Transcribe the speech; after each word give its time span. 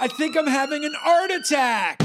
I 0.00 0.08
think 0.08 0.36
I'm 0.36 0.46
having 0.46 0.84
an 0.84 0.94
art 1.04 1.30
attack. 1.30 2.00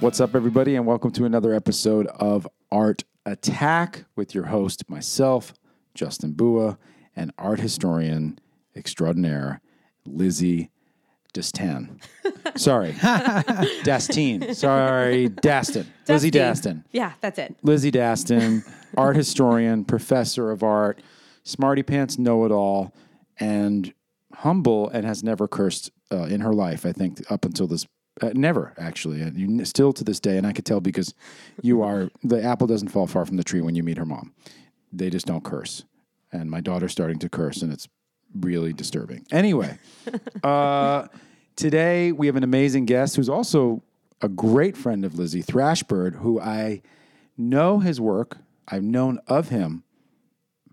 What's 0.00 0.20
up, 0.20 0.34
everybody, 0.34 0.74
and 0.74 0.84
welcome 0.84 1.12
to 1.12 1.24
another 1.24 1.54
episode 1.54 2.08
of 2.08 2.48
Art 2.72 3.04
Attack 3.24 4.04
with 4.16 4.34
your 4.34 4.46
host, 4.46 4.90
myself, 4.90 5.54
Justin 5.94 6.32
Bua, 6.32 6.76
and 7.14 7.32
art 7.38 7.60
historian 7.60 8.40
extraordinaire, 8.74 9.60
Lizzie 10.04 10.71
Destan. 11.32 12.00
Sorry, 12.56 12.92
Dastine. 13.84 14.54
Sorry, 14.54 15.28
Daston. 15.28 15.86
Lizzie 16.08 16.30
Daston. 16.30 16.84
Yeah, 16.92 17.12
that's 17.20 17.38
it. 17.38 17.56
Lizzie 17.62 17.90
Daston, 17.90 18.64
art 18.96 19.16
historian, 19.16 19.84
professor 19.84 20.50
of 20.50 20.62
art, 20.62 21.00
smarty 21.44 21.82
pants 21.82 22.18
know 22.18 22.44
it 22.44 22.52
all, 22.52 22.92
and 23.38 23.92
humble 24.34 24.88
and 24.90 25.06
has 25.06 25.22
never 25.22 25.48
cursed 25.48 25.90
uh, 26.10 26.24
in 26.24 26.40
her 26.40 26.52
life, 26.52 26.84
I 26.84 26.92
think, 26.92 27.22
up 27.30 27.44
until 27.44 27.66
this. 27.66 27.86
Uh, 28.20 28.30
never 28.34 28.74
actually, 28.76 29.22
and 29.22 29.38
you 29.38 29.64
still 29.64 29.92
to 29.94 30.04
this 30.04 30.20
day, 30.20 30.36
and 30.36 30.46
I 30.46 30.52
could 30.52 30.66
tell 30.66 30.80
because 30.80 31.14
you 31.62 31.82
are 31.82 32.10
the 32.22 32.42
apple 32.42 32.66
doesn't 32.66 32.88
fall 32.88 33.06
far 33.06 33.24
from 33.24 33.38
the 33.38 33.44
tree 33.44 33.62
when 33.62 33.74
you 33.74 33.82
meet 33.82 33.96
her 33.96 34.04
mom. 34.04 34.34
They 34.92 35.08
just 35.08 35.24
don't 35.24 35.42
curse, 35.42 35.84
and 36.30 36.50
my 36.50 36.60
daughter's 36.60 36.92
starting 36.92 37.18
to 37.20 37.30
curse, 37.30 37.62
and 37.62 37.72
it's 37.72 37.88
really 38.38 38.72
disturbing. 38.72 39.26
Anyway, 39.30 39.78
uh, 40.42 41.06
today 41.56 42.12
we 42.12 42.26
have 42.26 42.36
an 42.36 42.44
amazing 42.44 42.86
guest 42.86 43.16
who's 43.16 43.28
also 43.28 43.82
a 44.20 44.28
great 44.28 44.76
friend 44.76 45.04
of 45.04 45.18
Lizzie 45.18 45.42
Thrashbird, 45.42 46.16
who 46.16 46.40
I 46.40 46.82
know 47.36 47.80
his 47.80 48.00
work. 48.00 48.38
I've 48.68 48.84
known 48.84 49.18
of 49.26 49.48
him, 49.48 49.82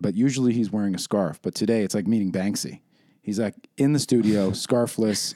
but 0.00 0.14
usually 0.14 0.52
he's 0.52 0.70
wearing 0.70 0.94
a 0.94 0.98
scarf. 0.98 1.40
But 1.42 1.54
today 1.54 1.82
it's 1.82 1.94
like 1.94 2.06
meeting 2.06 2.32
Banksy. 2.32 2.80
He's 3.20 3.38
like 3.38 3.54
in 3.76 3.92
the 3.92 3.98
studio, 3.98 4.50
scarfless, 4.52 5.34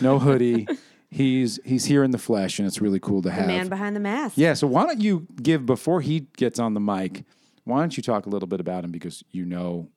no 0.00 0.18
hoodie. 0.18 0.66
He's 1.10 1.60
he's 1.64 1.84
here 1.84 2.02
in 2.02 2.10
the 2.10 2.18
flesh, 2.18 2.58
and 2.58 2.66
it's 2.66 2.80
really 2.80 2.98
cool 2.98 3.22
to 3.22 3.30
have. 3.30 3.46
Man 3.46 3.68
behind 3.68 3.94
the 3.94 4.00
mask. 4.00 4.36
Yeah. 4.36 4.54
So 4.54 4.66
why 4.66 4.84
don't 4.84 5.00
you 5.00 5.26
give 5.40 5.64
before 5.64 6.00
he 6.00 6.26
gets 6.36 6.58
on 6.58 6.74
the 6.74 6.80
mic? 6.80 7.24
Why 7.62 7.80
don't 7.80 7.96
you 7.96 8.02
talk 8.02 8.26
a 8.26 8.28
little 8.28 8.48
bit 8.48 8.60
about 8.60 8.84
him 8.84 8.90
because 8.90 9.22
you 9.30 9.44
know 9.44 9.88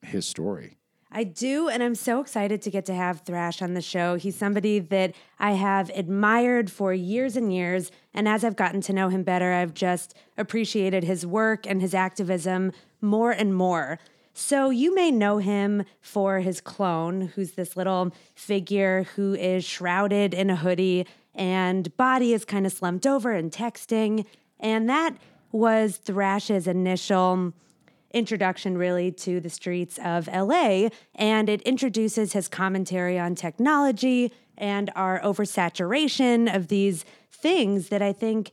his 0.00 0.26
story. 0.26 0.78
I 1.14 1.24
do, 1.24 1.68
and 1.68 1.82
I'm 1.82 1.94
so 1.94 2.20
excited 2.20 2.62
to 2.62 2.70
get 2.70 2.86
to 2.86 2.94
have 2.94 3.20
Thrash 3.20 3.60
on 3.60 3.74
the 3.74 3.82
show. 3.82 4.14
He's 4.14 4.34
somebody 4.34 4.78
that 4.78 5.14
I 5.38 5.52
have 5.52 5.90
admired 5.90 6.70
for 6.70 6.94
years 6.94 7.36
and 7.36 7.52
years. 7.52 7.90
And 8.14 8.26
as 8.26 8.44
I've 8.44 8.56
gotten 8.56 8.80
to 8.82 8.94
know 8.94 9.10
him 9.10 9.22
better, 9.22 9.52
I've 9.52 9.74
just 9.74 10.14
appreciated 10.38 11.04
his 11.04 11.26
work 11.26 11.66
and 11.66 11.82
his 11.82 11.92
activism 11.92 12.72
more 13.02 13.30
and 13.30 13.54
more. 13.54 13.98
So 14.32 14.70
you 14.70 14.94
may 14.94 15.10
know 15.10 15.36
him 15.36 15.84
for 16.00 16.40
his 16.40 16.62
clone, 16.62 17.32
who's 17.34 17.52
this 17.52 17.76
little 17.76 18.14
figure 18.34 19.02
who 19.14 19.34
is 19.34 19.66
shrouded 19.66 20.32
in 20.32 20.48
a 20.48 20.56
hoodie 20.56 21.06
and 21.34 21.94
body 21.98 22.32
is 22.32 22.46
kind 22.46 22.64
of 22.64 22.72
slumped 22.72 23.06
over 23.06 23.32
and 23.32 23.52
texting. 23.52 24.24
And 24.58 24.88
that 24.88 25.16
was 25.50 25.98
Thrash's 25.98 26.66
initial 26.66 27.52
introduction 28.12 28.78
really 28.78 29.10
to 29.12 29.40
the 29.40 29.50
streets 29.50 29.98
of 30.04 30.28
LA 30.28 30.88
and 31.14 31.48
it 31.48 31.62
introduces 31.62 32.32
his 32.32 32.48
commentary 32.48 33.18
on 33.18 33.34
technology 33.34 34.32
and 34.56 34.90
our 34.94 35.20
oversaturation 35.20 36.54
of 36.54 36.68
these 36.68 37.04
things 37.30 37.88
that 37.88 38.02
I 38.02 38.12
think 38.12 38.52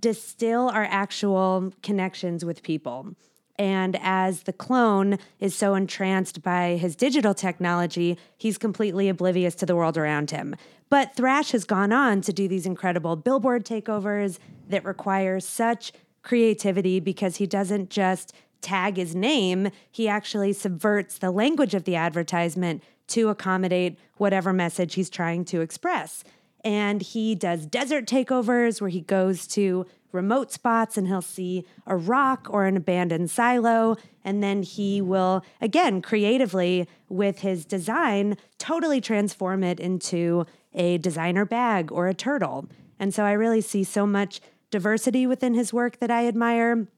distill 0.00 0.68
our 0.68 0.84
actual 0.84 1.72
connections 1.82 2.44
with 2.44 2.62
people. 2.62 3.14
And 3.58 3.98
as 4.02 4.42
the 4.42 4.52
clone 4.52 5.18
is 5.40 5.54
so 5.54 5.74
entranced 5.74 6.42
by 6.42 6.76
his 6.76 6.94
digital 6.94 7.34
technology, 7.34 8.18
he's 8.36 8.58
completely 8.58 9.08
oblivious 9.08 9.54
to 9.56 9.66
the 9.66 9.76
world 9.76 9.96
around 9.96 10.30
him. 10.30 10.56
But 10.88 11.16
Thrash 11.16 11.52
has 11.52 11.64
gone 11.64 11.92
on 11.92 12.20
to 12.22 12.32
do 12.32 12.48
these 12.48 12.66
incredible 12.66 13.16
billboard 13.16 13.64
takeovers 13.64 14.38
that 14.68 14.84
require 14.84 15.40
such 15.40 15.92
creativity 16.22 17.00
because 17.00 17.36
he 17.36 17.46
doesn't 17.46 17.88
just 17.88 18.34
tag 18.66 18.96
his 18.96 19.14
name, 19.14 19.70
he 19.90 20.08
actually 20.08 20.52
subverts 20.52 21.18
the 21.18 21.30
language 21.30 21.74
of 21.74 21.84
the 21.84 21.96
advertisement 21.96 22.82
to 23.08 23.28
accommodate 23.28 23.98
whatever 24.16 24.52
message 24.52 24.94
he's 24.94 25.08
trying 25.08 25.44
to 25.46 25.60
express. 25.60 26.24
And 26.64 27.00
he 27.00 27.36
does 27.36 27.64
desert 27.64 28.06
takeovers 28.06 28.80
where 28.80 28.90
he 28.90 29.00
goes 29.00 29.46
to 29.48 29.86
remote 30.10 30.50
spots 30.50 30.98
and 30.98 31.06
he'll 31.06 31.22
see 31.22 31.64
a 31.86 31.96
rock 31.96 32.48
or 32.50 32.66
an 32.66 32.76
abandoned 32.76 33.30
silo. 33.30 33.96
And 34.24 34.42
then 34.42 34.64
he 34.64 35.00
will, 35.00 35.44
again, 35.60 36.02
creatively 36.02 36.88
with 37.08 37.40
his 37.40 37.64
design, 37.64 38.36
totally 38.58 39.00
transform 39.00 39.62
it 39.62 39.78
into 39.78 40.44
a 40.74 40.98
designer 40.98 41.44
bag 41.44 41.92
or 41.92 42.08
a 42.08 42.14
turtle. 42.14 42.66
And 42.98 43.14
so 43.14 43.24
I 43.24 43.32
really 43.32 43.60
see 43.60 43.84
so 43.84 44.06
much 44.06 44.40
diversity 44.72 45.26
within 45.26 45.54
his 45.54 45.72
work 45.72 46.00
that 46.00 46.10
I 46.10 46.26
admire. 46.26 46.88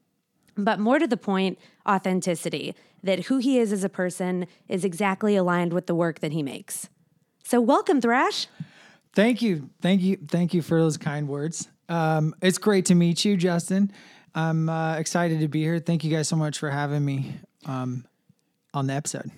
But 0.63 0.79
more 0.79 0.99
to 0.99 1.07
the 1.07 1.17
point, 1.17 1.59
authenticity 1.87 2.75
that 3.03 3.25
who 3.25 3.37
he 3.37 3.59
is 3.59 3.71
as 3.71 3.83
a 3.83 3.89
person 3.89 4.47
is 4.67 4.83
exactly 4.83 5.35
aligned 5.35 5.73
with 5.73 5.87
the 5.87 5.95
work 5.95 6.19
that 6.19 6.31
he 6.31 6.43
makes. 6.43 6.89
So, 7.43 7.61
welcome, 7.61 8.01
Thrash. 8.01 8.47
Thank 9.13 9.41
you. 9.41 9.69
Thank 9.81 10.01
you. 10.01 10.17
Thank 10.27 10.53
you 10.53 10.61
for 10.61 10.79
those 10.79 10.97
kind 10.97 11.27
words. 11.27 11.67
Um, 11.87 12.35
it's 12.41 12.57
great 12.57 12.85
to 12.85 12.95
meet 12.95 13.25
you, 13.25 13.37
Justin. 13.37 13.91
I'm 14.35 14.69
uh, 14.69 14.95
excited 14.97 15.39
to 15.39 15.47
be 15.47 15.61
here. 15.61 15.79
Thank 15.79 16.03
you 16.03 16.11
guys 16.11 16.27
so 16.27 16.35
much 16.35 16.59
for 16.59 16.69
having 16.69 17.03
me 17.03 17.33
um, 17.65 18.05
on 18.73 18.87
the 18.87 18.93
episode. 18.93 19.31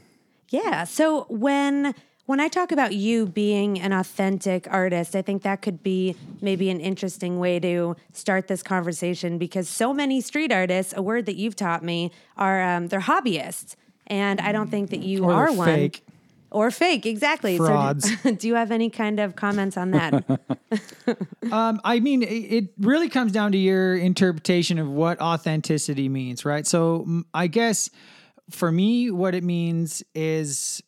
Yeah. 0.50 0.84
So, 0.84 1.26
when 1.30 1.96
when 2.26 2.40
I 2.40 2.48
talk 2.48 2.72
about 2.72 2.94
you 2.94 3.26
being 3.26 3.80
an 3.80 3.92
authentic 3.92 4.68
artist, 4.72 5.16
I 5.16 5.22
think 5.22 5.42
that 5.44 5.62
could 5.62 5.84
be 5.84 6.16
maybe 6.42 6.70
an 6.70 6.80
interesting 6.80 7.40
way 7.40 7.60
to 7.60 7.96
start 8.14 8.48
this 8.48 8.64
conversation 8.64 9.38
because 9.38 9.68
so 9.68 9.94
many 9.94 10.22
street 10.22 10.52
artists, 10.52 10.94
a 10.96 11.02
word 11.02 11.26
that 11.26 11.36
you've 11.36 11.56
taught 11.56 11.84
me, 11.84 12.12
are 12.38 12.62
um, 12.62 12.88
they're 12.88 13.02
hobbyists, 13.02 13.76
and 14.08 14.40
I 14.40 14.52
don't 14.52 14.70
think 14.70 14.90
that 14.92 15.02
you 15.02 15.26
Or 15.26 15.34
are 15.34 15.52
one. 15.52 15.68
fake. 15.68 16.04
Or 16.54 16.70
fake, 16.70 17.06
exactly. 17.06 17.56
Frauds. 17.56 18.10
So, 18.10 18.32
do, 18.32 18.36
do 18.40 18.48
you 18.50 18.56
have 18.56 18.72
any 18.72 18.90
kind 18.90 19.22
of 19.22 19.38
comments 19.38 19.78
on 19.78 19.92
that? 19.92 20.24
Um, 21.52 21.82
I 21.84 22.00
mean, 22.00 22.24
it, 22.24 22.28
it 22.28 22.70
really 22.80 23.10
comes 23.10 23.34
down 23.34 23.52
to 23.52 23.58
your 23.58 23.96
interpretation 23.98 24.80
of 24.80 24.88
what 24.90 25.20
authenticity 25.20 26.08
means, 26.08 26.46
right? 26.46 26.66
So, 26.66 27.24
I 27.34 27.48
guess 27.48 27.90
for 28.50 28.72
me, 28.72 29.12
what 29.12 29.36
it 29.36 29.44
means 29.44 30.02
is 30.16 30.82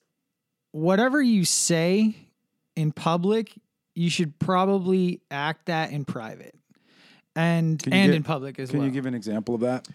whatever 0.73 1.22
you 1.22 1.45
say 1.45 2.16
in 2.75 2.91
public, 2.91 3.53
you 3.95 4.09
should 4.09 4.38
probably 4.39 5.22
act 5.31 5.67
that 5.67 5.91
in 5.91 6.03
private 6.03 6.56
and 7.35 7.81
and 7.91 8.13
in 8.13 8.23
public 8.23 8.59
as 8.59 8.69
Can 8.69 8.79
well. 8.79 8.88
Can 8.88 8.94
you 8.94 9.00
give 9.00 9.06
an 9.06 9.13
example 9.13 9.56
of 9.56 9.62
that? 9.62 9.88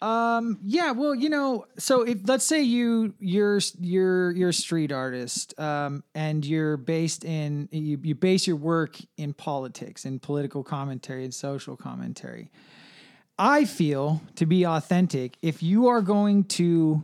Um. 0.00 0.60
Yeah. 0.62 0.92
Well, 0.92 1.12
you 1.12 1.28
know, 1.28 1.64
so 1.76 2.02
if 2.02 2.18
let's 2.26 2.44
say 2.44 2.62
you 2.62 3.14
you're 3.18 3.58
you're 3.80 4.30
you're 4.30 4.50
a 4.50 4.52
street 4.52 4.92
artist, 4.92 5.58
um, 5.58 6.04
and 6.14 6.46
you're 6.46 6.76
based 6.76 7.24
in 7.24 7.68
you 7.72 7.98
you 8.00 8.14
base 8.14 8.46
your 8.46 8.56
work 8.56 8.96
in 9.16 9.34
politics 9.34 10.04
and 10.04 10.22
political 10.22 10.62
commentary 10.62 11.24
and 11.24 11.34
social 11.34 11.76
commentary. 11.76 12.50
I 13.40 13.64
feel 13.64 14.22
to 14.36 14.46
be 14.46 14.64
authentic, 14.66 15.36
if 15.42 15.62
you 15.62 15.88
are 15.88 16.02
going 16.02 16.44
to 16.44 17.02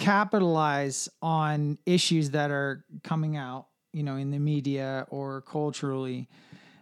capitalize 0.00 1.08
on 1.20 1.78
issues 1.84 2.30
that 2.30 2.50
are 2.50 2.84
coming 3.04 3.36
out, 3.36 3.66
you 3.92 4.02
know, 4.02 4.16
in 4.16 4.30
the 4.30 4.38
media 4.38 5.06
or 5.10 5.42
culturally, 5.42 6.28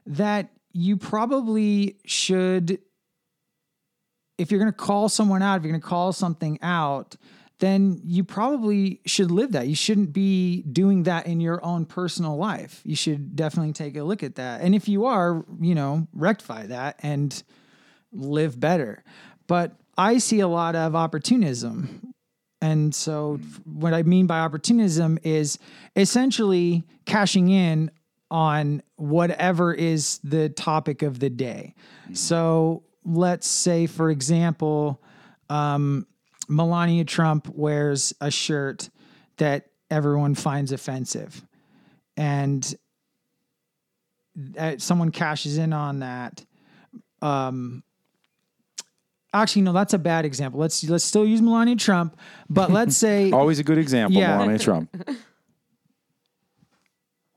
that 0.07 0.51
you 0.73 0.97
probably 0.97 1.97
should 2.07 2.79
if 4.39 4.53
you're 4.53 4.61
going 4.61 4.71
to 4.71 4.77
call 4.77 5.09
someone 5.09 5.43
out, 5.43 5.57
if 5.57 5.65
you're 5.65 5.73
going 5.73 5.81
to 5.81 5.87
call 5.87 6.13
something 6.13 6.61
out, 6.63 7.17
then 7.59 8.01
you 8.05 8.23
probably 8.23 9.01
should 9.05 9.33
live 9.33 9.51
that. 9.51 9.67
You 9.67 9.75
shouldn't 9.75 10.13
be 10.13 10.63
doing 10.63 11.03
that 11.03 11.27
in 11.27 11.41
your 11.41 11.63
own 11.65 11.87
personal 11.87 12.37
life. 12.37 12.81
You 12.85 12.95
should 12.95 13.35
definitely 13.35 13.73
take 13.73 13.97
a 13.97 14.05
look 14.05 14.23
at 14.23 14.37
that. 14.37 14.61
And 14.61 14.77
if 14.77 14.89
you 14.89 15.07
are, 15.07 15.45
you 15.61 15.75
know, 15.75 16.07
rectify 16.13 16.67
that 16.67 17.01
and 17.03 17.43
live 18.13 18.61
better. 18.61 19.03
But 19.49 19.75
I 19.97 20.19
see 20.19 20.39
a 20.39 20.47
lot 20.47 20.77
of 20.77 20.95
opportunism. 20.95 22.08
And 22.61 22.95
so, 22.95 23.39
what 23.65 23.95
I 23.95 24.03
mean 24.03 24.27
by 24.27 24.41
opportunism 24.41 25.19
is 25.23 25.59
essentially 25.95 26.85
cashing 27.05 27.51
in 27.51 27.91
on 28.31 28.83
whatever 28.97 29.73
is 29.73 30.19
the 30.25 30.49
topic 30.49 31.03
of 31.03 31.21
the 31.21 31.31
day. 31.31 31.75
So, 32.13 32.83
let's 33.05 33.47
say, 33.47 33.87
for 33.87 34.11
example, 34.11 35.01
um, 35.49 36.07
Melania 36.49 37.05
Trump 37.05 37.49
wears 37.49 38.13
a 38.21 38.31
shirt 38.31 38.91
that 39.37 39.67
everyone 39.91 40.35
finds 40.35 40.73
offensive, 40.73 41.47
and 42.17 42.75
uh, 44.59 44.75
someone 44.79 45.11
cashes 45.13 45.59
in 45.59 45.73
on 45.73 46.01
that. 46.01 46.45
Um, 47.23 47.83
actually 49.35 49.63
no, 49.63 49.73
that's 49.73 49.95
a 49.95 49.99
bad 49.99 50.25
example. 50.25 50.61
Let's 50.61 50.83
let's 50.89 51.05
still 51.05 51.25
use 51.27 51.41
Melania 51.43 51.77
Trump, 51.77 52.17
but 52.49 52.71
let's 52.71 52.97
say 53.05 53.31
Always 53.31 53.59
a 53.59 53.65
good 53.65 53.79
example, 53.79 54.19
Yeah. 54.21 54.37
Melania 54.39 54.59
Trump. 54.69 54.91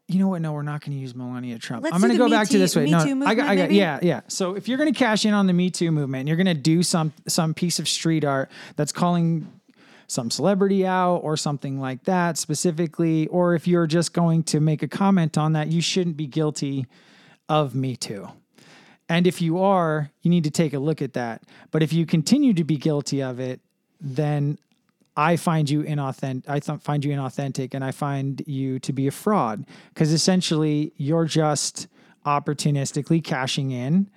you 0.07 0.19
know 0.19 0.27
what? 0.27 0.41
No, 0.41 0.51
we're 0.51 0.61
not 0.61 0.81
going 0.81 0.91
to 0.91 0.99
use 1.01 1.15
Melania 1.15 1.57
Trump. 1.57 1.83
Let's 1.83 1.95
I'm 1.95 2.01
do 2.01 2.07
going 2.07 2.17
to 2.17 2.23
the 2.23 2.25
go 2.25 2.29
Me 2.29 2.37
back 2.37 2.47
to 2.47 2.53
Too- 2.53 2.59
this 2.59 2.75
way. 2.75 2.83
Me 2.85 2.91
no, 2.91 3.03
Too 3.05 3.05
I 3.05 3.13
got, 3.13 3.19
I 3.19 3.23
movement, 3.23 3.57
got, 3.57 3.63
maybe? 3.63 3.75
yeah, 3.75 3.99
yeah. 4.01 4.21
So 4.27 4.55
if 4.55 4.67
you're 4.67 4.77
going 4.77 4.91
to 4.91 4.97
cash 4.97 5.25
in 5.25 5.33
on 5.33 5.47
the 5.47 5.53
Me 5.53 5.69
Too 5.69 5.89
movement, 5.91 6.21
and 6.21 6.27
you're 6.27 6.37
going 6.37 6.47
to 6.47 6.53
do 6.53 6.83
some 6.83 7.13
some 7.27 7.53
piece 7.53 7.79
of 7.79 7.87
street 7.87 8.25
art 8.25 8.51
that's 8.75 8.91
calling 8.91 9.47
some 10.07 10.29
celebrity 10.29 10.85
out 10.85 11.17
or 11.19 11.37
something 11.37 11.79
like 11.79 12.03
that 12.03 12.37
specifically, 12.37 13.27
or 13.27 13.55
if 13.55 13.65
you're 13.67 13.87
just 13.87 14.11
going 14.11 14.43
to 14.43 14.59
make 14.59 14.83
a 14.83 14.87
comment 14.87 15.37
on 15.37 15.53
that, 15.53 15.69
you 15.69 15.81
shouldn't 15.81 16.17
be 16.17 16.27
guilty 16.27 16.85
of 17.47 17.73
Me 17.73 17.95
Too. 17.95 18.27
And 19.11 19.27
if 19.27 19.41
you 19.41 19.59
are, 19.59 20.09
you 20.21 20.29
need 20.29 20.45
to 20.45 20.51
take 20.51 20.73
a 20.73 20.79
look 20.79 21.01
at 21.01 21.11
that. 21.13 21.43
But 21.71 21.83
if 21.83 21.91
you 21.91 22.05
continue 22.05 22.53
to 22.53 22.63
be 22.63 22.77
guilty 22.77 23.21
of 23.21 23.41
it, 23.41 23.59
then 23.99 24.57
I 25.17 25.35
find 25.35 25.69
you 25.69 25.83
inauthentic. 25.83 26.45
I 26.47 26.59
th- 26.61 26.79
find 26.79 27.03
you 27.03 27.11
inauthentic, 27.11 27.73
and 27.73 27.83
I 27.83 27.91
find 27.91 28.41
you 28.47 28.79
to 28.79 28.93
be 28.93 29.07
a 29.07 29.11
fraud 29.11 29.65
because 29.93 30.13
essentially 30.13 30.93
you're 30.95 31.25
just 31.25 31.89
opportunistically 32.25 33.21
cashing 33.21 33.71
in 33.71 34.09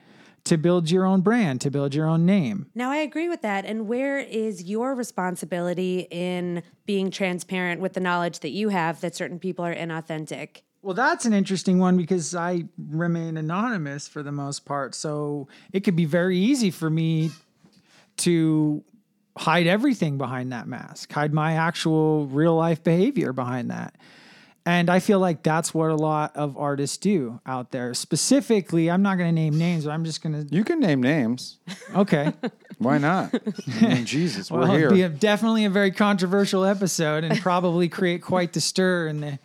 to 0.45 0.57
build 0.57 0.89
your 0.89 1.05
own 1.05 1.23
brand, 1.23 1.61
to 1.63 1.73
build 1.73 1.93
your 1.93 2.07
own 2.07 2.25
name. 2.25 2.71
Now, 2.73 2.93
I 2.93 2.99
agree 2.99 3.29
with 3.29 3.43
that. 3.43 3.65
And 3.65 3.89
where 3.89 4.21
is 4.21 4.63
your 4.63 4.95
responsibility 4.95 6.07
in 6.13 6.63
being 6.87 7.11
transparent 7.11 7.81
with 7.81 7.95
the 7.95 8.01
knowledge 8.01 8.39
that 8.41 8.51
you 8.51 8.69
have 8.69 9.01
that 9.01 9.17
certain 9.17 9.41
people 9.41 9.65
are 9.65 9.75
inauthentic? 9.75 10.63
Well, 10.85 10.93
that's 10.95 11.25
an 11.25 11.33
interesting 11.33 11.79
one 11.79 11.97
because 11.97 12.35
I 12.35 12.65
remain 12.91 13.39
anonymous 13.39 14.07
for 14.07 14.23
the 14.23 14.33
most 14.33 14.67
part. 14.67 14.95
So 14.95 15.49
it 15.73 15.81
could 15.81 15.97
be 15.97 16.05
very 16.05 16.37
easy 16.37 16.71
for 16.71 16.91
me 16.91 17.31
to 18.19 18.85
hide 19.37 19.67
everything 19.67 20.19
behind 20.19 20.53
that 20.53 20.69
mask, 20.69 21.11
hide 21.11 21.33
my 21.33 21.55
actual 21.55 22.27
real 22.27 22.55
life 22.55 22.85
behavior 22.85 23.33
behind 23.33 23.71
that. 23.71 23.95
And 24.67 24.91
I 24.91 25.01
feel 25.01 25.19
like 25.19 25.43
that's 25.43 25.73
what 25.73 25.91
a 25.91 25.95
lot 25.97 26.37
of 26.37 26.57
artists 26.59 26.99
do 26.99 27.41
out 27.47 27.71
there. 27.71 27.95
Specifically, 27.95 28.91
I'm 28.91 29.03
not 29.03 29.17
going 29.17 29.29
to 29.35 29.41
name 29.41 29.57
names, 29.59 29.87
but 29.87 29.91
I'm 29.93 30.05
just 30.05 30.23
going 30.23 30.47
to. 30.47 30.55
You 30.55 30.65
can 30.65 30.81
name 30.81 31.03
names. 31.03 31.59
Okay. 31.95 32.33
Why 32.79 32.99
not? 32.99 33.35
I 33.81 33.89
mean, 33.89 34.05
Jesus, 34.07 34.51
we're 34.51 34.61
Well, 34.61 34.73
here. 34.73 34.87
it'd 34.87 34.95
be 34.95 35.03
a, 35.03 35.09
definitely 35.09 35.65
a 35.65 35.71
very 35.71 35.91
controversial 35.93 36.65
episode 36.65 37.25
and 37.25 37.41
probably 37.41 37.89
create 37.89 38.21
quite 38.23 38.53
the 38.53 38.61
stir 38.61 39.09
in 39.09 39.21
the 39.21 39.39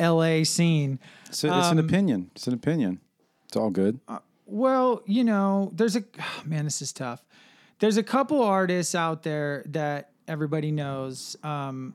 LA 0.00 0.44
scene. 0.44 0.98
So 1.30 1.48
it's 1.48 1.66
um, 1.66 1.78
an 1.78 1.84
opinion. 1.84 2.30
It's 2.34 2.46
an 2.46 2.54
opinion. 2.54 3.00
It's 3.46 3.56
all 3.56 3.70
good. 3.70 4.00
Well, 4.46 5.02
you 5.06 5.24
know, 5.24 5.70
there's 5.74 5.96
a 5.96 6.04
oh, 6.20 6.42
man. 6.44 6.64
This 6.64 6.82
is 6.82 6.92
tough. 6.92 7.24
There's 7.78 7.96
a 7.96 8.02
couple 8.02 8.42
artists 8.42 8.94
out 8.94 9.22
there 9.22 9.64
that 9.66 10.10
everybody 10.26 10.70
knows 10.70 11.36
um, 11.42 11.94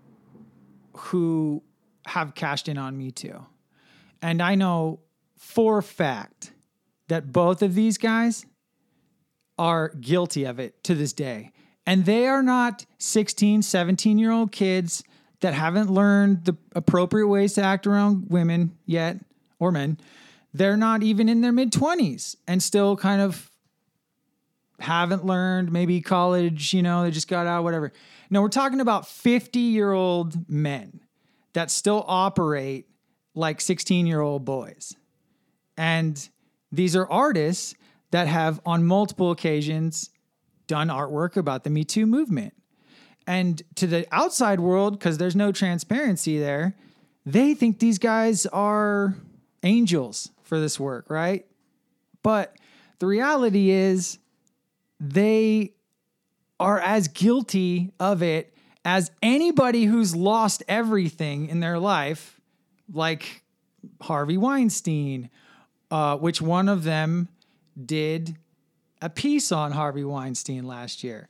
who 0.96 1.64
have 2.06 2.36
cashed 2.36 2.68
in 2.68 2.78
on 2.78 2.98
me 2.98 3.12
too, 3.12 3.46
and 4.22 4.42
I 4.42 4.56
know 4.56 5.00
for 5.38 5.80
a 5.80 5.84
fact 5.84 6.54
that 7.08 7.32
both 7.32 7.62
of 7.62 7.76
these 7.76 7.98
guys 7.98 8.46
are 9.58 9.90
guilty 9.90 10.44
of 10.44 10.60
it 10.60 10.84
to 10.84 10.96
this 10.96 11.14
day. 11.14 11.52
And 11.86 12.06
they 12.06 12.28
are 12.28 12.42
not 12.42 12.86
16, 13.00 13.64
17 13.64 14.18
year 14.18 14.32
old 14.32 14.52
kids 14.52 15.04
that 15.42 15.54
haven't 15.54 15.92
learned 15.92 16.46
the 16.46 16.56
appropriate 16.76 17.28
ways 17.28 17.54
to 17.54 17.62
act 17.62 17.86
around 17.86 18.30
women 18.30 18.78
yet 18.86 19.18
or 19.60 19.72
men. 19.72 19.98
They're 20.54 20.78
not 20.78 21.04
even 21.04 21.30
in 21.30 21.42
their 21.42 21.52
mid 21.52 21.72
20s 21.72 22.36
and 22.48 22.62
still 22.62 22.96
kind 22.96 23.22
of 23.22 23.52
haven't 24.80 25.26
learned, 25.26 25.72
maybe 25.72 26.02
college, 26.02 26.74
you 26.74 26.82
know, 26.82 27.04
they 27.04 27.12
just 27.12 27.28
got 27.28 27.48
out, 27.48 27.64
whatever. 27.64 27.92
No, 28.30 28.42
we're 28.42 28.50
talking 28.50 28.80
about 28.80 29.08
50 29.08 29.60
year 29.60 29.92
old 29.92 30.50
men 30.50 31.02
that 31.54 31.70
still 31.70 32.04
operate 32.08 32.88
like 33.36 33.62
16 33.62 34.08
year 34.08 34.22
old 34.22 34.46
boys. 34.46 34.96
And 35.78 36.30
these 36.72 36.96
are 36.96 37.10
artists 37.10 37.76
that 38.12 38.28
have 38.28 38.60
on 38.66 38.84
multiple 38.84 39.32
occasions 39.32 40.10
done 40.68 40.90
artwork 40.90 41.38
about 41.38 41.64
the 41.64 41.70
Me 41.70 41.84
Too 41.84 42.06
movement. 42.06 42.54
And 43.28 43.62
to 43.76 43.88
the 43.88 44.06
outside 44.12 44.60
world, 44.60 44.98
because 44.98 45.18
there's 45.18 45.36
no 45.36 45.52
transparency 45.52 46.40
there, 46.40 46.76
they 47.26 47.54
think 47.54 47.80
these 47.80 48.00
guys 48.00 48.46
are 48.48 49.16
angels 49.64 50.32
for 50.44 50.60
this 50.60 50.80
work, 50.80 51.10
right? 51.10 51.46
But 52.24 52.56
the 53.00 53.08
reality 53.08 53.70
is 53.70 54.18
they 55.00 55.74
are 56.60 56.80
as 56.80 57.08
guilty 57.08 57.92
of 58.00 58.22
it 58.22 58.54
as 58.84 59.12
anybody 59.22 59.86
who's 59.86 60.16
lost 60.16 60.64
everything 60.68 61.48
in 61.48 61.60
their 61.60 61.80
life, 61.80 62.40
like 62.92 63.44
Harvey 64.02 64.38
Weinstein, 64.38 65.30
uh, 65.90 66.18
which 66.18 66.42
one 66.42 66.68
of 66.70 66.84
them 66.84 67.28
did 67.84 68.36
a 69.02 69.10
piece 69.10 69.52
on 69.52 69.72
Harvey 69.72 70.04
Weinstein 70.04 70.66
last 70.66 71.04
year. 71.04 71.28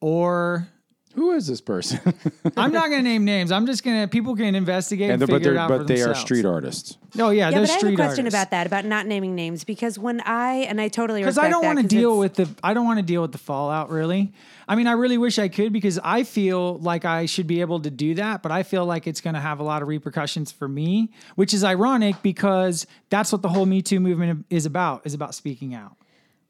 Or 0.00 0.68
Who 1.14 1.32
is 1.32 1.46
this 1.46 1.60
person? 1.60 2.00
I'm 2.56 2.72
not 2.72 2.88
going 2.90 3.02
to 3.04 3.08
name 3.08 3.24
names. 3.24 3.52
I'm 3.52 3.66
just 3.66 3.84
going 3.84 4.00
to 4.02 4.08
people 4.08 4.34
can 4.34 4.54
investigate 4.54 5.10
and, 5.10 5.12
and 5.12 5.22
they're- 5.22 5.26
but 5.28 5.34
figure 5.38 5.50
it 5.52 5.54
they're 5.54 5.62
out 5.62 5.68
but 5.68 5.78
for 5.78 5.84
they 5.84 6.02
are 6.02 6.14
street 6.14 6.44
artists. 6.44 6.98
No, 7.14 7.30
yeah, 7.30 7.50
Yeah, 7.50 7.50
they're 7.50 7.60
but 7.60 7.70
I 7.70 7.72
have 7.72 7.76
a 7.76 7.78
street 7.78 7.96
question 7.96 8.24
artists. 8.26 8.34
about 8.40 8.50
that, 8.50 8.66
about 8.66 8.84
not 8.84 9.06
naming 9.06 9.34
names, 9.36 9.62
because 9.64 9.98
when 9.98 10.20
I 10.22 10.54
and 10.68 10.80
I 10.80 10.88
totally 10.88 11.20
because 11.22 11.38
I 11.38 11.48
don't 11.48 11.64
want 11.64 11.78
to 11.78 11.84
'cause 11.84 11.90
deal 11.90 12.22
it's- 12.22 12.38
with 12.38 12.48
the 12.56 12.66
I 12.66 12.74
don't 12.74 12.84
want 12.84 12.98
to 12.98 13.04
deal 13.04 13.22
with 13.22 13.32
the 13.32 13.38
fallout 13.38 13.90
really. 13.90 14.32
I 14.66 14.74
mean, 14.76 14.86
I 14.86 14.92
really 14.92 15.18
wish 15.18 15.38
I 15.38 15.48
could 15.48 15.72
because 15.72 16.00
I 16.02 16.22
feel 16.24 16.78
like 16.78 17.04
I 17.04 17.26
should 17.26 17.46
be 17.46 17.60
able 17.60 17.80
to 17.80 17.90
do 17.90 18.14
that, 18.14 18.42
but 18.42 18.50
I 18.50 18.62
feel 18.62 18.86
like 18.86 19.06
it's 19.06 19.20
going 19.20 19.34
to 19.34 19.40
have 19.40 19.60
a 19.60 19.62
lot 19.62 19.82
of 19.82 19.88
repercussions 19.88 20.50
for 20.50 20.66
me, 20.66 21.10
which 21.34 21.52
is 21.52 21.62
ironic 21.62 22.16
because 22.22 22.86
that's 23.10 23.30
what 23.30 23.42
the 23.42 23.50
whole 23.50 23.66
Me 23.66 23.82
Too 23.82 24.00
movement 24.00 24.46
is 24.48 24.64
about, 24.64 25.02
is 25.04 25.12
about 25.12 25.34
speaking 25.34 25.74
out. 25.74 25.96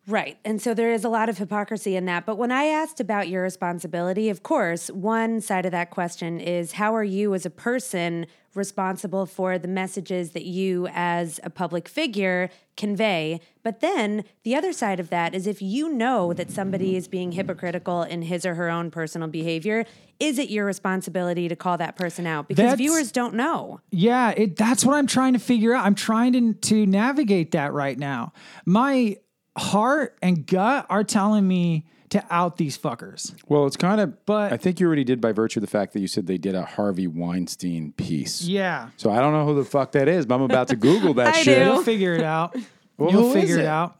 Right. 0.06 0.38
And 0.44 0.60
so 0.60 0.74
there 0.74 0.92
is 0.92 1.04
a 1.04 1.08
lot 1.08 1.28
of 1.30 1.38
hypocrisy 1.38 1.96
in 1.96 2.04
that. 2.06 2.26
But 2.26 2.36
when 2.36 2.52
I 2.52 2.64
asked 2.64 3.00
about 3.00 3.28
your 3.28 3.42
responsibility, 3.42 4.28
of 4.28 4.42
course, 4.42 4.90
one 4.90 5.40
side 5.40 5.64
of 5.64 5.72
that 5.72 5.90
question 5.90 6.40
is 6.40 6.72
how 6.72 6.94
are 6.94 7.04
you 7.04 7.34
as 7.34 7.46
a 7.46 7.50
person 7.50 8.26
responsible 8.54 9.26
for 9.26 9.58
the 9.58 9.66
messages 9.66 10.30
that 10.30 10.44
you 10.44 10.86
as 10.92 11.40
a 11.42 11.48
public 11.48 11.88
figure 11.88 12.50
convey? 12.76 13.40
But 13.62 13.80
then 13.80 14.24
the 14.42 14.54
other 14.54 14.74
side 14.74 15.00
of 15.00 15.08
that 15.08 15.34
is 15.34 15.46
if 15.46 15.62
you 15.62 15.88
know 15.88 16.34
that 16.34 16.50
somebody 16.50 16.96
is 16.96 17.08
being 17.08 17.32
hypocritical 17.32 18.02
in 18.02 18.22
his 18.22 18.44
or 18.44 18.56
her 18.56 18.68
own 18.68 18.90
personal 18.90 19.28
behavior, 19.28 19.86
is 20.20 20.38
it 20.38 20.50
your 20.50 20.66
responsibility 20.66 21.48
to 21.48 21.56
call 21.56 21.78
that 21.78 21.96
person 21.96 22.26
out? 22.26 22.46
Because 22.46 22.62
That's- 22.62 22.78
viewers 22.78 23.10
don't 23.10 23.34
know. 23.34 23.80
Yeah, 23.90 24.30
it, 24.36 24.56
that's 24.56 24.84
what 24.84 24.96
I'm 24.96 25.06
trying 25.06 25.32
to 25.32 25.38
figure 25.38 25.74
out. 25.74 25.86
I'm 25.86 25.94
trying 25.94 26.34
to, 26.34 26.52
to 26.52 26.86
navigate 26.86 27.52
that 27.52 27.72
right 27.72 27.98
now. 27.98 28.34
My 28.66 29.16
heart 29.56 30.16
and 30.22 30.46
gut 30.46 30.86
are 30.88 31.04
telling 31.04 31.46
me 31.46 31.84
to 32.10 32.24
out 32.30 32.56
these 32.58 32.78
fuckers. 32.78 33.34
Well, 33.48 33.66
it's 33.66 33.76
kind 33.76 34.00
of. 34.00 34.24
But- 34.26 34.52
I 34.52 34.56
think 34.56 34.78
you 34.80 34.86
already 34.86 35.04
did 35.04 35.20
by 35.20 35.32
virtue 35.32 35.58
of 35.58 35.62
the 35.62 35.70
fact 35.70 35.92
that 35.94 36.00
you 36.00 36.06
said 36.06 36.26
they 36.26 36.38
did 36.38 36.54
a 36.54 36.64
Harvey 36.64 37.06
Weinstein 37.06 37.92
piece. 37.92 38.42
Yeah. 38.42 38.90
So 38.96 39.10
I 39.10 39.20
don't 39.20 39.32
know 39.32 39.44
who 39.46 39.54
the 39.56 39.64
fuck 39.64 39.92
that 39.92 40.06
is, 40.08 40.26
but 40.26 40.36
I'm 40.36 40.42
about 40.42 40.68
to 40.68 40.76
Google 40.76 41.14
that 41.14 41.28
I 41.34 41.42
shit. 41.42 41.58
do. 41.58 41.64
You'll 41.64 41.82
figure 41.82 42.14
it 42.14 42.22
out. 42.22 42.56
Well, 42.96 43.10
You'll 43.10 43.32
figure 43.32 43.56
it 43.58 43.62
it? 43.62 43.66
out. 43.66 43.96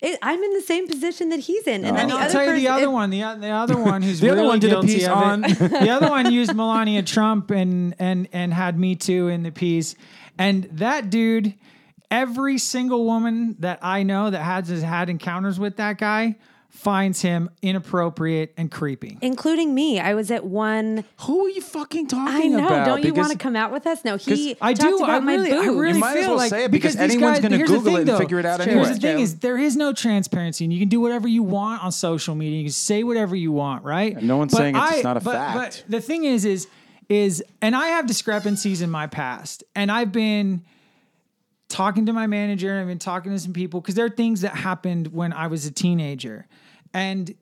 It, 0.00 0.18
I'm 0.20 0.42
in 0.42 0.54
the 0.54 0.60
same 0.62 0.88
position 0.88 1.28
that 1.28 1.38
he's 1.38 1.68
in. 1.68 1.84
And 1.84 1.96
then 1.96 2.08
the 2.08 2.14
I'll 2.14 2.22
other 2.24 2.32
tell 2.32 2.44
you 2.46 2.54
the 2.60 2.66
other 2.66 2.82
if- 2.86 2.90
one. 2.90 3.10
The, 3.10 3.20
the 3.38 3.50
other 3.50 3.76
one 3.78 4.02
who's 4.02 4.18
The 4.20 4.30
other 4.30 4.42
one 4.42 4.58
did 4.58 4.72
a 4.72 4.80
piece 4.82 5.06
on- 5.06 5.42
the 5.42 5.88
other 5.88 6.10
one 6.10 6.32
used 6.32 6.52
Melania 6.52 7.04
Trump 7.04 7.52
and 7.52 7.94
and 8.00 8.26
and 8.32 8.52
had 8.52 8.76
Me 8.76 8.96
Too 8.96 9.28
in 9.28 9.44
the 9.44 9.52
piece. 9.52 9.94
And 10.36 10.64
that 10.72 11.10
dude, 11.10 11.54
every 12.10 12.58
single 12.58 13.04
woman 13.04 13.56
that 13.60 13.78
I 13.82 14.02
know 14.02 14.30
that 14.30 14.42
has 14.42 14.68
has 14.68 14.82
had 14.82 15.08
encounters 15.10 15.58
with 15.58 15.76
that 15.76 15.98
guy 15.98 16.36
finds 16.68 17.22
him 17.22 17.48
inappropriate 17.62 18.52
and 18.56 18.68
creepy. 18.68 19.16
including 19.22 19.72
me. 19.74 20.00
I 20.00 20.14
was 20.14 20.32
at 20.32 20.44
one. 20.44 21.04
Who 21.20 21.46
are 21.46 21.48
you 21.48 21.60
fucking 21.60 22.08
talking 22.08 22.26
about? 22.54 22.62
I 22.62 22.62
know. 22.62 22.66
about? 22.66 22.86
Don't 22.86 22.98
you 23.04 23.12
Because 23.12 23.28
want 23.28 23.32
to 23.32 23.38
come 23.38 23.54
out 23.54 23.70
with 23.70 23.86
us? 23.86 24.04
No, 24.04 24.16
he 24.16 24.56
I 24.60 24.72
do. 24.72 24.96
about 24.96 25.08
I 25.10 25.18
my 25.20 25.34
really, 25.34 25.52
I 25.52 25.56
really 25.66 25.92
You 25.94 25.98
might 26.00 26.16
as 26.16 26.24
feel 26.24 26.28
well 26.30 26.38
like 26.38 26.50
say 26.50 26.64
it 26.64 26.72
because 26.72 26.96
these 26.96 27.12
anyone's 27.14 27.38
gonna 27.40 27.56
here's 27.58 27.70
the 27.70 27.76
Google 27.76 27.92
thing, 27.92 27.94
it 27.94 28.00
and 28.00 28.08
though. 28.08 28.18
figure 28.18 28.38
it 28.40 28.44
out 28.46 28.60
Here's 28.60 28.88
the 28.88 28.94
thing: 28.96 29.20
is 29.20 29.38
there 29.38 29.56
is 29.56 29.76
no 29.76 29.92
transparency, 29.92 30.64
and 30.64 30.72
you 30.72 30.80
can 30.80 30.88
do 30.88 30.98
whatever 31.00 31.28
you 31.28 31.44
want 31.44 31.84
on 31.84 31.92
social 31.92 32.34
media. 32.34 32.58
You 32.58 32.64
can 32.64 32.72
say 32.72 33.04
whatever 33.04 33.36
you 33.36 33.52
want, 33.52 33.84
right? 33.84 34.20
no 34.20 34.36
one's 34.36 34.50
But 34.52 34.58
saying 34.58 34.74
it's 34.76 34.84
I- 34.84 34.90
just 34.94 35.04
not 35.04 35.16
a 35.16 35.20
but- 35.20 35.32
fact. 35.32 35.56
But 35.56 35.84
the 35.88 36.00
thing 36.00 36.24
is, 36.24 36.44
is 36.44 36.66
is, 37.08 37.44
and 37.62 37.76
I 37.76 37.88
have 37.88 38.06
discrepancies 38.06 38.80
in 38.82 38.90
my 38.90 39.06
past, 39.06 39.62
and 39.76 39.92
I've 39.92 40.10
been 40.10 40.62
talking 41.68 42.06
to 42.06 42.12
my 42.12 42.26
manager 42.26 42.70
and 42.70 42.80
I've 42.80 42.86
been 42.86 42.98
talking 42.98 43.32
to 43.32 43.38
some 43.38 43.52
people 43.52 43.80
because 43.80 43.94
there 43.94 44.04
are 44.04 44.10
things 44.10 44.42
that 44.42 44.54
happened 44.54 45.08
when 45.08 45.32
I 45.32 45.46
was 45.46 45.66
a 45.66 45.70
teenager. 45.70 46.46
And 46.92 47.34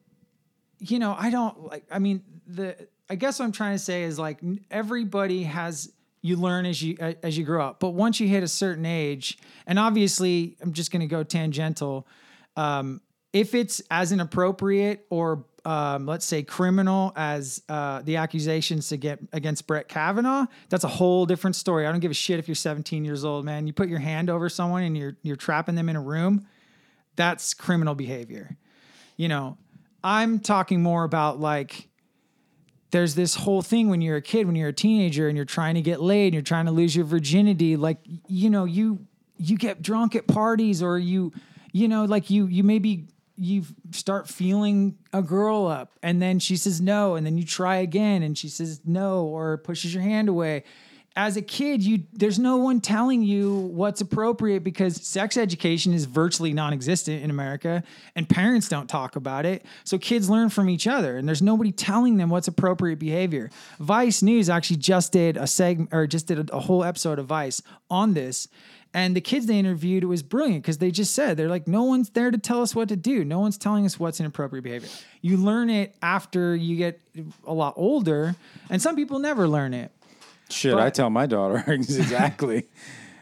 you 0.78 0.98
know, 0.98 1.14
I 1.18 1.30
don't 1.30 1.64
like 1.64 1.84
I 1.90 1.98
mean, 1.98 2.22
the 2.46 2.76
I 3.08 3.14
guess 3.14 3.38
what 3.38 3.44
I'm 3.44 3.52
trying 3.52 3.74
to 3.74 3.82
say 3.82 4.04
is 4.04 4.18
like 4.18 4.40
everybody 4.70 5.44
has 5.44 5.92
you 6.22 6.36
learn 6.36 6.66
as 6.66 6.82
you 6.82 6.96
as 7.22 7.36
you 7.36 7.44
grow 7.44 7.64
up. 7.64 7.80
But 7.80 7.90
once 7.90 8.20
you 8.20 8.28
hit 8.28 8.42
a 8.42 8.48
certain 8.48 8.86
age, 8.86 9.38
and 9.66 9.78
obviously 9.78 10.56
I'm 10.60 10.72
just 10.72 10.90
going 10.90 11.00
to 11.00 11.06
go 11.06 11.22
tangential, 11.22 12.06
um 12.56 13.00
if 13.32 13.54
it's 13.54 13.80
as 13.90 14.12
inappropriate 14.12 15.06
or 15.08 15.46
um, 15.64 16.06
let's 16.06 16.24
say 16.24 16.42
criminal 16.42 17.12
as 17.14 17.62
uh, 17.68 18.02
the 18.02 18.16
accusations 18.16 18.88
to 18.88 18.96
get 18.96 19.20
against 19.32 19.66
Brett 19.66 19.88
Kavanaugh, 19.88 20.46
that's 20.68 20.84
a 20.84 20.88
whole 20.88 21.26
different 21.26 21.56
story. 21.56 21.86
I 21.86 21.92
don't 21.92 22.00
give 22.00 22.10
a 22.10 22.14
shit 22.14 22.38
if 22.38 22.48
you're 22.48 22.54
17 22.54 23.04
years 23.04 23.24
old, 23.24 23.44
man. 23.44 23.66
You 23.66 23.72
put 23.72 23.88
your 23.88 24.00
hand 24.00 24.28
over 24.28 24.48
someone 24.48 24.82
and 24.82 24.96
you're 24.96 25.16
you're 25.22 25.36
trapping 25.36 25.74
them 25.74 25.88
in 25.88 25.96
a 25.96 26.00
room, 26.00 26.46
that's 27.16 27.54
criminal 27.54 27.94
behavior. 27.94 28.56
You 29.16 29.28
know, 29.28 29.58
I'm 30.02 30.40
talking 30.40 30.82
more 30.82 31.04
about 31.04 31.38
like 31.38 31.88
there's 32.90 33.14
this 33.14 33.34
whole 33.34 33.62
thing 33.62 33.88
when 33.88 34.00
you're 34.00 34.16
a 34.16 34.22
kid, 34.22 34.46
when 34.46 34.56
you're 34.56 34.68
a 34.68 34.72
teenager 34.72 35.28
and 35.28 35.36
you're 35.36 35.46
trying 35.46 35.76
to 35.76 35.82
get 35.82 36.00
laid, 36.00 36.26
and 36.26 36.34
you're 36.34 36.42
trying 36.42 36.66
to 36.66 36.72
lose 36.72 36.94
your 36.96 37.04
virginity, 37.04 37.76
like 37.76 37.98
you 38.26 38.50
know, 38.50 38.64
you 38.64 39.06
you 39.36 39.56
get 39.56 39.80
drunk 39.80 40.16
at 40.16 40.26
parties 40.26 40.82
or 40.82 40.98
you 40.98 41.32
you 41.72 41.88
know, 41.88 42.04
like 42.04 42.30
you 42.30 42.46
you 42.46 42.64
maybe 42.64 43.06
you 43.36 43.64
start 43.90 44.28
feeling 44.28 44.96
a 45.12 45.22
girl 45.22 45.66
up 45.66 45.92
and 46.02 46.20
then 46.20 46.38
she 46.38 46.56
says 46.56 46.80
no 46.80 47.14
and 47.14 47.26
then 47.26 47.38
you 47.38 47.44
try 47.44 47.76
again 47.76 48.22
and 48.22 48.36
she 48.36 48.48
says 48.48 48.80
no 48.84 49.24
or 49.24 49.58
pushes 49.58 49.94
your 49.94 50.02
hand 50.02 50.28
away. 50.28 50.64
As 51.14 51.36
a 51.36 51.42
kid 51.42 51.82
you 51.82 52.04
there's 52.12 52.38
no 52.38 52.56
one 52.56 52.80
telling 52.80 53.22
you 53.22 53.54
what's 53.54 54.00
appropriate 54.00 54.64
because 54.64 54.96
sex 55.06 55.36
education 55.36 55.92
is 55.92 56.06
virtually 56.06 56.52
non-existent 56.54 57.22
in 57.22 57.28
america 57.30 57.82
and 58.16 58.28
parents 58.28 58.68
don't 58.68 58.88
talk 58.88 59.16
about 59.16 59.44
it. 59.44 59.64
So 59.84 59.98
kids 59.98 60.30
learn 60.30 60.48
from 60.48 60.68
each 60.70 60.86
other 60.86 61.16
and 61.16 61.26
there's 61.28 61.42
nobody 61.42 61.72
telling 61.72 62.16
them 62.16 62.30
what's 62.30 62.48
appropriate 62.48 62.98
behavior. 62.98 63.50
Vice 63.78 64.22
news 64.22 64.48
actually 64.48 64.78
just 64.78 65.12
did 65.12 65.36
a 65.36 65.46
segment 65.46 65.90
or 65.92 66.06
just 66.06 66.26
did 66.26 66.50
a, 66.50 66.56
a 66.56 66.60
whole 66.60 66.84
episode 66.84 67.18
of 67.18 67.26
vice 67.26 67.62
on 67.90 68.14
this 68.14 68.48
and 68.94 69.16
the 69.16 69.20
kids 69.20 69.46
they 69.46 69.58
interviewed, 69.58 70.02
it 70.02 70.06
was 70.06 70.22
brilliant 70.22 70.62
because 70.62 70.78
they 70.78 70.90
just 70.90 71.14
said, 71.14 71.36
they're 71.36 71.48
like, 71.48 71.66
no 71.66 71.82
one's 71.84 72.10
there 72.10 72.30
to 72.30 72.36
tell 72.38 72.60
us 72.62 72.74
what 72.74 72.88
to 72.90 72.96
do. 72.96 73.24
No 73.24 73.40
one's 73.40 73.56
telling 73.56 73.86
us 73.86 73.98
what's 73.98 74.20
inappropriate 74.20 74.64
behavior. 74.64 74.88
You 75.22 75.36
learn 75.38 75.70
it 75.70 75.94
after 76.02 76.54
you 76.54 76.76
get 76.76 77.00
a 77.46 77.54
lot 77.54 77.74
older, 77.76 78.34
and 78.68 78.82
some 78.82 78.94
people 78.96 79.18
never 79.18 79.48
learn 79.48 79.72
it. 79.74 79.90
Shit, 80.50 80.74
I 80.74 80.90
tell 80.90 81.08
my 81.10 81.26
daughter 81.26 81.64
exactly. 81.72 82.68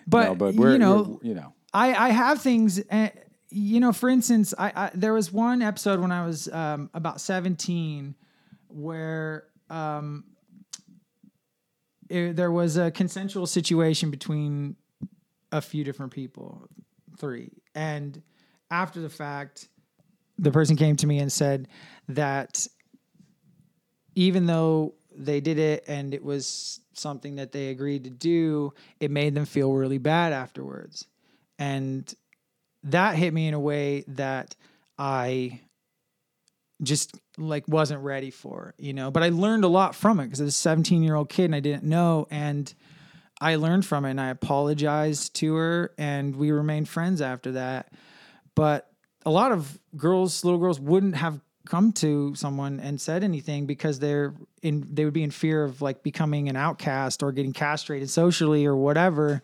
But, 0.06 0.24
No, 0.24 0.34
but 0.34 0.54
we're, 0.56 0.72
you 0.72 0.78
know, 0.78 1.20
you 1.22 1.34
know, 1.34 1.52
I, 1.72 1.94
I 1.94 2.08
have 2.08 2.40
things, 2.42 2.80
uh, 2.90 3.10
you 3.50 3.78
know, 3.78 3.92
for 3.92 4.08
instance, 4.08 4.52
I, 4.58 4.72
I 4.74 4.90
there 4.92 5.12
was 5.12 5.30
one 5.30 5.62
episode 5.62 6.00
when 6.00 6.10
I 6.10 6.26
was 6.26 6.48
um, 6.48 6.90
about 6.94 7.20
17 7.20 8.16
where 8.68 9.44
um, 9.68 10.24
it- 12.08 12.34
there 12.34 12.50
was 12.50 12.76
a 12.76 12.90
consensual 12.90 13.46
situation 13.46 14.10
between 14.10 14.74
a 15.52 15.61
few 15.61 15.85
different 15.85 16.12
people, 16.12 16.69
three. 17.19 17.50
And 17.75 18.23
after 18.71 19.00
the 19.00 19.09
fact, 19.09 19.69
the 20.38 20.50
person 20.50 20.76
came 20.76 20.97
to 20.97 21.07
me 21.07 21.19
and 21.19 21.30
said 21.30 21.69
that 22.09 22.66
even 24.14 24.47
though 24.47 24.95
they 25.14 25.40
did 25.40 25.59
it 25.59 25.85
and 25.87 26.14
it 26.14 26.25
was 26.25 26.80
something 26.95 27.37
that 27.37 27.52
they 27.52 27.69
agreed 27.69 28.04
to 28.04 28.11
do, 28.11 28.73
it 29.00 29.11
made 29.11 29.35
them 29.35 29.45
feel 29.45 29.73
really 29.73 29.99
bad 29.99 30.33
afterwards. 30.33 31.07
And 31.59 32.12
that 32.85 33.16
hit 33.16 33.35
me 33.35 33.49
in 33.49 33.54
a 33.54 33.61
way 33.61 34.04
that 34.09 34.57
I 34.99 35.61
just 36.83 37.14
like 37.37 37.69
wasn't 37.69 38.02
ready 38.02 38.30
for, 38.30 38.75
you 38.78 38.92
know. 38.92 39.11
But 39.11 39.23
I 39.23 39.28
learned 39.28 39.64
a 39.64 39.69
lot 39.69 39.95
from 39.95 40.21
it 40.21 40.25
because 40.25 40.40
I 40.40 40.45
was 40.45 40.54
a 40.54 40.59
17 40.59 41.02
year 41.02 41.14
old 41.14 41.28
kid 41.28 41.47
and 41.47 41.54
I 41.54 41.61
didn't 41.61 41.85
know. 41.85 42.26
And 42.30 42.73
I 43.40 43.56
learned 43.56 43.87
from 43.87 44.04
it 44.04 44.11
and 44.11 44.20
I 44.20 44.28
apologized 44.28 45.35
to 45.37 45.54
her 45.54 45.92
and 45.99 46.37
we 46.37 46.50
remained 46.50 46.88
friends 46.88 47.23
after 47.23 47.52
that. 47.52 47.92
But 48.54 48.90
a 49.25 49.30
lot 49.30 49.52
of 49.52 49.78
girls, 49.97 50.44
little 50.44 50.59
girls, 50.61 50.78
wouldn't 50.80 51.16
have 51.16 51.40
come 51.66 51.92
to 51.92 52.35
someone 52.35 52.80
and 52.80 53.00
said 53.00 53.23
anything 53.23 53.64
because 53.66 53.99
they're 54.00 54.35
in 54.62 54.87
they 54.92 55.04
would 55.04 55.14
be 55.14 55.23
in 55.23 55.30
fear 55.30 55.62
of 55.62 55.80
like 55.80 56.02
becoming 56.02 56.49
an 56.49 56.56
outcast 56.56 57.23
or 57.23 57.30
getting 57.32 57.52
castrated 57.52 58.11
socially 58.11 58.66
or 58.66 58.75
whatever 58.75 59.40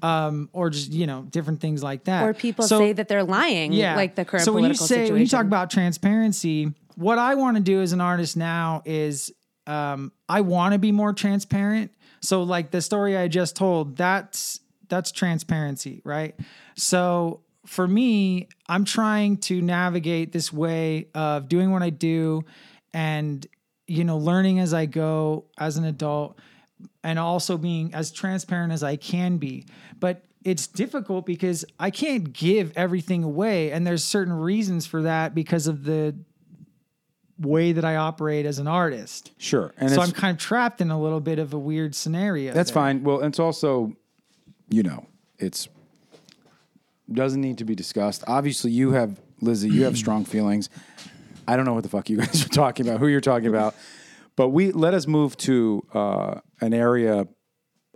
um 0.00 0.48
or 0.52 0.70
just 0.70 0.92
you 0.92 1.06
know 1.06 1.22
different 1.28 1.60
things 1.60 1.82
like 1.82 2.04
that 2.04 2.22
Or 2.24 2.32
people 2.32 2.64
So- 2.64 2.78
say 2.78 2.92
that 2.94 3.08
they're 3.08 3.24
lying, 3.24 3.72
yeah 3.72 3.96
like 3.96 4.14
the 4.14 4.24
current 4.24 4.44
so 4.46 4.52
when 4.52 4.64
you 4.64 4.72
say 4.74 4.86
situation. 4.86 5.12
when 5.14 5.20
you 5.20 5.28
talk 5.28 5.44
about 5.44 5.68
transparency 5.68 6.72
what 6.94 7.18
i 7.18 7.34
want 7.34 7.56
to 7.56 7.62
do 7.62 7.82
as 7.82 7.92
an 7.92 8.00
artist 8.00 8.36
now 8.36 8.80
is 8.86 9.30
um, 9.66 10.12
i 10.28 10.40
want 10.40 10.72
to 10.72 10.78
be 10.78 10.92
more 10.92 11.12
transparent 11.12 11.90
so 12.20 12.42
like 12.42 12.70
the 12.70 12.80
story 12.80 13.16
i 13.16 13.28
just 13.28 13.56
told 13.56 13.96
that's 13.96 14.60
that's 14.88 15.12
transparency 15.12 16.00
right 16.04 16.34
so 16.76 17.40
for 17.66 17.86
me 17.86 18.48
i'm 18.68 18.84
trying 18.84 19.36
to 19.36 19.60
navigate 19.60 20.32
this 20.32 20.52
way 20.52 21.08
of 21.14 21.48
doing 21.48 21.70
what 21.70 21.82
i 21.82 21.90
do 21.90 22.42
and 22.92 23.46
you 23.86 24.04
know 24.04 24.18
learning 24.18 24.58
as 24.58 24.72
i 24.72 24.86
go 24.86 25.44
as 25.58 25.76
an 25.76 25.84
adult 25.84 26.38
and 27.02 27.18
also 27.18 27.56
being 27.56 27.94
as 27.94 28.10
transparent 28.10 28.72
as 28.72 28.82
I 28.82 28.96
can 28.96 29.38
be. 29.38 29.66
But 29.98 30.24
it's 30.44 30.66
difficult 30.66 31.26
because 31.26 31.64
I 31.78 31.90
can't 31.90 32.32
give 32.32 32.72
everything 32.76 33.24
away. 33.24 33.72
And 33.72 33.86
there's 33.86 34.04
certain 34.04 34.32
reasons 34.32 34.86
for 34.86 35.02
that 35.02 35.34
because 35.34 35.66
of 35.66 35.84
the 35.84 36.14
way 37.38 37.72
that 37.72 37.84
I 37.84 37.96
operate 37.96 38.46
as 38.46 38.58
an 38.58 38.66
artist. 38.66 39.32
sure. 39.38 39.72
And 39.78 39.90
so 39.90 40.00
I'm 40.00 40.12
kind 40.12 40.36
of 40.36 40.42
trapped 40.42 40.80
in 40.80 40.90
a 40.90 41.00
little 41.00 41.20
bit 41.20 41.38
of 41.38 41.54
a 41.54 41.58
weird 41.58 41.94
scenario. 41.94 42.52
That's 42.52 42.70
there. 42.70 42.74
fine. 42.74 43.04
Well, 43.04 43.20
it's 43.20 43.38
also, 43.38 43.92
you 44.68 44.82
know, 44.82 45.06
it's 45.38 45.68
doesn't 47.12 47.40
need 47.40 47.58
to 47.58 47.64
be 47.64 47.74
discussed. 47.74 48.22
Obviously, 48.26 48.70
you 48.70 48.92
have 48.92 49.20
Lizzie. 49.40 49.70
You 49.70 49.84
have 49.84 49.96
strong 50.04 50.24
feelings. 50.24 50.68
I 51.46 51.56
don't 51.56 51.64
know 51.64 51.74
what 51.74 51.82
the 51.82 51.88
fuck 51.88 52.10
you 52.10 52.18
guys 52.18 52.44
are 52.46 52.48
talking 52.48 52.86
about. 52.86 53.00
Who 53.00 53.06
you're 53.06 53.20
talking 53.20 53.48
about? 53.48 53.74
But 54.36 54.50
we 54.50 54.72
let 54.72 54.94
us 54.94 55.06
move 55.06 55.36
to 55.38 55.84
uh, 55.94 56.40
an 56.60 56.74
area 56.74 57.26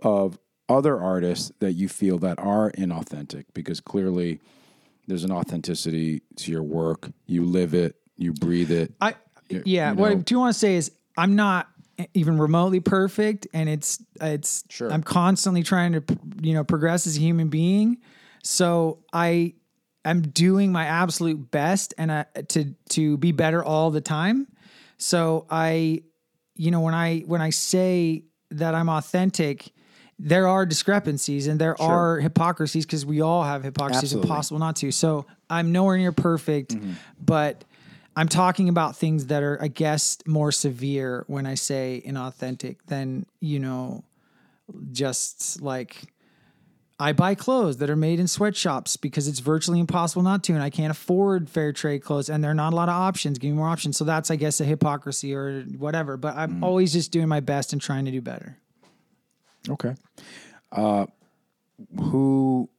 of 0.01 0.37
other 0.67 0.99
artists 0.99 1.51
that 1.59 1.73
you 1.73 1.87
feel 1.87 2.17
that 2.19 2.39
are 2.39 2.71
inauthentic 2.71 3.45
because 3.53 3.79
clearly 3.79 4.39
there's 5.07 5.23
an 5.23 5.31
authenticity 5.31 6.21
to 6.37 6.51
your 6.51 6.63
work. 6.63 7.11
You 7.25 7.45
live 7.45 7.73
it. 7.73 7.95
You 8.17 8.33
breathe 8.33 8.71
it. 8.71 8.93
I 8.99 9.15
Yeah. 9.65 9.91
you 9.91 9.97
what 9.97 10.11
I 10.11 10.15
do 10.15 10.39
want 10.39 10.53
to 10.53 10.59
say 10.59 10.75
is 10.75 10.91
I'm 11.17 11.35
not 11.35 11.67
even 12.13 12.37
remotely 12.39 12.79
perfect, 12.79 13.47
and 13.53 13.69
it's 13.69 14.03
it's 14.19 14.63
Sure. 14.69 14.91
I'm 14.91 15.03
constantly 15.03 15.63
trying 15.63 15.93
to 15.93 16.03
you 16.41 16.53
know 16.53 16.63
progress 16.63 17.05
as 17.07 17.17
a 17.17 17.19
human 17.19 17.49
being. 17.49 17.97
So 18.43 18.99
I 19.13 19.53
am 20.05 20.21
doing 20.21 20.71
my 20.71 20.85
absolute 20.85 21.51
best 21.51 21.93
and 21.97 22.11
I, 22.11 22.25
to 22.49 22.73
to 22.89 23.17
be 23.17 23.31
better 23.31 23.63
all 23.63 23.91
the 23.91 24.01
time. 24.01 24.47
So 24.97 25.45
I 25.49 26.01
you 26.55 26.71
know 26.71 26.81
when 26.81 26.93
I 26.93 27.19
when 27.19 27.41
I 27.41 27.51
say 27.51 28.23
that 28.51 28.75
I'm 28.75 28.89
authentic. 28.89 29.71
There 30.19 30.47
are 30.47 30.65
discrepancies 30.65 31.47
and 31.47 31.59
there 31.59 31.79
are 31.81 32.19
hypocrisies 32.19 32.85
because 32.85 33.03
we 33.05 33.21
all 33.21 33.43
have 33.43 33.63
hypocrisies. 33.63 34.03
Absolutely. 34.03 34.29
Impossible 34.29 34.59
not 34.59 34.75
to. 34.77 34.91
So 34.91 35.25
I'm 35.49 35.71
nowhere 35.71 35.97
near 35.97 36.11
perfect, 36.11 36.75
Mm-hmm. 36.75 36.91
but 37.19 37.65
I'm 38.15 38.27
talking 38.27 38.69
about 38.69 38.95
things 38.95 39.27
that 39.27 39.41
are, 39.43 39.57
I 39.61 39.67
guess, 39.67 40.17
more 40.25 40.51
severe 40.51 41.23
when 41.27 41.45
I 41.45 41.55
say 41.55 42.01
inauthentic 42.05 42.77
than, 42.87 43.25
you 43.39 43.59
know, 43.59 44.03
just 44.91 45.61
like 45.61 46.13
I 46.99 47.11
buy 47.11 47.33
clothes 47.35 47.77
that 47.77 47.89
are 47.89 47.95
made 47.95 48.19
in 48.19 48.27
sweatshops 48.27 48.97
because 48.97 49.27
it's 49.27 49.39
virtually 49.39 49.79
impossible 49.79 50.21
not 50.21 50.43
to, 50.45 50.53
and 50.53 50.61
I 50.61 50.69
can't 50.69 50.91
afford 50.91 51.49
fair 51.49 51.73
trade 51.73 52.03
clothes, 52.03 52.29
and 52.29 52.43
there 52.43 52.51
are 52.51 52.55
not 52.55 52.71
a 52.71 52.75
lot 52.75 52.87
of 52.87 52.95
options. 52.95 53.39
Give 53.39 53.49
me 53.51 53.57
more 53.57 53.67
options. 53.67 53.97
So 53.97 54.05
that's, 54.05 54.29
I 54.29 54.35
guess, 54.35 54.61
a 54.61 54.65
hypocrisy 54.65 55.33
or 55.33 55.63
whatever. 55.63 56.15
But 56.15 56.35
I'm 56.35 56.51
Mm-hmm. 56.51 56.63
always 56.63 56.93
just 56.93 57.11
doing 57.11 57.27
my 57.27 57.39
best 57.39 57.73
and 57.73 57.81
trying 57.81 58.05
to 58.05 58.11
do 58.11 58.21
better. 58.21 58.57
Okay. 59.69 59.95
Uh, 60.71 61.07
who 61.99 62.69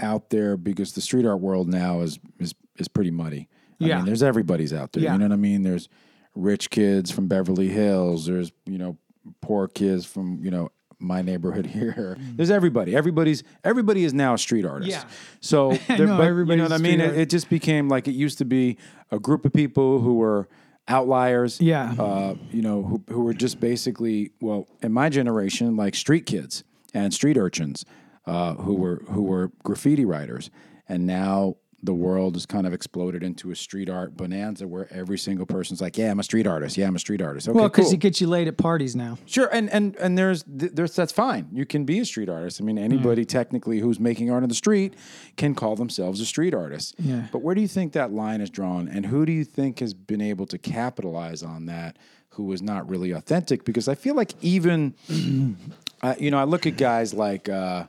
out 0.00 0.30
there 0.30 0.56
because 0.56 0.92
the 0.94 1.00
street 1.00 1.24
art 1.24 1.40
world 1.40 1.68
now 1.68 2.00
is 2.00 2.18
is 2.40 2.54
is 2.76 2.88
pretty 2.88 3.12
muddy. 3.12 3.48
I 3.80 3.86
Yeah. 3.86 3.96
mean, 3.96 4.06
there's 4.06 4.22
everybody's 4.22 4.72
out 4.72 4.92
there. 4.92 5.02
Yeah. 5.02 5.12
You 5.12 5.18
know 5.18 5.26
what 5.26 5.32
I 5.32 5.36
mean? 5.36 5.62
There's 5.62 5.88
rich 6.34 6.70
kids 6.70 7.10
from 7.10 7.28
Beverly 7.28 7.68
Hills. 7.68 8.26
There's 8.26 8.52
you 8.66 8.78
know 8.78 8.98
poor 9.40 9.68
kids 9.68 10.04
from 10.06 10.40
you 10.44 10.50
know 10.50 10.70
my 10.98 11.22
neighborhood 11.22 11.66
here. 11.78 12.16
There's 12.20 12.50
everybody. 12.50 12.94
Everybody's 12.96 13.42
everybody 13.64 14.04
is 14.04 14.14
now 14.14 14.34
a 14.34 14.38
street 14.38 14.64
artist. 14.64 14.90
Yeah. 14.90 15.04
So 15.40 15.72
I 15.88 15.96
there- 15.96 16.06
know, 16.06 16.16
but 16.18 16.52
you 16.52 16.56
know 16.56 16.62
what 16.64 16.72
I 16.72 16.78
mean? 16.78 17.00
It, 17.00 17.18
it 17.18 17.30
just 17.30 17.48
became 17.50 17.88
like 17.88 18.08
it 18.08 18.12
used 18.12 18.38
to 18.38 18.44
be 18.44 18.78
a 19.10 19.18
group 19.18 19.44
of 19.44 19.52
people 19.52 20.00
who 20.00 20.14
were 20.14 20.48
outliers. 20.88 21.60
Yeah. 21.60 21.94
Uh, 21.98 22.34
you 22.50 22.62
know, 22.62 22.82
who, 22.82 23.02
who 23.08 23.22
were 23.22 23.34
just 23.34 23.60
basically, 23.60 24.32
well, 24.40 24.66
in 24.82 24.92
my 24.92 25.08
generation, 25.08 25.76
like 25.76 25.94
street 25.94 26.26
kids 26.26 26.62
and 26.92 27.12
street 27.14 27.36
urchins, 27.36 27.84
uh, 28.26 28.54
who 28.54 28.74
were 28.74 29.02
who 29.08 29.22
were 29.22 29.50
graffiti 29.62 30.04
writers, 30.04 30.50
and 30.88 31.06
now 31.06 31.56
the 31.84 31.94
world 31.94 32.34
has 32.34 32.46
kind 32.46 32.66
of 32.66 32.72
exploded 32.72 33.22
into 33.22 33.50
a 33.50 33.56
street 33.56 33.90
art 33.90 34.16
bonanza 34.16 34.66
where 34.66 34.88
every 34.92 35.18
single 35.18 35.44
person's 35.46 35.80
like, 35.80 35.98
"Yeah, 35.98 36.10
I'm 36.10 36.18
a 36.18 36.22
street 36.22 36.46
artist. 36.46 36.76
Yeah, 36.78 36.86
I'm 36.86 36.96
a 36.96 36.98
street 36.98 37.20
artist." 37.20 37.48
Okay, 37.48 37.56
Well, 37.58 37.68
because 37.68 37.86
cool. 37.86 37.94
it 37.94 38.00
gets 38.00 38.20
you 38.20 38.26
laid 38.26 38.48
at 38.48 38.56
parties 38.56 38.96
now. 38.96 39.18
Sure, 39.26 39.48
and 39.52 39.68
and 39.70 39.94
and 39.96 40.16
there's 40.16 40.44
there's 40.46 40.96
that's 40.96 41.12
fine. 41.12 41.48
You 41.52 41.66
can 41.66 41.84
be 41.84 41.98
a 42.00 42.04
street 42.04 42.28
artist. 42.28 42.60
I 42.60 42.64
mean, 42.64 42.78
anybody 42.78 43.24
technically 43.24 43.80
who's 43.80 44.00
making 44.00 44.30
art 44.30 44.42
on 44.42 44.48
the 44.48 44.54
street 44.54 44.94
can 45.36 45.54
call 45.54 45.76
themselves 45.76 46.20
a 46.20 46.26
street 46.26 46.54
artist. 46.54 46.94
Yeah. 46.98 47.26
But 47.30 47.42
where 47.42 47.54
do 47.54 47.60
you 47.60 47.68
think 47.68 47.92
that 47.92 48.12
line 48.12 48.40
is 48.40 48.50
drawn, 48.50 48.88
and 48.88 49.06
who 49.06 49.26
do 49.26 49.32
you 49.32 49.44
think 49.44 49.80
has 49.80 49.92
been 49.94 50.20
able 50.22 50.46
to 50.46 50.58
capitalize 50.58 51.42
on 51.42 51.66
that? 51.66 51.96
Who 52.30 52.50
is 52.52 52.62
not 52.62 52.88
really 52.88 53.12
authentic? 53.12 53.64
Because 53.64 53.86
I 53.88 53.94
feel 53.94 54.14
like 54.16 54.32
even, 54.40 54.94
uh, 56.02 56.14
you 56.18 56.30
know, 56.30 56.38
I 56.38 56.44
look 56.44 56.66
at 56.66 56.76
guys 56.76 57.14
like 57.14 57.48
uh, 57.48 57.84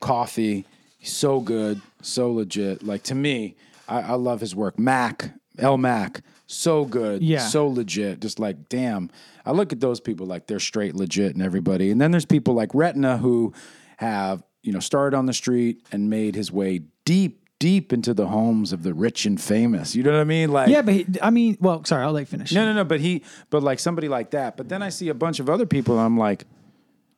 Coffee. 0.00 0.66
He's 0.98 1.12
so 1.12 1.40
good, 1.40 1.80
so 2.06 2.30
legit. 2.32 2.82
Like 2.82 3.02
to 3.04 3.14
me, 3.14 3.56
I, 3.88 4.00
I 4.00 4.12
love 4.14 4.40
his 4.40 4.54
work. 4.54 4.78
Mac, 4.78 5.30
El 5.58 5.78
Mac, 5.78 6.22
so 6.46 6.84
good, 6.84 7.22
Yeah. 7.22 7.40
so 7.40 7.66
legit. 7.66 8.20
Just 8.20 8.38
like, 8.38 8.68
damn. 8.68 9.10
I 9.44 9.52
look 9.52 9.72
at 9.72 9.80
those 9.80 10.00
people 10.00 10.26
like 10.26 10.46
they're 10.46 10.58
straight 10.60 10.94
legit 10.94 11.34
and 11.34 11.42
everybody. 11.42 11.90
And 11.90 12.00
then 12.00 12.10
there's 12.10 12.24
people 12.26 12.54
like 12.54 12.70
Retna 12.70 13.18
who 13.18 13.52
have, 13.98 14.42
you 14.62 14.72
know, 14.72 14.80
started 14.80 15.16
on 15.16 15.26
the 15.26 15.32
street 15.32 15.86
and 15.92 16.10
made 16.10 16.34
his 16.34 16.50
way 16.50 16.82
deep, 17.04 17.42
deep 17.58 17.92
into 17.92 18.12
the 18.12 18.26
homes 18.26 18.72
of 18.72 18.82
the 18.82 18.92
rich 18.92 19.24
and 19.24 19.40
famous. 19.40 19.94
You 19.94 20.02
know 20.02 20.12
what 20.12 20.20
I 20.20 20.24
mean? 20.24 20.50
Like 20.52 20.68
Yeah, 20.68 20.82
but 20.82 20.94
he, 20.94 21.06
I 21.22 21.30
mean, 21.30 21.56
well, 21.60 21.84
sorry, 21.84 22.04
I'll 22.04 22.12
let 22.12 22.20
you 22.20 22.26
finish. 22.26 22.52
no, 22.52 22.64
no, 22.64 22.72
no. 22.72 22.84
But 22.84 23.00
he, 23.00 23.22
but 23.50 23.62
like 23.62 23.78
somebody 23.78 24.08
like 24.08 24.30
that. 24.32 24.56
But 24.56 24.68
then 24.68 24.82
I 24.82 24.88
see 24.88 25.08
a 25.08 25.14
bunch 25.14 25.38
of 25.40 25.48
other 25.48 25.64
people. 25.66 25.96
And 25.96 26.04
I'm 26.04 26.18
like, 26.18 26.44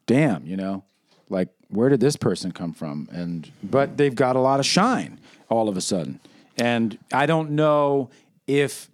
damn, 0.06 0.46
you 0.46 0.56
know, 0.56 0.84
like 1.28 1.48
where 1.70 1.88
did 1.88 2.00
this 2.00 2.16
person 2.16 2.52
come 2.52 2.72
from? 2.72 3.08
And 3.12 3.50
but 3.62 3.96
they've 3.96 4.14
got 4.14 4.36
a 4.36 4.40
lot 4.40 4.60
of 4.60 4.66
shine 4.66 5.20
all 5.48 5.68
of 5.68 5.76
a 5.76 5.80
sudden. 5.80 6.20
And 6.56 6.98
I 7.12 7.26
don't 7.26 7.50
know 7.50 8.10
if 8.46 8.90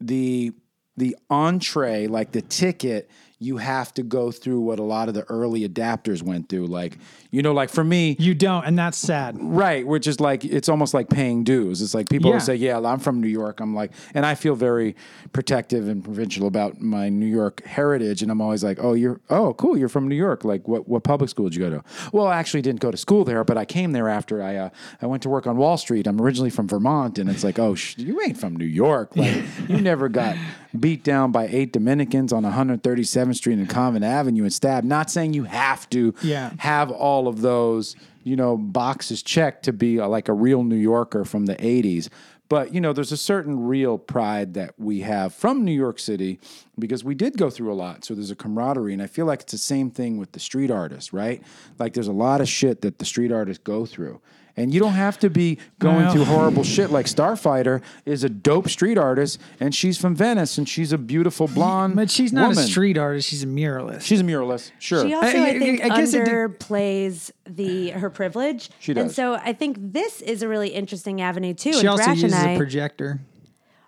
the 0.00 0.52
the 0.96 1.16
entree, 1.28 2.06
like 2.06 2.32
the 2.32 2.42
ticket, 2.42 3.10
you 3.38 3.56
have 3.56 3.92
to 3.94 4.02
go 4.02 4.30
through 4.30 4.60
what 4.60 4.78
a 4.78 4.82
lot 4.82 5.08
of 5.08 5.14
the 5.14 5.24
early 5.24 5.66
adapters 5.66 6.22
went 6.22 6.48
through. 6.48 6.66
Like, 6.66 6.98
you 7.30 7.42
know, 7.42 7.52
like 7.52 7.70
for 7.70 7.84
me, 7.84 8.16
You 8.18 8.34
don't, 8.34 8.64
and 8.64 8.78
that's 8.78 8.98
sad. 8.98 9.36
Right, 9.40 9.86
which 9.86 10.06
is 10.06 10.20
like 10.20 10.44
it's 10.44 10.68
almost 10.68 10.94
like 10.94 11.08
paying 11.08 11.44
dues. 11.44 11.80
It's 11.82 11.94
like 11.94 12.08
people 12.08 12.30
Yeah. 12.30 12.36
will 12.36 12.40
say, 12.40 12.54
"Yeah, 12.56 12.78
I'm 12.80 12.98
from 12.98 13.20
New 13.20 13.28
York." 13.28 13.60
I'm 13.60 13.74
like, 13.74 13.92
and 14.14 14.26
I 14.26 14.34
feel 14.34 14.54
very 14.54 14.96
protective 15.32 15.88
and 15.88 16.02
provincial 16.02 16.46
about 16.46 16.80
my 16.80 17.08
New 17.08 17.26
York 17.26 17.64
heritage, 17.64 18.22
and 18.22 18.30
I'm 18.30 18.40
always 18.40 18.64
like, 18.64 18.78
"Oh, 18.82 18.94
you're 18.94 19.20
oh, 19.30 19.54
cool, 19.54 19.76
you're 19.76 19.88
from 19.88 20.08
New 20.08 20.16
York. 20.16 20.44
Like, 20.44 20.66
what 20.66 20.88
what 20.88 21.04
public 21.04 21.30
school 21.30 21.48
did 21.48 21.54
you 21.56 21.60
go 21.62 21.70
to?" 21.70 21.84
Well, 22.12 22.26
I 22.26 22.36
actually 22.38 22.62
didn't 22.62 22.80
go 22.80 22.90
to 22.90 22.96
school 22.96 23.24
there, 23.24 23.44
but 23.44 23.56
I 23.56 23.64
came 23.64 23.92
there 23.92 24.08
after 24.08 24.42
I 24.42 24.56
uh, 24.56 24.70
I 25.02 25.06
went 25.06 25.22
to 25.24 25.28
work 25.28 25.46
on 25.46 25.56
Wall 25.56 25.76
Street. 25.76 26.06
I'm 26.06 26.20
originally 26.20 26.50
from 26.50 26.66
Vermont, 26.68 27.18
and 27.18 27.30
it's 27.30 27.44
like, 27.44 27.58
"Oh, 27.58 27.74
sh- 27.74 27.98
you 27.98 28.20
ain't 28.22 28.38
from 28.38 28.56
New 28.56 28.64
York. 28.66 29.16
Like, 29.16 29.42
you 29.68 29.80
never 29.80 30.08
got 30.08 30.36
beat 30.78 31.02
down 31.04 31.30
by 31.32 31.46
eight 31.48 31.72
Dominicans 31.72 32.32
on 32.32 32.44
137th 32.44 33.36
Street 33.36 33.58
and 33.58 33.68
Convent 33.68 34.04
Avenue 34.04 34.42
and 34.44 34.52
stabbed." 34.52 34.86
Not 34.86 35.10
saying 35.10 35.34
you 35.34 35.44
have 35.44 35.88
to 35.90 36.14
Yeah. 36.22 36.50
have 36.58 36.90
all 36.90 37.19
of 37.28 37.40
those, 37.40 37.96
you 38.24 38.36
know, 38.36 38.56
boxes 38.56 39.22
checked 39.22 39.64
to 39.64 39.72
be 39.72 39.98
uh, 39.98 40.08
like 40.08 40.28
a 40.28 40.32
real 40.32 40.62
New 40.62 40.76
Yorker 40.76 41.24
from 41.24 41.46
the 41.46 41.56
80s. 41.56 42.08
But, 42.48 42.74
you 42.74 42.80
know, 42.80 42.92
there's 42.92 43.12
a 43.12 43.16
certain 43.16 43.66
real 43.66 43.96
pride 43.96 44.54
that 44.54 44.74
we 44.76 45.00
have 45.00 45.32
from 45.32 45.64
New 45.64 45.72
York 45.72 46.00
City 46.00 46.40
because 46.76 47.04
we 47.04 47.14
did 47.14 47.38
go 47.38 47.48
through 47.48 47.72
a 47.72 47.74
lot. 47.74 48.04
So 48.04 48.12
there's 48.14 48.32
a 48.32 48.36
camaraderie. 48.36 48.92
And 48.92 49.00
I 49.00 49.06
feel 49.06 49.24
like 49.24 49.42
it's 49.42 49.52
the 49.52 49.58
same 49.58 49.88
thing 49.88 50.18
with 50.18 50.32
the 50.32 50.40
street 50.40 50.68
artists, 50.68 51.12
right? 51.12 51.40
Like 51.78 51.94
there's 51.94 52.08
a 52.08 52.12
lot 52.12 52.40
of 52.40 52.48
shit 52.48 52.80
that 52.80 52.98
the 52.98 53.04
street 53.04 53.30
artists 53.30 53.62
go 53.62 53.86
through. 53.86 54.20
And 54.60 54.72
you 54.74 54.80
don't 54.80 54.92
have 54.92 55.18
to 55.20 55.30
be 55.30 55.58
going 55.78 55.96
Well- 55.96 56.12
through 56.12 56.24
horrible 56.24 56.64
shit. 56.64 56.90
Like 56.90 57.06
Starfighter 57.06 57.80
is 58.04 58.24
a 58.24 58.28
dope 58.28 58.68
street 58.68 58.98
artist, 58.98 59.38
and 59.58 59.74
she's 59.74 59.98
from 59.98 60.14
Venice, 60.14 60.58
and 60.58 60.68
she's 60.68 60.92
a 60.92 60.98
beautiful 60.98 61.48
blonde. 61.48 61.96
But 61.96 62.10
she's 62.10 62.32
not 62.32 62.48
woman. 62.50 62.64
a 62.64 62.66
street 62.66 62.98
artist; 62.98 63.28
she's 63.28 63.42
a 63.42 63.46
muralist. 63.46 64.02
She's 64.02 64.20
a 64.20 64.24
muralist, 64.24 64.72
sure. 64.78 65.06
She 65.06 65.14
also, 65.14 65.26
I- 65.26 65.30
I, 65.30 65.46
I- 65.48 65.58
think, 65.58 65.84
I 65.84 65.88
guess 65.88 66.14
it 66.14 66.24
did- 66.24 66.28
underplays 66.34 67.30
the 67.46 67.90
her 67.90 68.10
privilege. 68.10 68.70
She 68.78 68.92
does. 68.94 69.02
And 69.04 69.12
so 69.12 69.34
I 69.34 69.52
think 69.52 69.76
this 69.80 70.20
is 70.20 70.42
a 70.42 70.48
really 70.48 70.68
interesting 70.68 71.20
avenue 71.20 71.54
too. 71.54 71.72
she 71.72 71.80
and 71.80 71.88
also 71.88 72.04
Thrash 72.04 72.22
uses 72.22 72.38
and 72.38 72.48
I, 72.50 72.52
a 72.52 72.56
projector. 72.56 73.20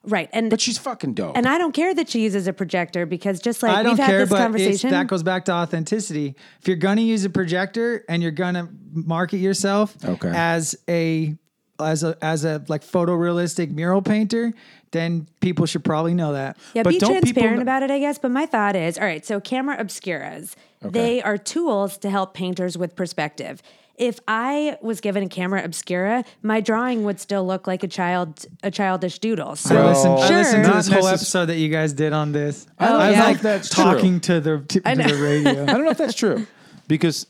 Right, 0.05 0.29
and 0.33 0.51
but 0.51 0.61
she's 0.61 0.79
fucking 0.79 1.15
dope. 1.15 1.37
and 1.37 1.47
I 1.47 1.59
don't 1.59 1.73
care 1.73 1.95
that 1.95 2.09
she 2.09 2.21
uses 2.23 2.47
a 2.47 2.53
projector 2.53 3.07
because 3.07 3.41
just 3.41 3.63
like 3.63 3.73
I 3.77 3.83
don't 3.83 3.93
we've 3.99 4.07
care, 4.07 4.19
had 4.19 4.23
this 4.23 4.31
but 4.31 4.39
conversation. 4.39 4.91
that 4.91 5.07
goes 5.07 5.23
back 5.23 5.45
to 5.47 5.53
authenticity. 5.53 6.35
If 6.61 6.69
you're 6.69 6.77
gonna 6.77 7.01
use 7.03 7.25
a 7.25 7.31
projector 7.31 8.05
and 8.09 8.23
you're 8.23 8.33
gonna 8.33 8.69
market 8.93 9.39
yourself 9.39 9.97
Okay. 10.05 10.31
as 10.35 10.75
a 10.89 11.37
as 11.81 12.05
a 12.05 12.17
as 12.23 12.45
a 12.45 12.63
like 12.69 12.83
photorealistic 12.83 13.71
mural 13.73 14.03
painter, 14.03 14.53
then 14.93 15.27
people 15.41 15.67
should 15.67 15.83
probably 15.85 16.15
know 16.15 16.33
that. 16.35 16.57
Yeah, 16.75 16.83
But 16.83 16.91
be 16.91 16.99
don't 16.99 17.13
transparent 17.23 17.57
kn- 17.57 17.63
about 17.63 17.83
it, 17.83 17.91
I 17.91 17.99
guess. 17.99 18.19
But 18.19 18.31
my 18.31 18.47
thought 18.47 18.77
is, 18.77 18.99
all 18.99 19.05
right, 19.05 19.25
so 19.25 19.41
camera 19.41 19.83
obscuras, 19.83 20.55
they 20.83 21.23
are 21.23 21.39
tools 21.39 21.97
to 21.99 22.11
help 22.11 22.35
painters 22.35 22.77
with 22.79 22.95
perspective. 22.95 23.63
If 24.03 24.19
I 24.27 24.79
was 24.83 25.01
given 25.01 25.23
a 25.23 25.29
camera 25.29 25.63
obscura, 25.63 26.25
my 26.43 26.61
drawing 26.61 27.05
would 27.05 27.21
still 27.21 27.47
look 27.47 27.69
like 27.69 27.85
a 27.85 27.89
child, 27.89 28.45
a 28.65 28.69
childish 28.69 29.21
doodle. 29.21 29.55
So 29.55 29.77
I 29.77 29.91
listened, 29.91 30.15
I 30.15 30.39
listened 30.39 30.65
to 30.65 30.73
this 30.73 30.89
whole 30.89 31.07
episode 31.07 31.47
that 31.47 31.59
you 31.59 31.69
guys 31.69 31.93
did 31.93 32.13
on 32.13 32.33
this. 32.33 32.67
I 32.81 32.89
don't 32.89 33.01
I 33.01 33.11
yeah. 33.13 33.25
like 33.27 33.37
if 33.37 33.43
that's 33.43 33.73
true. 33.73 33.85
talking 33.85 34.19
to 34.23 34.41
the 34.41 34.59
to, 34.59 34.81
to 34.81 34.97
the 34.97 35.45
radio. 35.45 35.63
I 35.63 35.67
don't 35.67 35.85
know 35.85 35.91
if 35.91 35.99
that's 35.99 36.15
true 36.15 36.49
because 36.89 37.29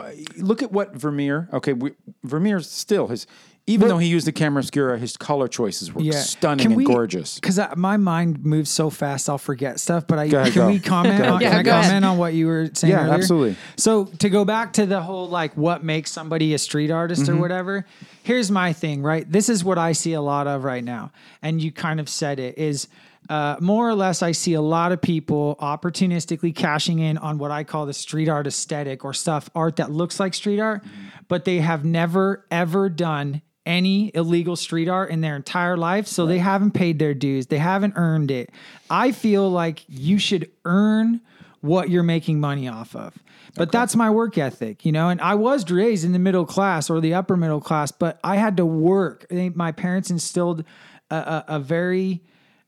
uh, 0.00 0.10
look 0.38 0.60
at 0.64 0.72
what 0.72 0.96
Vermeer. 0.96 1.48
Okay, 1.52 1.72
we, 1.72 1.92
Vermeer 2.24 2.58
still 2.58 3.06
his. 3.06 3.28
Even 3.68 3.86
But- 3.86 3.94
though 3.94 3.98
he 3.98 4.08
used 4.08 4.26
the 4.26 4.32
camera 4.32 4.60
obscura, 4.60 4.98
his 4.98 5.16
color 5.16 5.46
choices 5.46 5.92
were 5.94 6.00
Yeah, 6.02 6.18
stunning 6.20 6.72
and 6.72 6.84
gorgeous. 6.86 7.36
Because 7.38 7.60
my 7.76 7.96
mind 7.96 8.44
moves 8.44 8.70
so 8.70 8.90
fast, 8.90 9.28
I'll 9.28 9.38
forget 9.38 9.78
stuff. 9.78 10.06
But 10.06 10.18
I 10.18 10.24
ahead, 10.24 10.52
can 10.52 10.62
go. 10.62 10.66
we 10.68 10.80
comment? 10.94 11.20
On, 11.22 11.38
go 11.38 11.38
can 11.38 11.46
I 11.48 11.50
ahead. 11.50 11.66
Yeah, 11.66 11.82
comment 11.82 12.04
on 12.04 12.18
what 12.18 12.32
you 12.34 12.46
were 12.46 12.70
saying? 12.72 12.90
Yeah, 12.92 13.02
earlier? 13.02 13.14
absolutely. 13.14 13.56
So 13.76 14.06
to 14.06 14.28
go 14.30 14.44
back 14.44 14.72
to 14.74 14.86
the 14.86 15.02
whole 15.02 15.28
like 15.28 15.54
what 15.56 15.84
makes 15.84 16.10
somebody 16.10 16.54
a 16.54 16.58
street 16.58 16.90
artist 16.90 17.22
Mm-hmm. 17.24 17.36
or 17.36 17.40
whatever. 17.40 17.86
Here's 18.22 18.50
my 18.50 18.72
thing, 18.72 19.02
right? 19.02 19.30
This 19.30 19.48
is 19.48 19.62
what 19.64 19.78
I 19.78 19.92
see 19.92 20.12
a 20.14 20.20
lot 20.20 20.46
of 20.46 20.64
right 20.64 20.84
now, 20.84 21.12
and 21.42 21.62
you 21.62 21.70
kind 21.72 22.00
of 22.00 22.08
said 22.08 22.38
it 22.40 22.58
is. 22.58 22.88
Uh, 23.30 23.56
more 23.60 23.86
or 23.86 23.94
less, 23.94 24.22
I 24.22 24.32
see 24.32 24.54
a 24.54 24.60
lot 24.62 24.90
of 24.90 25.02
people 25.02 25.56
opportunistically 25.60 26.54
cashing 26.54 26.98
in 26.98 27.18
on 27.18 27.36
what 27.36 27.50
I 27.50 27.62
call 27.62 27.84
the 27.84 27.92
street 27.92 28.26
art 28.28 28.46
aesthetic 28.46 29.04
or 29.04 29.12
stuff 29.12 29.50
art 29.54 29.76
that 29.76 29.90
looks 29.90 30.18
like 30.18 30.32
street 30.32 30.60
art, 30.60 30.82
but 31.28 31.44
they 31.44 31.58
have 31.58 31.84
never 31.84 32.46
ever 32.50 32.88
done 32.88 33.42
any 33.68 34.10
illegal 34.14 34.56
street 34.56 34.88
art 34.88 35.10
in 35.10 35.20
their 35.20 35.36
entire 35.36 35.76
life, 35.76 36.08
so 36.08 36.26
they 36.26 36.38
haven't 36.38 36.72
paid 36.72 36.98
their 36.98 37.14
dues. 37.14 37.46
They 37.46 37.58
haven't 37.58 37.92
earned 37.96 38.30
it. 38.30 38.50
I 38.90 39.12
feel 39.12 39.48
like 39.48 39.84
you 39.88 40.18
should 40.18 40.50
earn 40.64 41.20
what 41.60 41.90
you're 41.90 42.02
making 42.02 42.40
money 42.40 42.66
off 42.66 42.96
of. 42.96 43.14
But 43.54 43.72
that's 43.72 43.94
my 43.96 44.08
work 44.10 44.38
ethic, 44.38 44.84
you 44.84 44.92
know. 44.92 45.08
And 45.08 45.20
I 45.20 45.34
was 45.34 45.70
raised 45.70 46.04
in 46.04 46.12
the 46.12 46.18
middle 46.18 46.46
class 46.46 46.88
or 46.88 47.00
the 47.00 47.14
upper 47.14 47.36
middle 47.36 47.60
class, 47.60 47.92
but 47.92 48.18
I 48.24 48.36
had 48.36 48.56
to 48.56 48.64
work. 48.66 49.26
My 49.30 49.72
parents 49.72 50.10
instilled 50.10 50.64
a, 51.10 51.16
a, 51.16 51.44
a 51.48 51.58
very 51.58 52.22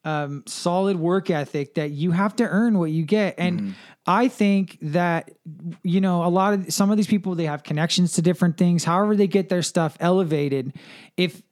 um, 0.04 0.44
solid 0.46 0.96
work 0.98 1.30
ethic 1.30 1.74
that 1.74 1.90
you 1.90 2.10
have 2.10 2.36
to 2.36 2.44
earn 2.44 2.78
what 2.78 2.90
you 2.90 3.04
get. 3.04 3.34
And 3.38 3.60
mm-hmm. 3.60 3.70
I 4.06 4.28
think 4.28 4.78
that 4.82 5.30
you 5.82 6.00
know 6.00 6.24
a 6.24 6.28
lot 6.28 6.54
of 6.54 6.72
some 6.72 6.90
of 6.90 6.96
these 6.96 7.06
people 7.06 7.34
they 7.34 7.46
have 7.46 7.62
connections 7.62 8.14
to 8.14 8.22
different 8.22 8.56
things. 8.56 8.84
However, 8.84 9.14
they 9.14 9.26
get 9.26 9.48
their 9.48 9.62
stuff 9.62 9.96
elevated. 10.00 10.74
If 11.16 11.42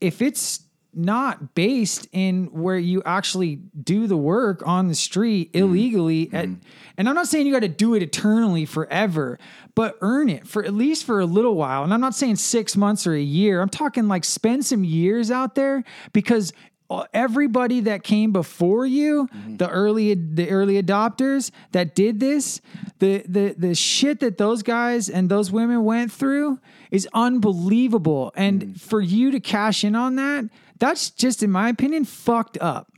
if 0.00 0.22
it's 0.22 0.68
not 0.94 1.54
based 1.54 2.08
in 2.12 2.46
where 2.46 2.78
you 2.78 3.02
actually 3.04 3.56
do 3.56 4.06
the 4.06 4.16
work 4.16 4.66
on 4.66 4.88
the 4.88 4.94
street 4.94 5.52
mm-hmm. 5.52 5.64
illegally 5.64 6.26
mm-hmm. 6.26 6.36
at, 6.36 6.48
and 6.96 7.08
i'm 7.08 7.14
not 7.14 7.28
saying 7.28 7.46
you 7.46 7.52
got 7.52 7.60
to 7.60 7.68
do 7.68 7.94
it 7.94 8.02
eternally 8.02 8.64
forever 8.64 9.38
but 9.74 9.96
earn 10.00 10.28
it 10.28 10.46
for 10.46 10.64
at 10.64 10.72
least 10.72 11.04
for 11.04 11.20
a 11.20 11.26
little 11.26 11.54
while 11.54 11.84
and 11.84 11.92
i'm 11.92 12.00
not 12.00 12.14
saying 12.14 12.34
six 12.34 12.74
months 12.74 13.06
or 13.06 13.14
a 13.14 13.20
year 13.20 13.60
i'm 13.60 13.68
talking 13.68 14.08
like 14.08 14.24
spend 14.24 14.64
some 14.64 14.82
years 14.82 15.30
out 15.30 15.54
there 15.54 15.84
because 16.12 16.52
Uh, 16.90 17.04
everybody 17.12 17.80
that 17.80 18.02
came 18.02 18.32
before 18.32 18.86
you 18.86 19.28
mm-hmm. 19.28 19.56
the 19.56 19.68
early 19.68 20.14
the 20.14 20.48
early 20.48 20.82
adopters 20.82 21.50
that 21.72 21.94
did 21.94 22.18
this 22.18 22.62
the 22.98 23.22
the 23.28 23.54
the 23.58 23.74
shit 23.74 24.20
that 24.20 24.38
those 24.38 24.62
guys 24.62 25.10
and 25.10 25.28
those 25.28 25.52
women 25.52 25.84
went 25.84 26.10
through 26.10 26.58
is 26.90 27.06
unbelievable. 27.12 28.32
And 28.34 28.62
mm. 28.62 28.80
for 28.80 29.02
you 29.02 29.30
to 29.32 29.40
cash 29.40 29.84
in 29.84 29.94
on 29.94 30.16
that 30.16 30.46
that's 30.78 31.10
just 31.10 31.42
in 31.42 31.50
my 31.50 31.68
opinion 31.68 32.04
fucked 32.04 32.56
up 32.60 32.90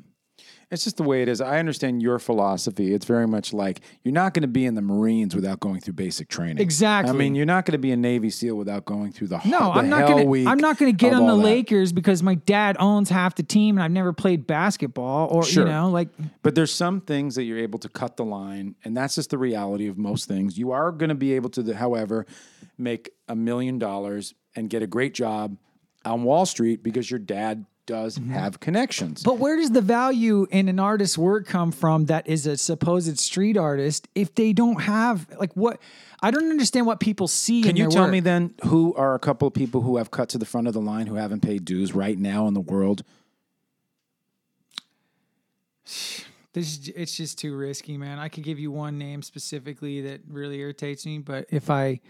It's 0.70 0.85
just 0.85 0.98
the 0.98 1.02
way 1.02 1.20
it 1.22 1.28
is. 1.28 1.40
I 1.40 1.59
understand 1.59 2.00
your 2.00 2.20
philosophy. 2.20 2.94
It's 2.94 3.04
very 3.04 3.26
much 3.26 3.52
like 3.52 3.80
you're 4.04 4.14
not 4.14 4.35
going 4.35 4.42
to 4.42 4.48
be 4.48 4.66
in 4.66 4.76
the 4.76 4.83
Marines 4.83 5.35
without 5.35 5.59
going 5.59 5.80
through 5.80 5.94
basic 5.94 6.28
training. 6.28 6.59
Exactly. 6.59 7.11
I 7.11 7.12
mean, 7.12 7.35
you're 7.35 7.44
not 7.44 7.66
going 7.66 7.72
to 7.72 7.78
be 7.78 7.90
a 7.90 7.96
Navy 7.96 8.30
SEAL 8.30 8.54
without 8.54 8.85
going 8.85 9.11
through 9.11 9.26
the 9.28 9.40
no 9.46 9.59
the 9.59 9.64
i'm 9.80 9.88
not 9.88 10.06
gonna 10.06 10.24
week 10.24 10.46
i'm 10.46 10.59
not 10.59 10.78
gonna 10.78 10.92
get 10.92 11.12
on 11.12 11.26
the 11.26 11.37
that. 11.37 11.42
lakers 11.42 11.92
because 11.92 12.22
my 12.22 12.35
dad 12.37 12.76
owns 12.78 13.09
half 13.11 13.35
the 13.35 13.42
team 13.42 13.76
and 13.76 13.83
i've 13.85 13.90
never 13.90 14.12
played 14.12 14.46
basketball 14.46 15.28
or 15.30 15.42
Sure. 15.44 15.64
you 15.66 15.72
know 15.72 15.90
like 15.90 16.09
But 16.42 16.54
there's 16.54 16.72
some 16.72 17.00
things 17.00 17.35
that 17.35 17.44
you're 17.44 17.59
able 17.59 17.78
to 17.80 17.88
cut 17.88 18.16
the 18.16 18.24
line, 18.24 18.76
and 18.85 18.96
that's 18.96 19.16
just 19.16 19.30
the 19.30 19.38
reality 19.38 19.88
of 19.88 19.98
most 19.98 20.28
things. 20.28 20.56
You 20.56 20.70
are 20.70 20.92
going 20.92 21.09
to 21.09 21.14
be 21.14 21.33
able 21.35 21.50
to, 21.50 21.74
however, 21.74 22.26
make 22.78 23.11
a 23.28 23.35
million 23.35 23.78
dollars 23.78 24.35
and 24.54 24.70
get 24.70 24.83
a 24.83 24.87
great 24.87 25.14
job 25.14 25.56
on 26.04 26.22
Wall 26.22 26.46
Street 26.46 26.83
because 26.83 27.11
your 27.11 27.18
dad 27.20 27.66
does 27.90 28.18
mm-hmm. 28.18 28.31
have 28.31 28.61
connections. 28.61 29.22
But 29.24 29.38
where 29.38 29.57
does 29.57 29.72
the 29.72 29.81
value 29.81 30.46
in 30.50 30.68
an 30.68 30.79
artist's 30.79 31.18
work 31.18 31.46
come 31.46 31.72
from 31.72 32.07
that 32.07 32.29
is 32.29 32.46
a 32.46 32.57
supposed 32.57 33.18
street 33.18 33.57
artist 33.57 34.07
if 34.14 34.35
they 34.35 34.53
don't 34.53 34.81
have 34.83 35.26
like 35.38 35.53
what? 35.55 35.81
I 36.22 36.31
don't 36.31 36.50
understand 36.50 36.87
what 36.87 37.00
people 37.00 37.26
see. 37.26 37.62
Can 37.62 37.76
you 37.76 37.90
tell 37.90 38.05
work. 38.05 38.12
me 38.12 38.20
then 38.20 38.55
who 38.64 38.94
are 38.94 39.14
a 39.14 39.18
couple 39.18 39.48
of 39.48 39.55
people 39.55 39.81
who 39.81 39.96
have 39.96 40.11
cut 40.11 40.29
to 40.31 40.38
the 40.38 40.46
front 40.46 40.68
of 40.68 40.74
the 40.74 40.81
line 40.81 41.09
who 41.09 41.16
haven't 41.16 41.40
paid 41.40 41.64
dues 41.64 41.92
right 41.92 42.16
now 42.16 42.46
in 42.46 42.55
the 42.55 42.61
world? 42.61 43.03
This 46.53 46.79
is, 46.79 46.88
it's 46.94 47.16
just 47.16 47.38
too 47.38 47.57
risky, 47.57 47.96
man. 47.96 48.18
I 48.18 48.29
could 48.29 48.44
give 48.44 48.59
you 48.59 48.70
one 48.70 48.98
name 48.98 49.22
specifically 49.22 50.03
that 50.03 50.20
really 50.29 50.61
irritates 50.61 51.07
me, 51.07 51.18
but 51.18 51.46
if 51.50 51.70
I, 51.70 52.00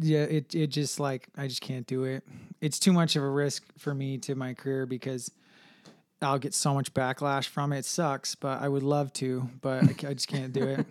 yeah, 0.00 0.22
it 0.22 0.54
it 0.54 0.68
just 0.68 1.00
like 1.00 1.28
I 1.36 1.46
just 1.48 1.60
can't 1.60 1.86
do 1.86 2.04
it. 2.04 2.24
It's 2.60 2.78
too 2.78 2.92
much 2.92 3.16
of 3.16 3.22
a 3.22 3.28
risk 3.30 3.64
for 3.78 3.94
me 3.94 4.18
to 4.18 4.34
my 4.34 4.54
career 4.54 4.86
because 4.86 5.30
I'll 6.22 6.38
get 6.38 6.54
so 6.54 6.72
much 6.72 6.94
backlash 6.94 7.46
from 7.46 7.72
it. 7.72 7.80
It 7.80 7.84
sucks, 7.84 8.34
but 8.34 8.62
I 8.62 8.68
would 8.68 8.82
love 8.82 9.12
to, 9.14 9.48
but 9.60 9.84
I, 9.84 10.08
I 10.08 10.14
just 10.14 10.28
can't 10.28 10.52
do 10.52 10.64
it. 10.64 10.86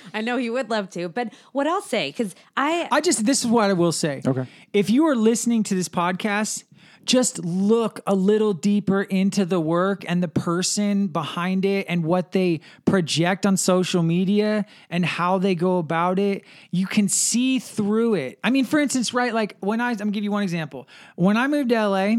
I 0.14 0.22
know 0.22 0.36
you 0.36 0.52
would 0.54 0.70
love 0.70 0.88
to, 0.90 1.08
but 1.08 1.32
what 1.52 1.66
I'll 1.66 1.82
say, 1.82 2.08
because 2.08 2.34
I, 2.56 2.88
I 2.90 3.00
just 3.00 3.26
this 3.26 3.40
is 3.44 3.46
what 3.46 3.70
I 3.70 3.74
will 3.74 3.92
say. 3.92 4.22
Okay. 4.26 4.46
If 4.72 4.88
you 4.88 5.06
are 5.06 5.16
listening 5.16 5.62
to 5.64 5.74
this 5.74 5.88
podcast, 5.88 6.64
just 7.04 7.44
look 7.44 8.00
a 8.06 8.14
little 8.14 8.52
deeper 8.52 9.02
into 9.02 9.44
the 9.44 9.60
work 9.60 10.04
and 10.08 10.22
the 10.22 10.28
person 10.28 11.08
behind 11.08 11.64
it 11.64 11.86
and 11.88 12.04
what 12.04 12.32
they 12.32 12.60
project 12.84 13.44
on 13.44 13.56
social 13.56 14.02
media 14.02 14.64
and 14.90 15.04
how 15.04 15.38
they 15.38 15.54
go 15.54 15.78
about 15.78 16.18
it. 16.18 16.44
You 16.70 16.86
can 16.86 17.08
see 17.08 17.58
through 17.58 18.14
it. 18.14 18.38
I 18.44 18.50
mean, 18.50 18.64
for 18.64 18.78
instance, 18.78 19.12
right? 19.12 19.34
Like 19.34 19.56
when 19.60 19.80
I, 19.80 19.90
I'm 19.90 19.96
gonna 19.96 20.10
give 20.12 20.24
you 20.24 20.32
one 20.32 20.42
example. 20.42 20.88
When 21.16 21.36
I 21.36 21.46
moved 21.46 21.70
to 21.70 21.88
LA 21.88 22.14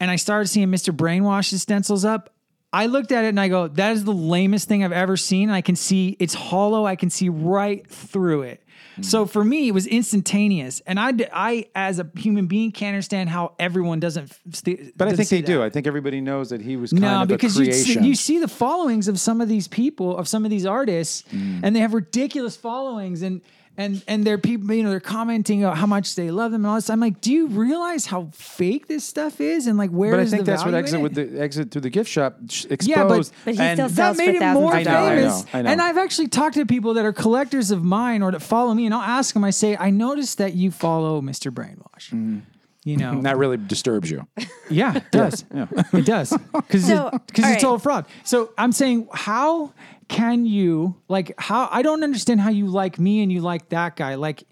and 0.00 0.10
I 0.10 0.16
started 0.16 0.48
seeing 0.48 0.68
Mr. 0.68 0.96
Brainwash's 0.96 1.62
stencils 1.62 2.04
up, 2.04 2.32
I 2.72 2.86
looked 2.86 3.12
at 3.12 3.24
it 3.24 3.28
and 3.28 3.40
I 3.40 3.48
go, 3.48 3.68
that 3.68 3.92
is 3.92 4.04
the 4.04 4.12
lamest 4.12 4.68
thing 4.68 4.84
I've 4.84 4.92
ever 4.92 5.16
seen. 5.16 5.50
I 5.50 5.60
can 5.60 5.74
see 5.76 6.16
it's 6.20 6.34
hollow. 6.34 6.86
I 6.86 6.94
can 6.96 7.10
see 7.10 7.28
right 7.28 7.86
through 7.88 8.42
it. 8.42 8.62
So 9.02 9.24
for 9.26 9.42
me, 9.42 9.68
it 9.68 9.70
was 9.72 9.86
instantaneous, 9.86 10.80
and 10.86 11.00
I, 11.00 11.12
I, 11.32 11.66
as 11.74 11.98
a 12.00 12.10
human 12.16 12.46
being, 12.48 12.70
can't 12.70 12.94
understand 12.94 13.30
how 13.30 13.54
everyone 13.58 13.98
doesn't. 13.98 14.30
St- 14.52 14.96
But 14.96 15.06
I 15.08 15.10
doesn't 15.12 15.16
think 15.16 15.28
see 15.28 15.36
they 15.36 15.40
that. 15.42 15.46
do. 15.46 15.62
I 15.62 15.70
think 15.70 15.86
everybody 15.86 16.20
knows 16.20 16.50
that 16.50 16.60
he 16.60 16.76
was 16.76 16.90
kind 16.90 17.02
No, 17.02 17.22
of 17.22 17.28
because 17.28 17.58
a 17.58 17.64
you 17.64 17.72
see, 17.72 17.98
you 18.00 18.14
see 18.14 18.38
the 18.40 18.48
followings 18.48 19.08
of 19.08 19.18
some 19.18 19.40
of 19.40 19.48
these 19.48 19.68
people, 19.68 20.16
of 20.18 20.28
some 20.28 20.44
of 20.44 20.50
these 20.50 20.66
artists, 20.66 21.24
Mm. 21.32 21.60
and 21.62 21.74
they 21.76 21.80
have 21.80 21.94
ridiculous 21.94 22.56
followings, 22.56 23.22
and 23.22 23.40
and 23.76 24.02
and 24.06 24.24
they're 24.24 24.36
people, 24.38 24.72
you 24.74 24.82
know, 24.82 24.90
they're 24.90 25.00
commenting 25.00 25.64
about 25.64 25.76
how 25.78 25.86
much 25.86 26.14
they 26.14 26.30
love 26.30 26.52
them 26.52 26.62
and 26.64 26.70
all 26.70 26.74
this. 26.76 26.90
I'm 26.90 27.00
like, 27.00 27.20
do 27.20 27.32
you 27.32 27.46
realize 27.46 28.06
how 28.06 28.28
fake 28.32 28.88
this 28.88 29.04
stuff 29.04 29.40
is, 29.40 29.66
and 29.66 29.78
like 29.78 29.90
where 29.90 30.10
but 30.12 30.20
I 30.20 30.26
think 30.26 30.44
the 30.44 30.50
that's 30.52 30.64
what 30.64 30.74
exit 30.74 31.00
with 31.00 31.14
the 31.14 31.40
exit 31.40 31.70
through 31.70 31.80
the 31.82 31.90
gift 31.90 32.10
shop 32.10 32.36
exposed. 32.42 32.88
Yeah, 32.88 33.04
but- 33.04 33.30
But 33.44 33.54
he 33.54 33.60
and 33.60 33.78
still 33.78 33.88
that 33.88 34.16
made 34.16 34.36
for 34.38 34.44
him 34.44 34.54
more 34.54 34.70
thousands 34.72 34.86
of 34.86 34.92
dollars. 34.92 35.18
famous. 35.20 35.44
I 35.44 35.50
know, 35.52 35.58
I 35.58 35.62
know. 35.62 35.70
And 35.70 35.82
I've 35.82 35.98
actually 35.98 36.28
talked 36.28 36.54
to 36.56 36.66
people 36.66 36.94
that 36.94 37.04
are 37.04 37.12
collectors 37.12 37.70
of 37.70 37.82
mine 37.82 38.22
or 38.22 38.30
that 38.32 38.40
follow 38.40 38.74
me, 38.74 38.84
and 38.86 38.94
I'll 38.94 39.00
ask 39.00 39.32
them. 39.34 39.44
I 39.44 39.50
say, 39.50 39.76
I 39.76 39.90
noticed 39.90 40.38
that 40.38 40.54
you 40.54 40.70
follow 40.70 41.20
Mr. 41.22 41.50
Brainwash. 41.50 42.10
Mm-hmm. 42.10 42.38
You 42.84 42.96
know, 42.96 43.20
that 43.22 43.36
really 43.36 43.58
disturbs 43.58 44.10
you. 44.10 44.26
yeah, 44.70 44.96
it 44.96 45.10
does. 45.10 45.44
It 45.92 46.06
does. 46.06 46.32
Because 46.52 46.86
So, 46.86 47.10
because 47.26 47.44
all 47.44 47.52
it's 47.52 47.64
all 47.64 47.72
right. 47.74 47.82
fraud. 47.82 48.06
So 48.24 48.52
I'm 48.56 48.72
saying, 48.72 49.08
how 49.12 49.72
can 50.08 50.46
you 50.46 50.96
like 51.08 51.32
how 51.38 51.68
I 51.70 51.82
don't 51.82 52.02
understand 52.02 52.40
how 52.40 52.50
you 52.50 52.66
like 52.66 52.98
me 52.98 53.22
and 53.22 53.30
you 53.30 53.42
like 53.42 53.68
that 53.68 53.96
guy 53.96 54.14
like. 54.14 54.44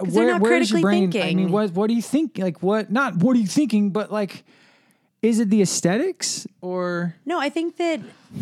they're 0.00 0.26
not 0.26 0.40
where's 0.40 0.70
your 0.70 0.80
critically 0.80 1.06
brain? 1.06 1.22
I 1.22 1.34
mean, 1.34 1.52
what 1.52 1.70
what 1.72 1.86
do 1.88 1.94
you 1.94 2.02
think? 2.02 2.36
Like, 2.38 2.62
what? 2.62 2.90
Not 2.90 3.16
what 3.16 3.36
are 3.36 3.40
you 3.40 3.46
thinking, 3.46 3.90
but 3.90 4.10
like, 4.10 4.44
is 5.22 5.38
it 5.38 5.50
the 5.50 5.62
aesthetics 5.62 6.46
or? 6.60 7.14
No, 7.24 7.38
I 7.38 7.48
think 7.48 7.76
that 7.76 8.00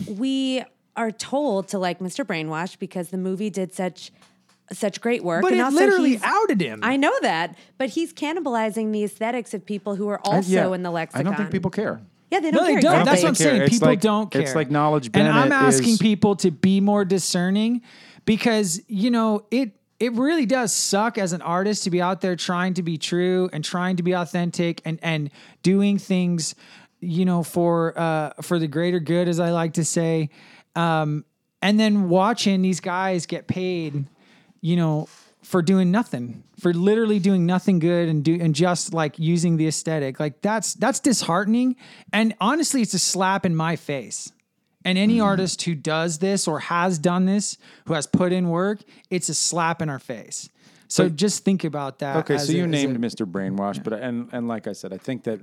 we 0.08 0.64
are 0.96 1.10
told 1.12 1.68
to 1.68 1.78
like 1.78 1.98
Mr. 2.00 2.24
Brainwash 2.24 2.78
because 2.78 3.10
the 3.10 3.18
movie 3.18 3.50
did 3.50 3.74
such 3.74 4.10
such 4.72 5.00
great 5.00 5.22
work. 5.24 5.42
But 5.42 5.52
and 5.52 5.60
it 5.60 5.64
also 5.64 5.76
literally 5.76 6.20
outed 6.22 6.60
him. 6.60 6.80
I 6.82 6.96
know 6.96 7.12
that, 7.22 7.56
but 7.78 7.90
he's 7.90 8.12
cannibalizing 8.12 8.92
the 8.92 9.04
aesthetics 9.04 9.54
of 9.54 9.64
people 9.64 9.94
who 9.96 10.08
are 10.08 10.20
I- 10.26 10.36
also 10.36 10.50
yeah, 10.50 10.74
in 10.74 10.82
the 10.82 10.90
lexicon. 10.90 11.20
I 11.26 11.30
don't 11.30 11.36
think 11.36 11.50
people 11.50 11.70
care. 11.70 12.00
Yeah, 12.30 12.40
they 12.40 12.50
don't 12.50 12.64
they 12.66 12.72
care. 12.74 12.80
don't. 12.82 12.92
exactly. 13.00 13.10
That's 13.10 13.22
what 13.22 13.28
I'm 13.28 13.34
care. 13.34 13.46
saying. 13.50 13.62
It's 13.62 13.70
People 13.72 13.88
like- 13.88 14.00
don't 14.02 14.30
care. 14.30 14.42
it's 14.42 14.54
like 14.54 14.70
Knowledge 14.70 15.10
And 15.14 15.26
I'm 15.28 15.50
asking 15.52 15.92
is- 15.94 15.98
people 15.98 16.36
to 16.36 16.50
be 16.50 16.80
more 16.80 17.04
discerning 17.04 17.80
because 18.24 18.80
you 18.88 19.10
know 19.10 19.44
it. 19.50 19.72
It 20.00 20.12
really 20.12 20.46
does 20.46 20.72
suck 20.72 21.18
as 21.18 21.32
an 21.32 21.42
artist 21.42 21.82
to 21.82 21.90
be 21.90 22.00
out 22.00 22.20
there 22.20 22.36
trying 22.36 22.74
to 22.74 22.84
be 22.84 22.98
true 22.98 23.50
and 23.52 23.64
trying 23.64 23.96
to 23.96 24.04
be 24.04 24.12
authentic 24.12 24.80
and 24.84 25.00
and 25.02 25.28
doing 25.64 25.98
things, 25.98 26.54
you 27.00 27.24
know, 27.24 27.42
for 27.42 27.98
uh, 27.98 28.30
for 28.42 28.60
the 28.60 28.68
greater 28.68 29.00
good, 29.00 29.26
as 29.28 29.40
I 29.40 29.50
like 29.50 29.72
to 29.72 29.84
say, 29.84 30.30
um, 30.76 31.24
and 31.62 31.80
then 31.80 32.08
watching 32.08 32.62
these 32.62 32.78
guys 32.78 33.26
get 33.26 33.48
paid, 33.48 34.04
you 34.60 34.76
know, 34.76 35.08
for 35.42 35.62
doing 35.62 35.90
nothing, 35.90 36.42
for 36.58 36.74
literally 36.74 37.18
doing 37.18 37.46
nothing 37.46 37.78
good 37.78 38.08
and 38.08 38.24
do 38.24 38.38
and 38.40 38.54
just 38.54 38.92
like 38.92 39.18
using 39.18 39.56
the 39.56 39.66
aesthetic. 39.68 40.18
Like 40.20 40.42
that's 40.42 40.74
that's 40.74 41.00
disheartening. 41.00 41.76
And 42.12 42.34
honestly, 42.40 42.82
it's 42.82 42.94
a 42.94 42.98
slap 42.98 43.46
in 43.46 43.54
my 43.56 43.76
face. 43.76 44.32
And 44.84 44.96
any 44.98 45.14
Mm-hmm. 45.16 45.24
artist 45.24 45.62
who 45.62 45.74
does 45.74 46.18
this 46.18 46.48
or 46.48 46.60
has 46.60 46.98
done 46.98 47.26
this, 47.26 47.58
who 47.86 47.94
has 47.94 48.06
put 48.06 48.32
in 48.32 48.48
work, 48.48 48.80
it's 49.10 49.28
a 49.28 49.34
slap 49.34 49.82
in 49.82 49.88
our 49.88 49.98
face. 49.98 50.48
So 50.90 51.08
just 51.10 51.44
think 51.44 51.64
about 51.64 51.98
that. 51.98 52.16
Okay, 52.16 52.38
so 52.38 52.52
you 52.52 52.64
as 52.64 52.70
named 52.70 52.96
a- 52.96 52.98
Mr. 52.98 53.30
Brainwash, 53.30 53.82
but 53.84 53.92
and 53.94 54.28
and 54.32 54.48
like 54.48 54.66
I 54.66 54.72
said, 54.72 54.92
I 54.92 54.98
think 54.98 55.24
that 55.24 55.40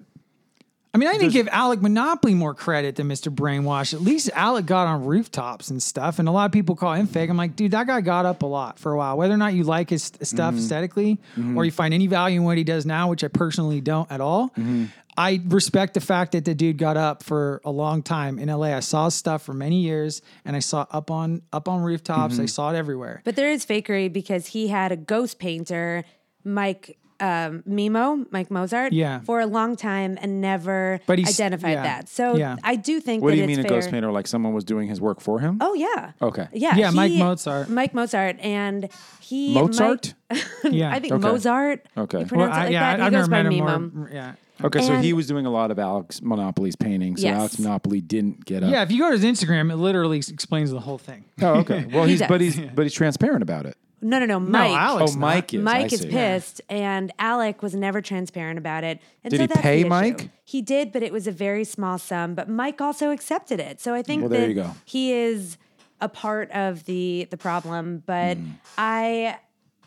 I 0.95 0.97
mean, 0.97 1.09
I 1.09 1.17
didn't 1.17 1.33
give 1.33 1.49
Alec 1.51 1.81
Monopoly 1.81 2.33
more 2.35 2.53
credit 2.53 2.95
than 2.95 3.09
Mr. 3.09 3.29
Brainwash. 3.33 3.93
At 3.93 3.99
least 3.99 4.29
Alec 4.33 4.65
got 4.65 4.87
on 4.87 5.03
rooftops 5.03 5.69
and 5.69 5.83
stuff, 5.83 6.19
and 6.19 6.29
a 6.29 6.31
lot 6.31 6.45
of 6.45 6.53
people 6.53 6.77
call 6.77 6.93
him 6.93 7.05
fake. 7.05 7.29
I'm 7.29 7.35
like, 7.35 7.57
dude, 7.57 7.71
that 7.71 7.85
guy 7.87 7.99
got 7.99 8.25
up 8.25 8.43
a 8.43 8.45
lot 8.45 8.79
for 8.79 8.93
a 8.93 8.97
while. 8.97 9.17
Whether 9.17 9.33
or 9.33 9.37
not 9.37 9.53
you 9.53 9.65
like 9.65 9.89
his 9.89 10.05
stuff 10.21 10.53
Mm-hmm. 10.53 10.57
aesthetically 10.59 11.19
or 11.57 11.65
you 11.65 11.71
find 11.71 11.93
any 11.93 12.07
value 12.07 12.39
in 12.39 12.45
what 12.45 12.57
he 12.57 12.63
does 12.63 12.85
now, 12.85 13.09
which 13.09 13.25
I 13.25 13.27
personally 13.27 13.81
don't 13.81 14.09
at 14.09 14.21
all, 14.21 14.49
Mm-hmm. 14.51 14.85
I 15.17 15.41
respect 15.47 15.93
the 15.93 16.01
fact 16.01 16.33
that 16.33 16.43
the 16.43 16.53
dude 16.53 16.77
got 16.77 16.97
up 16.97 17.23
for 17.23 17.61
a 17.63 17.71
long 17.71 18.03
time 18.03 18.37
in 18.37 18.49
LA. 18.49 18.75
I 18.75 18.81
saw 18.81 19.05
his 19.05 19.15
stuff 19.15 19.43
for 19.43 19.53
many 19.53 19.79
years, 19.81 20.21
and 20.43 20.55
I 20.57 20.59
saw 20.59 20.81
it 20.83 20.87
up 20.91 21.09
on 21.09 21.41
up 21.53 21.69
on 21.69 21.81
rooftops. 21.83 22.33
Mm-hmm. 22.35 22.43
I 22.43 22.47
saw 22.47 22.71
it 22.73 22.75
everywhere. 22.77 23.21
But 23.23 23.35
there 23.37 23.49
is 23.49 23.65
fakery 23.65 24.11
because 24.11 24.47
he 24.47 24.67
had 24.67 24.91
a 24.91 24.97
ghost 24.97 25.39
painter, 25.39 26.03
Mike 26.43 26.97
um, 27.19 27.63
Mimo, 27.67 28.25
Mike 28.31 28.51
Mozart, 28.51 28.91
Yeah. 28.93 29.19
for 29.21 29.39
a 29.39 29.45
long 29.45 29.75
time 29.75 30.17
and 30.21 30.41
never 30.41 30.99
But 31.07 31.17
he's- 31.19 31.39
identified 31.39 31.73
yeah, 31.73 31.83
that. 31.83 32.09
So 32.09 32.35
yeah. 32.35 32.57
I 32.63 32.75
do 32.75 32.99
think 32.99 33.23
what 33.23 33.29
that 33.29 33.35
do 33.35 33.37
you 33.41 33.43
it's 33.47 33.57
mean 33.57 33.65
a 33.65 33.69
ghost 33.69 33.89
painter? 33.91 34.11
Like 34.11 34.27
someone 34.27 34.53
was 34.53 34.63
doing 34.63 34.87
his 34.89 34.99
work 34.99 35.21
for 35.21 35.39
him? 35.39 35.57
Oh 35.61 35.73
yeah. 35.73 36.11
Okay. 36.21 36.47
Yeah. 36.53 36.75
Yeah, 36.75 36.89
Mike 36.91 37.13
Mozart. 37.13 37.69
Mike 37.69 37.93
Mozart, 37.93 38.37
and 38.41 38.89
he 39.21 39.53
Mozart? 39.53 40.13
Mike- 40.29 40.43
Yeah. 40.71 40.91
I 40.91 40.99
think 40.99 41.13
Okay. 41.13 41.21
Mozart. 41.27 41.85
Okay. 41.97 42.19
You 42.19 42.21
Well, 42.23 42.27
pronounce 42.27 42.53
I- 42.55 42.59
it 42.61 42.63
like 42.65 42.71
yeah, 42.73 42.97
that. 42.97 43.01
I've 43.05 43.11
he 43.13 43.17
goes 43.19 43.29
never 43.29 43.43
by 43.43 43.43
met 43.49 43.53
him 43.53 43.65
Mimo. 43.65 43.93
more. 43.93 44.09
Yeah. 44.13 44.33
Okay, 44.63 44.81
so 44.81 44.95
he 44.95 45.11
was 45.11 45.27
doing 45.27 45.45
a 45.45 45.49
lot 45.51 45.69
of 45.69 45.79
Alex 45.79 46.21
Monopoly's 46.21 46.77
paintings. 46.77 47.19
So 47.21 47.27
Yes. 47.27 47.37
Alex 47.37 47.59
Monopoly 47.59 47.99
didn't 47.99 48.45
get 48.45 48.63
up. 48.63 48.71
Yeah, 48.71 48.83
if 48.83 48.91
you 48.91 48.99
go 48.99 49.11
to 49.11 49.17
his 49.17 49.25
Instagram, 49.25 49.69
it 49.69 49.75
literally 49.75 50.17
explains 50.17 50.71
the 50.71 50.79
whole 50.79 50.97
thing. 50.97 51.25
Oh, 51.41 51.55
okay. 51.55 51.85
Well, 51.93 52.05
He 52.05 52.11
he's 52.11 52.21
but 52.25 52.39
he's 52.39 52.57
but 52.73 52.83
he's 52.83 52.93
transparent 52.93 53.43
about 53.43 53.65
it. 53.65 53.75
No, 54.05 54.19
no, 54.19 54.25
no. 54.25 54.39
Mike. 54.39 54.71
Alex 54.77 55.11
oh, 55.11 55.19
not. 55.19 55.19
Mike 55.19 55.53
is. 55.53 55.65
I 55.65 55.79
is 55.95 56.01
see. 56.01 56.09
pissed, 56.09 56.61
and 56.69 57.11
Alec 57.17 57.61
was 57.63 57.73
never 57.73 58.01
transparent 58.01 58.57
about 58.59 58.83
it. 58.83 58.99
And 59.23 59.31
Did 59.31 59.37
so 59.37 59.43
he 59.43 59.47
that's 59.47 59.61
pay 59.61 59.75
the 59.77 59.79
issue. 59.81 59.89
Mike? 59.89 60.29
He 60.43 60.61
did, 60.61 60.91
but 60.91 61.01
it 61.03 61.11
was 61.11 61.25
a 61.27 61.31
very 61.31 61.63
small 61.63 61.97
sum. 61.97 62.35
But 62.35 62.47
Mike 62.49 62.79
also 62.81 63.09
accepted 63.11 63.59
it, 63.59 63.81
so 63.81 63.93
I 63.95 64.01
think 64.03 64.21
Well, 64.21 64.29
there 64.29 64.41
that 64.41 64.47
you 64.49 64.53
go. 64.55 64.71
he 64.85 65.11
is 65.13 65.57
a 66.01 66.07
part 66.09 66.51
of 66.51 66.85
the 66.85 67.27
the 67.31 67.37
problem. 67.37 68.03
But 68.05 68.37
Hmm. 68.37 68.49
I 68.77 69.37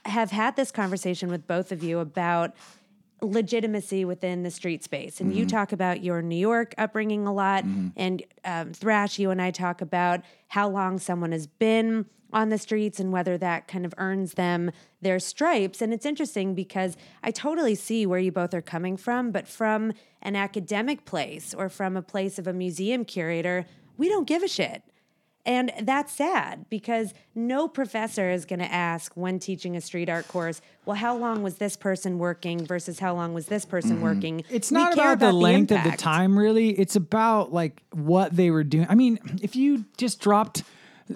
have 0.04 0.30
had 0.30 0.56
this 0.56 0.70
conversation 0.70 1.30
with 1.30 1.46
both 1.46 1.70
of 1.70 1.82
you 1.82 1.98
about 1.98 2.54
legitimacy 3.20 4.04
within 4.04 4.42
the 4.42 4.50
street 4.50 4.84
space. 4.84 5.20
And 5.20 5.34
you 5.34 5.44
Mm-hmm. 5.44 5.56
talk 5.56 5.72
about 5.72 6.02
your 6.02 6.22
New 6.22 6.36
York 6.36 6.74
upbringing 6.78 7.26
a 7.26 7.32
lot, 7.32 7.64
and 7.96 8.22
um, 8.44 8.72
Thrash, 8.72 9.18
you 9.18 9.30
and 9.30 9.40
I 9.40 9.50
talk 9.50 9.80
about 9.80 10.20
how 10.48 10.68
long 10.68 10.98
someone 10.98 11.32
has 11.32 11.46
been 11.46 12.06
on 12.32 12.50
the 12.50 12.58
streets 12.58 13.00
and 13.00 13.10
whether 13.10 13.38
that 13.38 13.66
kind 13.68 13.86
of 13.86 13.94
earns 13.96 14.34
them 14.34 14.70
their 15.00 15.18
stripes. 15.18 15.80
And 15.80 15.94
it's 15.94 16.04
interesting 16.04 16.54
because 16.54 16.96
I 17.22 17.30
totally 17.30 17.74
see 17.74 18.04
where 18.04 18.18
you 18.18 18.30
both 18.30 18.52
are 18.52 18.60
coming 18.60 18.96
from, 18.98 19.30
but 19.32 19.48
from 19.48 19.92
an 20.20 20.36
academic 20.36 21.06
place 21.06 21.54
or 21.54 21.68
from 21.70 21.96
a 21.96 22.02
place 22.02 22.38
of 22.38 22.46
a 22.46 22.52
museum 22.52 23.04
curator, 23.06 23.64
we 23.96 24.08
don't 24.08 24.26
give 24.26 24.42
a 24.42 24.48
shit. 24.48 24.82
And 25.46 25.72
that's 25.82 26.12
sad 26.12 26.66
because 26.68 27.14
no 27.34 27.68
professor 27.68 28.30
is 28.30 28.44
going 28.44 28.58
to 28.58 28.70
ask 28.70 29.12
when 29.14 29.38
teaching 29.38 29.76
a 29.76 29.80
street 29.80 30.10
art 30.10 30.28
course, 30.28 30.60
well, 30.84 30.96
how 30.96 31.16
long 31.16 31.42
was 31.42 31.56
this 31.56 31.74
person 31.76 32.18
working 32.18 32.66
versus 32.66 32.98
how 32.98 33.14
long 33.14 33.32
was 33.32 33.46
this 33.46 33.64
person 33.64 33.92
mm-hmm. 33.92 34.02
working? 34.02 34.44
It's 34.50 34.70
We 34.70 34.76
not 34.76 34.94
care 34.94 35.12
about, 35.12 35.26
the 35.26 35.32
length 35.32 35.72
of 35.72 35.84
the 35.84 35.96
time, 35.96 36.38
really. 36.38 36.70
It's 36.70 36.96
about 36.96 37.52
like 37.52 37.82
what 37.92 38.36
they 38.36 38.50
were 38.50 38.64
doing. 38.64 38.86
I 38.90 38.94
mean, 38.94 39.18
if 39.40 39.56
you 39.56 39.86
just 39.96 40.20
dropped 40.20 40.64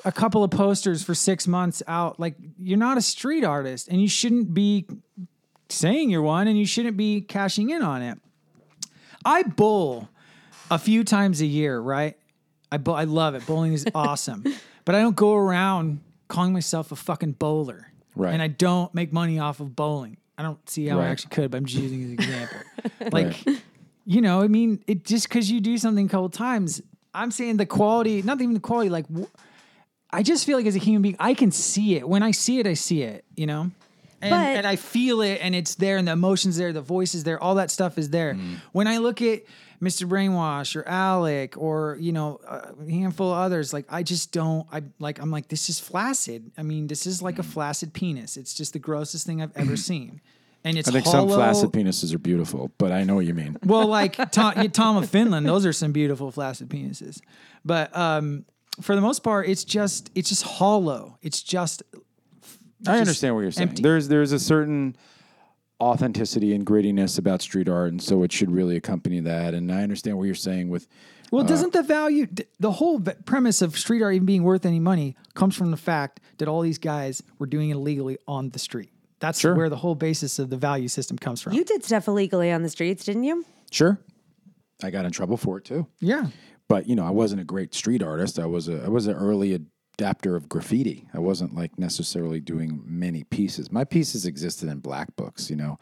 a 0.04 0.12
couple 0.12 0.42
of 0.42 0.50
posters 0.50 1.02
for 1.02 1.14
six 1.14 1.46
months 1.46 1.82
out, 1.86 2.18
like 2.18 2.34
you're 2.58 2.78
not 2.78 2.96
a 2.96 3.02
street 3.02 3.44
artist, 3.44 3.88
and 3.88 4.00
you 4.00 4.08
shouldn't 4.08 4.54
be 4.54 4.86
saying 5.68 6.10
you're 6.10 6.22
one 6.22 6.48
and 6.48 6.58
you 6.58 6.66
shouldn't 6.66 6.96
be 6.96 7.20
cashing 7.20 7.70
in 7.70 7.82
on 7.82 8.02
it. 8.02 8.18
I 9.24 9.42
bowl 9.42 10.08
a 10.70 10.78
few 10.78 11.04
times 11.04 11.40
a 11.40 11.46
year, 11.46 11.78
right? 11.78 12.16
I 12.72 12.78
bowl, 12.78 12.94
I 12.96 13.04
love 13.04 13.34
it. 13.36 13.46
Bowling 13.46 13.72
is 13.74 13.86
awesome. 13.94 14.44
but 14.84 14.94
I 14.96 15.00
don't 15.00 15.14
go 15.16 15.34
around 15.34 16.00
calling 16.28 16.52
myself 16.52 16.90
a 16.90 16.96
fucking 16.96 17.32
bowler. 17.32 17.92
Right. 18.16 18.32
And 18.32 18.42
I 18.42 18.48
don't 18.48 18.92
make 18.94 19.12
money 19.12 19.38
off 19.38 19.60
of 19.60 19.76
bowling. 19.76 20.16
I 20.36 20.42
don't 20.42 20.68
see 20.68 20.86
how 20.86 20.96
I 20.98 21.02
Right. 21.04 21.10
actually 21.10 21.30
could, 21.30 21.50
but 21.50 21.58
I'm 21.58 21.66
just 21.66 21.82
using 21.82 22.02
as 22.02 22.08
an 22.08 22.14
example. 22.14 22.58
like, 23.12 23.36
you 24.06 24.20
know, 24.20 24.40
I 24.42 24.48
mean, 24.48 24.82
it 24.86 25.04
just 25.04 25.28
because 25.28 25.50
you 25.50 25.60
do 25.60 25.76
something 25.78 26.06
a 26.06 26.08
couple 26.08 26.28
times, 26.30 26.82
I'm 27.14 27.30
saying 27.30 27.58
the 27.58 27.66
quality, 27.66 28.22
not 28.22 28.40
even 28.40 28.54
the 28.54 28.60
quality, 28.60 28.88
like, 28.90 29.04
I 30.10 30.22
just 30.22 30.44
feel 30.46 30.56
like 30.58 30.66
as 30.66 30.76
a 30.76 30.78
human 30.78 31.02
being, 31.02 31.16
I 31.18 31.34
can 31.34 31.50
see 31.50 31.96
it. 31.96 32.06
When 32.08 32.22
I 32.22 32.32
see 32.32 32.58
it, 32.58 32.66
I 32.66 32.74
see 32.74 33.02
it, 33.02 33.24
you 33.36 33.46
know? 33.46 33.70
And, 34.20 34.30
But- 34.30 34.56
and 34.56 34.66
I 34.66 34.76
feel 34.76 35.20
it 35.20 35.38
and 35.42 35.54
it's 35.54 35.74
there 35.76 35.96
and 35.96 36.06
the 36.06 36.12
emotions 36.12 36.56
there, 36.56 36.72
the 36.72 36.80
voice 36.82 37.14
is 37.14 37.24
there, 37.24 37.42
all 37.42 37.54
that 37.56 37.70
stuff 37.70 37.98
is 37.98 38.10
there. 38.10 38.34
Mm. 38.34 38.56
When 38.72 38.86
I 38.86 38.98
look 38.98 39.20
at 39.22 39.42
Mr. 39.82 40.08
Brainwash 40.08 40.76
or 40.76 40.86
Alec 40.86 41.56
or, 41.56 41.96
you 42.00 42.12
know, 42.12 42.40
a 42.46 42.88
handful 42.88 43.32
of 43.32 43.38
others, 43.38 43.72
like 43.72 43.84
I 43.90 44.04
just 44.04 44.30
don't, 44.30 44.66
I 44.72 44.82
like, 45.00 45.20
I'm 45.20 45.32
like, 45.32 45.48
this 45.48 45.68
is 45.68 45.80
flaccid. 45.80 46.52
I 46.56 46.62
mean, 46.62 46.86
this 46.86 47.04
is 47.04 47.20
like 47.20 47.40
a 47.40 47.42
flaccid 47.42 47.92
penis. 47.92 48.36
It's 48.36 48.54
just 48.54 48.74
the 48.74 48.78
grossest 48.78 49.26
thing 49.26 49.42
I've 49.42 49.56
ever 49.56 49.76
seen. 49.76 50.20
And 50.64 50.78
it's 50.78 50.88
I 50.88 50.92
think 50.92 51.06
hollow. 51.06 51.28
some 51.28 51.36
flaccid 51.36 51.72
penises 51.72 52.14
are 52.14 52.18
beautiful, 52.18 52.70
but 52.78 52.92
I 52.92 53.02
know 53.02 53.16
what 53.16 53.26
you 53.26 53.34
mean. 53.34 53.56
Well, 53.64 53.88
like 53.88 54.14
Tom, 54.30 54.54
Tom 54.70 54.96
of 54.98 55.10
Finland, 55.10 55.46
those 55.46 55.66
are 55.66 55.72
some 55.72 55.90
beautiful 55.90 56.30
flaccid 56.30 56.68
penises. 56.68 57.20
But 57.64 57.94
um, 57.96 58.44
for 58.80 58.94
the 58.94 59.00
most 59.00 59.24
part, 59.24 59.48
it's 59.48 59.64
just 59.64 60.12
it's 60.14 60.28
just 60.28 60.44
hollow. 60.44 61.18
It's 61.22 61.42
just 61.42 61.82
I 62.86 62.98
understand 62.98 63.34
what 63.34 63.40
you're 63.40 63.50
saying. 63.50 63.70
empty. 63.70 63.82
There's 63.82 64.06
there's 64.06 64.30
a 64.30 64.38
certain 64.38 64.96
authenticity 65.82 66.54
and 66.54 66.64
grittiness 66.64 67.18
about 67.18 67.42
street 67.42 67.68
art, 67.68 67.90
and 67.90 68.00
so 68.02 68.22
it 68.22 68.32
should 68.32 68.50
really 68.50 68.76
accompany 68.76 69.20
that. 69.20 69.54
And 69.54 69.70
I 69.72 69.82
understand 69.82 70.16
what 70.18 70.24
you're 70.24 70.34
saying 70.34 70.68
with 70.68 70.86
well, 71.30 71.44
uh, 71.44 71.48
doesn't 71.48 71.72
the 71.72 71.82
value, 71.82 72.26
the 72.60 72.72
whole 72.72 73.00
premise 73.00 73.62
of 73.62 73.78
street 73.78 74.02
art 74.02 74.14
even 74.14 74.26
being 74.26 74.42
worth 74.42 74.64
any 74.66 74.80
money 74.80 75.16
comes 75.34 75.56
from 75.56 75.70
the 75.70 75.76
fact 75.76 76.20
that 76.38 76.46
all 76.48 76.60
these 76.60 76.78
guys 76.78 77.22
were 77.38 77.46
doing 77.46 77.70
it 77.70 77.74
illegally 77.74 78.18
on 78.28 78.50
the 78.50 78.58
street. 78.58 78.90
That's 79.18 79.40
Sure. 79.40 79.54
where 79.54 79.68
the 79.70 79.76
whole 79.76 79.94
basis 79.94 80.38
of 80.38 80.50
the 80.50 80.56
value 80.56 80.88
system 80.88 81.16
comes 81.16 81.40
from. 81.40 81.52
You 81.54 81.64
did 81.64 81.84
stuff 81.84 82.06
illegally 82.08 82.50
on 82.52 82.62
the 82.62 82.68
streets, 82.68 83.04
didn't 83.04 83.24
you? 83.24 83.44
sure, 83.70 83.98
I 84.82 84.90
got 84.90 85.04
in 85.06 85.12
trouble 85.12 85.36
for 85.36 85.58
it 85.58 85.64
too. 85.64 85.86
yeah. 86.00 86.26
But 86.68 86.88
you 86.88 86.96
know, 86.96 87.04
I 87.04 87.10
wasn't 87.10 87.40
a 87.40 87.44
great 87.44 87.74
street 87.74 88.02
artist. 88.02 88.38
I 88.38 88.46
was 88.46 88.68
a 88.68 88.82
I 88.84 88.88
was 88.88 89.06
an 89.06 89.14
early 89.14 89.58
adapter 89.94 90.36
of 90.36 90.48
graffiti. 90.48 91.08
I 91.14 91.18
wasn't 91.18 91.54
like 91.54 91.78
necessarily 91.78 92.40
doing 92.40 92.82
many 92.84 93.24
pieces. 93.24 93.70
My 93.70 93.84
pieces 93.84 94.26
existed 94.26 94.68
in 94.68 94.78
black 94.78 95.14
books. 95.16 95.50
You 95.50 95.56
know. 95.56 95.78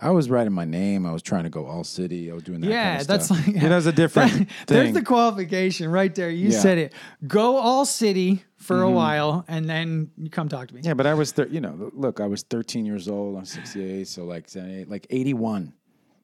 I 0.00 0.10
was 0.10 0.30
writing 0.30 0.52
my 0.52 0.64
name. 0.64 1.06
I 1.06 1.12
was 1.12 1.22
trying 1.22 1.44
to 1.44 1.50
go 1.50 1.66
all 1.66 1.82
city. 1.82 2.30
I 2.30 2.34
was 2.34 2.44
doing 2.44 2.60
that. 2.60 2.70
Yeah, 2.70 2.90
kind 2.90 3.00
of 3.00 3.06
that's 3.08 3.24
stuff. 3.26 3.46
like 3.46 3.56
Yeah, 3.56 3.68
that's 3.68 3.86
a 3.86 3.92
different 3.92 4.30
thing. 4.32 4.46
There's 4.66 4.92
the 4.92 5.02
qualification 5.02 5.90
right 5.90 6.14
there. 6.14 6.30
You 6.30 6.50
Yeah. 6.50 6.58
said 6.60 6.78
it. 6.78 6.92
Go 7.26 7.56
all 7.56 7.84
city 7.84 8.44
for 8.56 8.82
a 8.82 8.86
mm-hmm. 8.86 8.94
while, 8.94 9.44
and 9.48 9.68
then 9.68 10.10
you 10.16 10.30
come 10.30 10.48
talk 10.48 10.68
to 10.68 10.74
me. 10.74 10.82
Yeah, 10.84 10.94
but 10.94 11.06
I 11.06 11.14
was, 11.14 11.32
thir- 11.32 11.48
you 11.48 11.60
know, 11.60 11.90
look, 11.94 12.20
I 12.20 12.26
was 12.26 12.42
13 12.42 12.86
years 12.86 13.08
old. 13.08 13.36
I'm 13.36 13.44
68, 13.44 14.06
so 14.06 14.24
like, 14.24 14.48
like 14.86 15.06
81, 15.10 15.72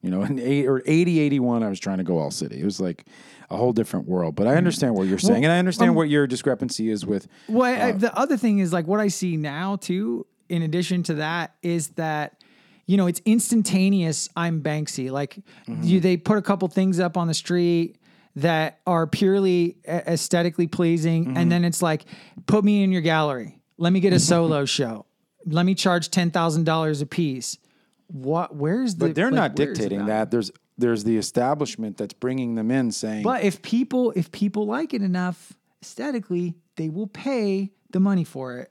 you 0.05 0.11
know, 0.11 0.23
in 0.23 0.39
eight 0.39 0.67
or 0.67 0.83
80, 0.85 1.19
81, 1.19 1.63
I 1.63 1.69
was 1.71 1.81
trying 1.81 1.97
to 1.97 2.05
go 2.05 2.19
all 2.19 2.31
city. 2.31 2.61
It 2.61 2.65
was 2.65 2.79
like 2.79 3.07
a 3.49 3.57
whole 3.57 3.73
different 3.73 4.07
world. 4.07 4.35
But 4.35 4.47
I 4.47 4.53
mm. 4.53 4.59
understand 4.59 4.95
what 4.95 5.09
you're 5.09 5.19
saying, 5.19 5.45
and 5.45 5.53
I 5.53 5.59
understand 5.59 5.91
um, 5.91 5.97
what 5.97 6.11
your 6.11 6.27
discrepancy 6.27 6.91
is 6.91 7.07
with. 7.07 7.27
Well, 7.49 7.73
I, 7.73 7.91
uh, 7.91 7.93
the 7.93 8.17
other 8.17 8.37
thing 8.37 8.59
is 8.59 8.71
like 8.71 8.87
what 8.87 9.01
I 9.01 9.09
see 9.09 9.39
now 9.39 9.77
too. 9.77 10.27
In 10.51 10.61
addition 10.61 11.03
to 11.05 11.15
that, 11.15 11.55
is 11.63 11.89
that 11.91 12.43
you 12.85 12.99
know 12.99 13.07
it's 13.07 13.23
instantaneous. 13.25 14.29
I'm 14.37 14.63
Banksy. 14.63 15.11
Like 15.11 15.39
mm-hmm. 15.67 15.83
you, 15.83 16.01
they 16.01 16.19
put 16.19 16.37
a 16.37 16.43
couple 16.43 16.69
things 16.69 17.01
up 17.01 17.17
on 17.17 17.27
the 17.27 17.35
street 17.35 17.97
that 18.37 18.81
are 18.87 19.07
purely 19.07 19.79
aesthetically 19.89 20.67
pleasing, 20.67 21.29
and 21.29 21.37
mm-hmm. 21.37 21.49
then 21.49 21.65
it's 21.65 21.81
like, 21.81 22.05
put 22.47 22.63
me 22.63 22.83
in 22.83 22.93
your 22.93 23.01
gallery. 23.01 23.59
Let 23.79 23.95
me 23.95 24.01
get 24.01 24.13
a 24.13 24.21
solo 24.21 24.67
show. 24.67 25.07
Let 25.47 25.65
me 25.65 25.75
charge 25.75 26.11
ten 26.11 26.31
thousand 26.31 26.65
dollars 26.65 27.01
a 27.01 27.07
piece. 27.07 27.57
What? 28.09 28.55
Where's 28.55 28.97
the? 28.97 29.07
But 29.07 29.15
they're 29.15 29.31
like, 29.31 29.35
not 29.35 29.57
dictating 29.57 30.07
that. 30.07 30.31
There's 30.31 30.51
there's 30.77 31.05
the 31.05 31.17
establishment 31.17 31.97
that's 31.97 32.15
bringing 32.15 32.55
them 32.55 32.71
in, 32.71 32.91
saying, 32.91 33.23
But 33.23 33.45
if 33.45 33.63
people 33.63 34.13
if 34.17 34.31
people 34.33 34.67
like 34.67 34.93
it 34.95 35.03
enough 35.03 35.53
aesthetically, 35.83 36.55
they 36.77 36.89
will 36.89 37.07
pay 37.07 37.73
the 37.91 38.01
money 38.01 38.25
for 38.25 38.59
it. 38.59 38.71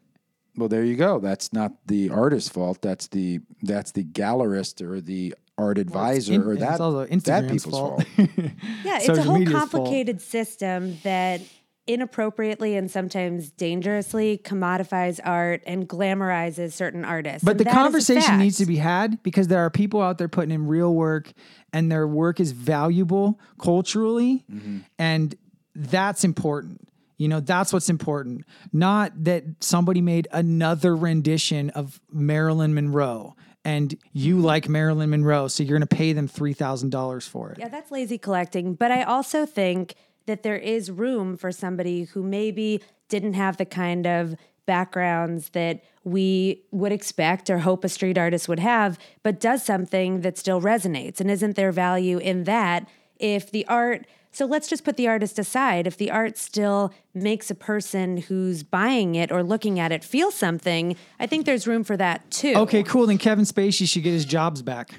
"Well, 0.57 0.69
there 0.69 0.83
you 0.83 0.95
go. 0.95 1.19
That's 1.19 1.53
not 1.53 1.73
the 1.87 2.09
artist's 2.09 2.49
fault. 2.49 2.81
That's 2.81 3.07
the 3.07 3.39
that's 3.61 3.91
the 3.91 4.03
gallerist 4.03 4.81
or 4.81 5.01
the 5.01 5.33
art 5.57 5.77
advisor 5.77 6.33
in- 6.33 6.41
or 6.43 6.53
it's 6.53 6.61
that 6.61 6.79
also 6.81 7.05
that 7.05 7.09
Instagram's 7.11 7.65
people's 7.65 7.79
fault. 7.79 8.03
fault. 8.05 8.27
Yeah, 8.83 8.97
it's 9.01 9.09
a 9.09 9.21
whole 9.23 9.37
media's 9.39 9.53
fault. 9.53 9.71
complicated 9.71 10.21
system 10.21 10.97
that 11.03 11.41
inappropriately 11.85 12.75
and 12.75 12.89
sometimes 12.89 13.51
dangerously 13.51 14.37
commodifies 14.37 15.19
art 15.23 15.61
and 15.65 15.87
glamorizes 15.89 16.71
certain 16.71 17.03
artists. 17.03 17.43
But 17.43 17.51
And 17.51 17.59
the 17.59 17.63
that 17.65 17.69
is 17.71 17.75
conversation 17.75 18.39
needs 18.39 18.57
to 18.57 18.65
be 18.65 18.77
had 18.77 19.21
because 19.21 19.47
there 19.49 19.59
are 19.59 19.69
people 19.69 20.01
out 20.01 20.17
there 20.17 20.29
putting 20.29 20.51
in 20.51 20.67
real 20.67 20.93
work 20.93 21.31
and 21.73 21.91
their 21.91 22.07
work 22.07 22.39
is 22.39 22.51
valuable 22.51 23.39
culturally 23.59 24.45
Mm-hmm. 24.51 24.79
and 24.97 25.35
that's 25.75 26.23
important. 26.23 26.87
You 27.17 27.27
know, 27.27 27.39
that's 27.39 27.73
what's 27.73 27.89
important. 27.89 28.45
Not 28.71 29.11
that 29.23 29.43
somebody 29.59 30.01
made 30.01 30.27
another 30.31 30.95
rendition 30.95 31.69
of 31.71 31.99
Marilyn 32.11 32.73
Monroe 32.73 33.35
and 33.65 33.95
you 34.11 34.39
like 34.39 34.67
Marilyn 34.69 35.09
Monroe, 35.09 35.47
so 35.47 35.63
you're 35.63 35.77
going 35.77 35.87
to 35.87 35.95
pay 35.95 36.13
them 36.13 36.27
$3,000 36.27 37.27
for 37.27 37.51
it. 37.51 37.59
Yeah, 37.59 37.69
that's 37.69 37.91
lazy 37.91 38.17
collecting. 38.17 38.75
But 38.75 38.91
I 38.91 39.03
also 39.03 39.45
think 39.45 39.95
that 40.25 40.43
there 40.43 40.57
is 40.57 40.89
room 40.89 41.37
for 41.37 41.51
somebody 41.51 42.03
who 42.03 42.23
maybe 42.23 42.81
didn't 43.09 43.33
have 43.33 43.57
the 43.57 43.65
kind 43.65 44.07
of 44.07 44.35
backgrounds 44.65 45.49
that 45.49 45.83
we 46.03 46.63
would 46.71 46.91
expect 46.91 47.49
or 47.49 47.59
hope 47.59 47.83
a 47.83 47.89
street 47.89 48.17
artist 48.17 48.47
would 48.47 48.59
have, 48.59 48.97
but 49.21 49.39
does 49.39 49.63
something 49.63 50.21
that 50.21 50.37
still 50.37 50.61
resonates. 50.61 51.19
And 51.19 51.29
isn't 51.29 51.55
there 51.55 51.71
value 51.71 52.17
in 52.17 52.45
that 52.45 52.87
if 53.19 53.51
the 53.51 53.65
art? 53.67 54.05
So 54.31 54.45
let's 54.45 54.67
just 54.67 54.83
put 54.83 54.97
the 54.97 55.07
artist 55.07 55.37
aside. 55.37 55.85
If 55.85 55.97
the 55.97 56.09
art 56.09 56.37
still 56.37 56.93
makes 57.13 57.51
a 57.51 57.55
person 57.55 58.17
who's 58.17 58.63
buying 58.63 59.15
it 59.15 59.31
or 59.31 59.43
looking 59.43 59.79
at 59.79 59.91
it 59.91 60.03
feel 60.03 60.31
something, 60.31 60.95
I 61.19 61.27
think 61.27 61.45
there's 61.45 61.67
room 61.67 61.83
for 61.83 61.95
that 61.97 62.31
too. 62.31 62.53
Okay, 62.55 62.83
cool. 62.83 63.05
Then 63.05 63.19
Kevin 63.19 63.45
Spacey 63.45 63.87
should 63.87 64.03
get 64.03 64.11
his 64.11 64.25
jobs 64.25 64.61
back 64.61 64.95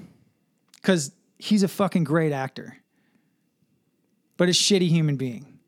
because 0.77 1.11
he's 1.39 1.63
a 1.63 1.69
fucking 1.69 2.05
great 2.05 2.33
actor, 2.33 2.77
but 4.37 4.49
a 4.49 4.53
shitty 4.53 4.89
human 4.89 5.17
being. 5.17 5.59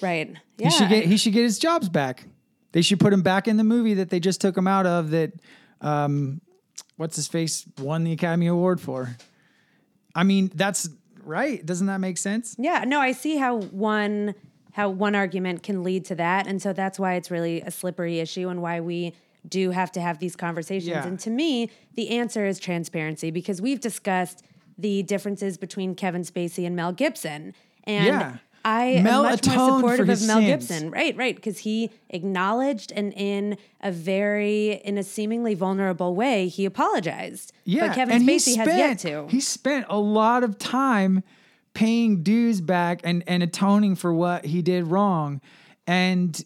Right. 0.00 0.34
Yeah. 0.58 0.68
He 0.68 0.70
should 0.70 0.88
get 0.88 1.04
he 1.04 1.16
should 1.16 1.32
get 1.32 1.42
his 1.42 1.58
jobs 1.58 1.88
back. 1.88 2.24
They 2.72 2.82
should 2.82 3.00
put 3.00 3.12
him 3.12 3.22
back 3.22 3.48
in 3.48 3.56
the 3.56 3.64
movie 3.64 3.94
that 3.94 4.10
they 4.10 4.20
just 4.20 4.40
took 4.40 4.56
him 4.56 4.66
out 4.66 4.86
of. 4.86 5.10
That 5.10 5.32
um, 5.80 6.40
what's 6.96 7.16
his 7.16 7.28
face 7.28 7.66
won 7.78 8.04
the 8.04 8.12
Academy 8.12 8.46
Award 8.46 8.80
for. 8.80 9.16
I 10.14 10.24
mean, 10.24 10.50
that's 10.54 10.88
right. 11.22 11.64
Doesn't 11.64 11.86
that 11.86 11.98
make 11.98 12.18
sense? 12.18 12.56
Yeah, 12.58 12.84
no, 12.86 13.00
I 13.00 13.12
see 13.12 13.36
how 13.36 13.60
one 13.60 14.34
how 14.72 14.88
one 14.88 15.14
argument 15.14 15.62
can 15.62 15.82
lead 15.82 16.04
to 16.06 16.14
that, 16.16 16.46
and 16.46 16.60
so 16.62 16.72
that's 16.72 16.98
why 16.98 17.14
it's 17.14 17.30
really 17.30 17.60
a 17.62 17.70
slippery 17.70 18.20
issue, 18.20 18.48
and 18.48 18.62
why 18.62 18.80
we 18.80 19.14
do 19.48 19.70
have 19.70 19.90
to 19.92 20.00
have 20.00 20.18
these 20.18 20.36
conversations. 20.36 20.88
Yeah. 20.88 21.06
And 21.06 21.18
to 21.20 21.30
me, 21.30 21.70
the 21.94 22.10
answer 22.10 22.46
is 22.46 22.58
transparency 22.58 23.30
because 23.30 23.60
we've 23.62 23.80
discussed 23.80 24.44
the 24.76 25.02
differences 25.02 25.56
between 25.56 25.94
Kevin 25.94 26.22
Spacey 26.22 26.66
and 26.66 26.76
Mel 26.76 26.92
Gibson, 26.92 27.54
and 27.88 28.06
Yeah. 28.06 28.36
I 28.64 29.00
Mel 29.02 29.24
am 29.24 29.30
much 29.30 29.46
more 29.46 29.78
supportive 29.78 30.08
of 30.10 30.26
Mel 30.26 30.38
sins. 30.40 30.46
Gibson. 30.46 30.90
Right, 30.90 31.16
right, 31.16 31.34
because 31.34 31.58
he 31.58 31.90
acknowledged 32.10 32.92
and 32.92 33.14
in 33.14 33.56
a 33.80 33.90
very 33.90 34.80
in 34.84 34.98
a 34.98 35.02
seemingly 35.02 35.54
vulnerable 35.54 36.14
way, 36.14 36.48
he 36.48 36.64
apologized. 36.66 37.52
Yeah, 37.64 37.86
but 37.86 37.94
Kevin 37.94 38.16
and 38.16 38.28
Spacey 38.28 38.56
has 38.56 38.66
yet 38.66 38.98
to. 39.00 39.26
He 39.28 39.40
spent 39.40 39.86
a 39.88 39.98
lot 39.98 40.44
of 40.44 40.58
time 40.58 41.22
paying 41.72 42.22
dues 42.22 42.60
back 42.60 43.00
and 43.04 43.24
and 43.26 43.42
atoning 43.42 43.94
for 43.94 44.12
what 44.12 44.44
he 44.44 44.60
did 44.60 44.84
wrong, 44.88 45.40
and 45.86 46.44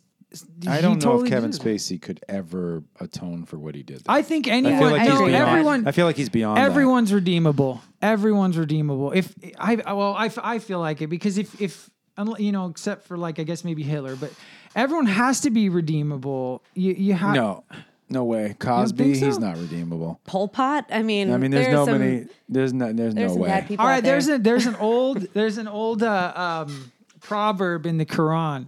I 0.67 0.81
don't 0.81 0.99
know 1.03 1.13
totally 1.13 1.29
if 1.29 1.35
Kevin 1.35 1.51
deserved. 1.51 1.67
Spacey 1.67 2.01
could 2.01 2.25
ever 2.29 2.83
atone 3.01 3.45
for 3.45 3.59
what 3.59 3.75
he 3.75 3.83
did. 3.83 4.03
I 4.09 4.23
think 4.23 4.49
I 4.49 4.53
anyone, 4.53 4.79
feel 4.79 4.91
like 4.91 5.01
I 5.01 5.05
he's 5.05 5.19
beyond. 5.19 5.35
everyone, 5.35 5.87
I 5.89 5.93
feel 5.93 6.07
like 6.07 6.17
he's 6.17 6.29
beyond. 6.29 6.57
that. 6.59 6.65
everyone's 6.65 7.13
redeemable. 7.13 7.81
Everyone's 8.01 8.57
redeemable. 8.59 9.13
If 9.13 9.35
I 9.59 9.77
well, 9.77 10.15
I, 10.15 10.31
I 10.43 10.59
feel 10.59 10.81
like 10.81 11.03
it 11.03 11.09
because 11.09 11.39
if 11.39 11.61
if 11.61 11.91
you 12.39 12.53
know, 12.53 12.67
except 12.67 13.07
for 13.07 13.17
like 13.17 13.39
I 13.39 13.43
guess 13.45 13.65
maybe 13.65 13.83
Hitler, 13.83 14.17
but 14.17 14.33
everyone 14.75 15.07
has 15.07 15.41
to 15.41 15.51
be 15.51 15.69
redeemable. 15.69 16.63
You 16.75 16.93
you 16.93 17.15
have 17.15 17.35
No, 17.35 17.65
no 18.09 18.25
way. 18.25 18.55
Cosby, 18.59 19.15
so? 19.15 19.27
he's 19.27 19.39
not 19.39 19.57
redeemable. 19.57 20.21
Pol 20.25 20.49
Pot. 20.49 20.87
I 20.91 21.03
mean, 21.03 21.33
I 21.33 21.37
mean, 21.37 21.51
there's 21.51 21.69
no 21.69 21.87
some, 21.87 21.99
many. 21.99 22.27
There's 22.49 22.73
no. 22.73 22.93
There's, 22.93 23.15
There's 23.15 23.37
no 23.37 23.43
way. 23.43 23.49
All 23.49 23.55
right, 23.55 23.67
people. 23.69 23.85
All 23.85 23.89
out 23.89 23.95
right, 23.95 24.05
there's 24.05 24.27
there. 24.27 24.37
a 24.37 24.39
there's 24.39 24.67
an 24.67 24.77
old 24.77 25.23
there's 25.35 25.59
an 25.59 25.69
old 25.69 26.03
uh, 26.03 26.33
um, 26.67 26.93
proverb 27.21 27.87
in 27.87 27.99
the 27.99 28.07
Quran 28.07 28.67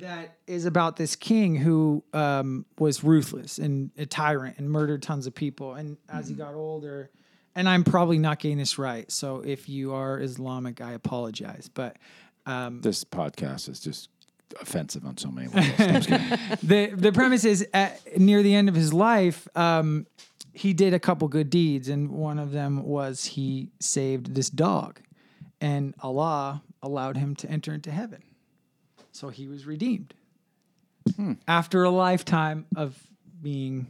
that 0.00 0.36
is 0.46 0.64
about 0.64 0.96
this 0.96 1.16
king 1.16 1.56
who 1.56 2.04
um, 2.12 2.66
was 2.78 3.02
ruthless 3.04 3.58
and 3.58 3.90
a 3.96 4.06
tyrant 4.06 4.58
and 4.58 4.70
murdered 4.70 5.02
tons 5.02 5.26
of 5.26 5.34
people. 5.34 5.74
And 5.74 5.96
as 6.08 6.28
he 6.28 6.34
got 6.34 6.54
older, 6.54 7.10
and 7.54 7.68
I'm 7.68 7.84
probably 7.84 8.18
not 8.18 8.38
getting 8.38 8.58
this 8.58 8.78
right. 8.78 9.10
So 9.10 9.40
if 9.44 9.68
you 9.68 9.92
are 9.94 10.20
Islamic, 10.20 10.80
I 10.80 10.92
apologize. 10.92 11.68
But 11.72 11.96
um, 12.46 12.80
This 12.80 13.04
podcast 13.04 13.68
is 13.68 13.80
just 13.80 14.08
offensive 14.60 15.04
on 15.04 15.16
so 15.16 15.30
many 15.30 15.48
levels. 15.48 15.74
I'm 15.78 15.94
just 15.94 16.08
kidding. 16.08 16.38
the 16.62 16.86
the 16.94 17.12
premise 17.12 17.44
is 17.44 17.66
at, 17.74 18.00
near 18.18 18.42
the 18.42 18.54
end 18.54 18.68
of 18.68 18.74
his 18.74 18.92
life, 18.92 19.46
um, 19.54 20.06
he 20.52 20.72
did 20.72 20.94
a 20.94 20.98
couple 20.98 21.28
good 21.28 21.50
deeds, 21.50 21.88
and 21.88 22.10
one 22.10 22.38
of 22.38 22.52
them 22.52 22.82
was 22.84 23.24
he 23.24 23.70
saved 23.80 24.34
this 24.34 24.50
dog, 24.50 25.00
and 25.60 25.94
Allah 26.00 26.62
allowed 26.82 27.16
him 27.16 27.34
to 27.36 27.50
enter 27.50 27.74
into 27.74 27.90
heaven, 27.90 28.22
so 29.12 29.28
he 29.28 29.46
was 29.46 29.66
redeemed 29.66 30.14
hmm. 31.16 31.34
after 31.46 31.84
a 31.84 31.90
lifetime 31.90 32.66
of 32.76 32.98
being 33.42 33.86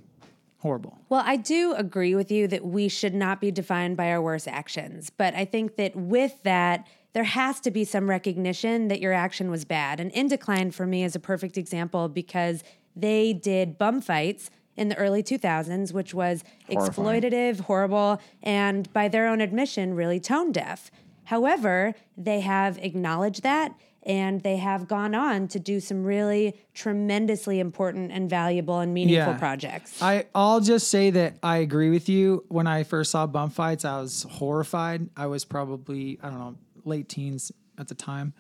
horrible. 0.59 0.99
Well, 1.09 1.23
I 1.25 1.37
do 1.37 1.73
agree 1.75 2.15
with 2.15 2.31
you 2.31 2.49
that 2.49 2.65
we 2.65 2.89
should 2.89 3.15
not 3.15 3.41
be 3.41 3.51
defined 3.51 3.97
by 3.97 4.11
our 4.11 4.21
worst 4.21 4.49
actions. 4.49 5.11
But 5.11 5.35
I 5.35 5.45
think 5.45 5.77
that 5.77 5.95
with 5.95 6.43
that, 6.43 6.87
there 7.13 7.25
has 7.25 7.61
to 7.61 7.71
be 7.71 7.85
some 7.85 8.11
recognition 8.11 8.89
that 8.89 9.01
your 9.01 9.13
action 9.13 9.51
was 9.51 9.65
bad. 9.65 10.01
And 10.01 10.11
Indecline 10.13 10.73
for 10.73 10.87
me 10.87 11.05
is 11.05 11.15
a 11.15 11.21
perfect 11.21 11.57
example 11.57 12.09
because 12.09 12.63
they 12.95 13.33
did 13.33 13.79
bum 13.79 14.01
fights 14.01 14.51
in 14.77 14.89
the 14.89 14.97
early 14.97 15.23
2000s, 15.23 15.93
which 15.93 16.15
was 16.15 16.45
Horrifying. 16.69 17.23
exploitative, 17.23 17.61
horrible, 17.61 18.21
and 18.43 18.93
by 18.93 19.09
their 19.09 19.27
own 19.27 19.41
admission, 19.41 19.95
really 19.95 20.21
tone 20.21 20.53
deaf. 20.53 20.91
However, 21.25 21.95
they 22.17 22.41
have 22.41 22.79
acknowledged 22.79 23.43
that 23.43 23.75
and 24.05 24.43
they 24.43 24.57
have 24.57 24.87
gone 24.89 25.15
on 25.15 25.49
to 25.49 25.59
do 25.59 25.81
some 25.81 26.05
really 26.05 26.57
tremendously 26.75 27.59
important 27.61 28.11
and 28.13 28.31
valuable 28.31 28.79
and 28.79 28.95
meaningful 28.95 29.33
Yeah. 29.35 29.39
projects. 29.39 30.01
I 30.03 30.27
I'll 30.35 30.61
just 30.61 30.89
say 30.89 31.11
that 31.11 31.37
I 31.43 31.59
agree 31.59 31.91
with 31.91 32.09
you. 32.09 32.45
When 32.49 32.67
I 32.67 32.85
first 32.85 33.11
saw 33.11 33.27
bum 33.27 33.51
fights, 33.51 33.85
I 33.85 34.01
was 34.01 34.25
horrified. 34.31 35.09
I 35.17 35.27
was 35.27 35.45
probably 35.45 36.19
I 36.23 36.31
don't 36.31 36.39
know 36.39 36.57
late 36.85 37.09
teens 37.09 37.53
at 37.77 37.89
the 37.89 37.95
time, 37.95 38.33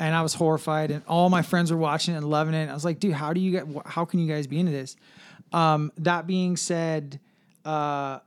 and 0.00 0.14
I 0.14 0.22
was 0.22 0.34
horrified. 0.34 0.90
And 0.90 1.02
all 1.06 1.28
my 1.30 1.42
friends 1.42 1.70
were 1.70 1.78
watching 1.78 2.14
it 2.14 2.18
and 2.18 2.30
loving 2.30 2.54
it. 2.54 2.70
I 2.70 2.74
was 2.74 2.84
like, 2.84 2.98
dude, 3.00 3.12
how 3.14 3.32
do 3.32 3.40
you 3.40 3.50
get? 3.50 3.66
How 3.86 4.04
can 4.04 4.20
you 4.20 4.32
guys 4.32 4.46
be 4.46 4.58
into 4.58 4.72
this? 4.72 4.96
Um, 5.52 5.92
that 5.98 6.26
being 6.26 6.56
said, 6.56 7.20
uh, 7.64 8.20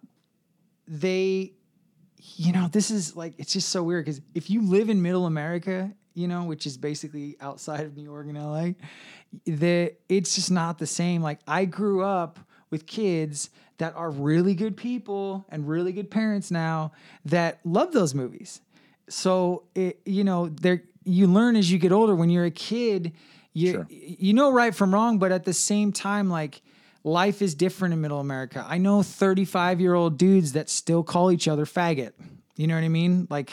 they, 0.88 1.54
you 2.36 2.54
know, 2.54 2.68
this 2.68 2.92
is 2.92 3.16
like 3.16 3.34
it's 3.38 3.54
just 3.54 3.70
so 3.70 3.82
weird 3.82 4.06
because 4.06 4.22
if 4.34 4.50
you 4.50 4.62
live 4.62 4.90
in 4.90 5.02
Middle 5.02 5.26
America, 5.26 5.92
you 6.16 6.28
know, 6.28 6.46
which 6.46 6.66
is 6.66 6.78
basically 6.78 7.36
outside 7.40 7.82
of 7.82 7.96
New 7.96 8.04
York 8.04 8.26
and 8.28 8.38
LA, 8.38 8.70
the 9.46 9.94
it's 10.10 10.36
just 10.36 10.50
not 10.50 10.80
the 10.80 10.88
same. 10.88 11.22
Like 11.22 11.40
I 11.48 11.66
grew 11.66 12.04
up 12.04 12.40
with 12.72 12.88
kids 12.88 13.50
that 13.78 13.94
are 13.96 14.10
really 14.10 14.56
good 14.56 14.78
people 14.78 15.46
and 15.50 15.68
really 15.68 15.92
good 15.92 16.10
parents 16.10 16.50
now 16.50 16.94
that 17.26 17.60
love 17.66 17.92
those 17.92 18.16
movies. 18.16 18.62
So 19.10 19.64
it, 19.76 20.00
you 20.06 20.24
know, 20.24 20.50
there 20.50 20.84
you 21.04 21.28
learn 21.28 21.56
as 21.56 21.72
you 21.72 21.78
get 21.78 21.92
older. 21.92 22.16
When 22.16 22.30
you're 22.30 22.46
a 22.46 22.52
kid, 22.52 23.12
you 23.54 23.72
Sure. 23.74 23.88
you 23.90 24.34
know 24.34 24.52
right 24.52 24.74
from 24.74 24.94
wrong, 24.94 25.20
but 25.20 25.32
at 25.32 25.44
the 25.44 25.54
same 25.54 25.92
time, 25.92 26.30
like 26.30 26.62
life 27.04 27.42
is 27.42 27.54
different 27.56 27.94
in 27.94 28.02
Middle 28.02 28.20
America. 28.20 28.66
I 28.68 28.78
know 28.78 29.04
35 29.04 29.80
year 29.82 29.94
old 29.94 30.18
dudes 30.18 30.54
that 30.54 30.70
still 30.70 31.04
call 31.04 31.32
each 31.32 31.48
other 31.48 31.66
faggot. 31.66 32.14
You 32.56 32.68
know 32.68 32.76
what 32.76 32.84
I 32.86 32.90
mean? 32.90 33.28
Like 33.30 33.52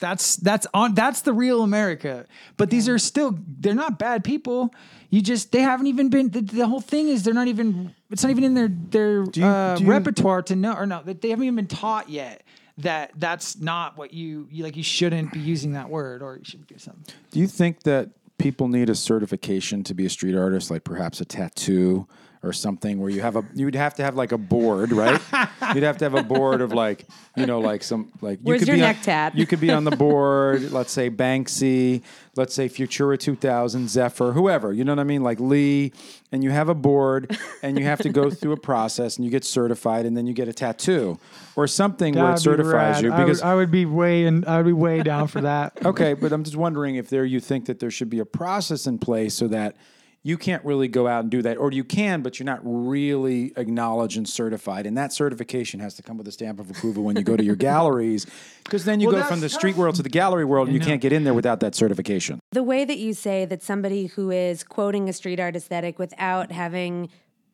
that's 0.00 0.36
that's 0.36 0.66
on 0.74 0.94
that's 0.94 1.20
the 1.22 1.32
real 1.32 1.62
America. 1.62 2.26
But 2.56 2.70
these 2.70 2.88
are 2.88 2.98
still 2.98 3.38
they're 3.60 3.74
not 3.74 3.98
bad 3.98 4.24
people. 4.24 4.74
You 5.10 5.20
just 5.22 5.52
they 5.52 5.60
haven't 5.60 5.86
even 5.86 6.08
been 6.08 6.30
the, 6.30 6.40
the 6.40 6.66
whole 6.66 6.80
thing 6.80 7.08
is 7.08 7.22
they're 7.22 7.34
not 7.34 7.48
even 7.48 7.94
it's 8.10 8.22
not 8.22 8.30
even 8.30 8.44
in 8.44 8.54
their 8.54 8.68
their 8.68 9.24
you- 9.34 9.44
uh, 9.44 9.76
you- 9.78 9.86
repertoire 9.86 10.42
to 10.42 10.56
know 10.56 10.72
or 10.74 10.86
no 10.86 11.02
that 11.04 11.20
they 11.20 11.30
haven't 11.30 11.44
even 11.44 11.56
been 11.56 11.66
taught 11.66 12.08
yet 12.08 12.42
that 12.78 13.10
that's 13.16 13.58
not 13.60 13.98
what 13.98 14.14
you, 14.14 14.48
you 14.50 14.64
like 14.64 14.74
you 14.76 14.82
shouldn't 14.82 15.32
be 15.32 15.38
using 15.40 15.72
that 15.72 15.90
word 15.90 16.22
or 16.22 16.38
you 16.38 16.44
should 16.44 16.66
do 16.66 16.78
something. 16.78 17.04
Do 17.30 17.38
you 17.38 17.46
think 17.46 17.82
that 17.82 18.08
people 18.38 18.68
need 18.68 18.88
a 18.88 18.94
certification 18.94 19.84
to 19.84 19.92
be 19.92 20.06
a 20.06 20.08
street 20.08 20.34
artist, 20.34 20.70
like 20.70 20.82
perhaps 20.82 21.20
a 21.20 21.26
tattoo 21.26 22.06
or 22.42 22.52
something, 22.52 22.98
where 23.00 23.10
you 23.10 23.20
have 23.20 23.36
a 23.36 23.44
you'd 23.54 23.74
have 23.74 23.94
to 23.94 24.02
have 24.02 24.14
like 24.16 24.32
a 24.32 24.38
board, 24.38 24.92
right? 24.92 25.20
you'd 25.74 25.82
have 25.82 25.98
to 25.98 26.04
have 26.06 26.14
a 26.14 26.22
board 26.22 26.60
of 26.60 26.72
like 26.72 27.04
you 27.36 27.46
know 27.46 27.60
like 27.60 27.82
some 27.82 28.10
like 28.20 28.38
you 28.40 28.44
Where's 28.46 28.60
could 28.60 28.68
your 28.68 28.76
be 28.76 28.82
on- 28.82 28.88
neck 28.88 29.02
tat? 29.02 29.36
You 29.36 29.46
could 29.46 29.60
be 29.60 29.70
on 29.70 29.84
the 29.84 29.90
board. 29.96 30.72
let's 30.72 30.92
say 30.92 31.10
Banksy. 31.10 32.02
Let's 32.36 32.54
say 32.54 32.68
Futura 32.68 33.18
2000, 33.18 33.88
Zephyr, 33.90 34.32
whoever. 34.32 34.72
You 34.72 34.84
know 34.84 34.92
what 34.92 35.00
I 35.00 35.04
mean? 35.04 35.22
Like 35.24 35.40
Lee, 35.40 35.92
and 36.30 36.44
you 36.44 36.50
have 36.50 36.68
a 36.68 36.74
board, 36.74 37.36
and 37.62 37.76
you 37.76 37.84
have 37.84 37.98
to 38.02 38.08
go 38.08 38.30
through 38.30 38.52
a 38.52 38.56
process, 38.56 39.16
and 39.16 39.24
you 39.24 39.32
get 39.32 39.44
certified, 39.44 40.06
and 40.06 40.16
then 40.16 40.28
you 40.28 40.32
get 40.32 40.46
a 40.46 40.52
tattoo 40.52 41.18
or 41.56 41.66
something 41.66 42.14
where 42.14 42.32
it 42.32 42.38
certifies 42.38 43.02
you 43.02 43.10
because 43.10 43.42
I 43.42 43.54
would 43.56 43.70
be 43.72 43.84
way 43.84 44.24
and 44.26 44.46
I 44.46 44.58
would 44.58 44.66
be 44.66 44.72
way 44.72 45.02
down 45.02 45.26
for 45.26 45.40
that. 45.42 45.76
Okay, 45.90 46.14
but 46.14 46.30
I'm 46.32 46.44
just 46.44 46.56
wondering 46.56 46.94
if 46.96 47.08
there 47.10 47.24
you 47.24 47.40
think 47.40 47.66
that 47.66 47.80
there 47.80 47.90
should 47.90 48.08
be 48.10 48.20
a 48.20 48.24
process 48.24 48.86
in 48.86 48.98
place 48.98 49.34
so 49.34 49.48
that 49.48 49.74
you 50.22 50.36
can't 50.36 50.62
really 50.64 50.86
go 50.88 51.08
out 51.08 51.22
and 51.22 51.30
do 51.30 51.40
that, 51.42 51.56
or 51.56 51.72
you 51.72 51.82
can, 51.82 52.20
but 52.20 52.38
you're 52.38 52.44
not 52.44 52.60
really 52.62 53.52
acknowledged 53.56 54.18
and 54.18 54.28
certified. 54.28 54.84
And 54.86 54.96
that 54.98 55.12
certification 55.14 55.80
has 55.80 55.94
to 55.94 56.02
come 56.02 56.18
with 56.18 56.28
a 56.28 56.32
stamp 56.32 56.60
of 56.60 56.70
approval 56.70 57.04
when 57.04 57.16
you 57.16 57.22
go 57.22 57.36
to 57.38 57.44
your 57.44 57.56
galleries, 57.70 58.26
because 58.64 58.84
then 58.84 59.00
you 59.00 59.08
Well, 59.08 59.22
go 59.22 59.24
from 59.26 59.40
the 59.40 59.48
street 59.48 59.72
tough. 59.72 59.78
world 59.78 59.94
to 59.96 60.02
the 60.02 60.10
gallery 60.10 60.44
world, 60.44 60.68
and 60.68 60.74
you 60.74 60.80
can't 60.82 61.00
get 61.00 61.12
in 61.12 61.24
there 61.24 61.32
without 61.32 61.60
that 61.60 61.74
certification. 61.74 62.38
The 62.52 62.62
way 62.62 62.84
that 62.84 62.98
you 62.98 63.14
say 63.14 63.46
that 63.46 63.62
somebody 63.62 64.06
who 64.06 64.30
is 64.30 64.62
quoting 64.62 65.08
a 65.08 65.12
street 65.14 65.40
art 65.40 65.56
aesthetic 65.56 65.98
without 65.98 66.52
having 66.52 67.08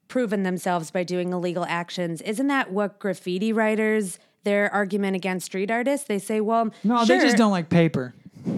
proven 0.09 0.43
themselves 0.43 0.91
by 0.91 1.05
doing 1.05 1.33
illegal 1.33 1.65
actions, 1.69 2.21
isn't 2.23 2.49
that 2.49 2.73
what 2.73 2.99
graffiti 2.99 3.53
writers, 3.53 4.19
their 4.43 4.73
argument 4.75 5.15
against 5.15 5.47
street 5.47 5.71
artists? 5.71 6.09
They 6.09 6.19
say, 6.19 6.41
well, 6.41 6.73
No, 6.83 7.05
they 7.05 7.21
just 7.21 7.37
don't 7.37 7.53
like 7.53 7.69
paper. 7.69 8.13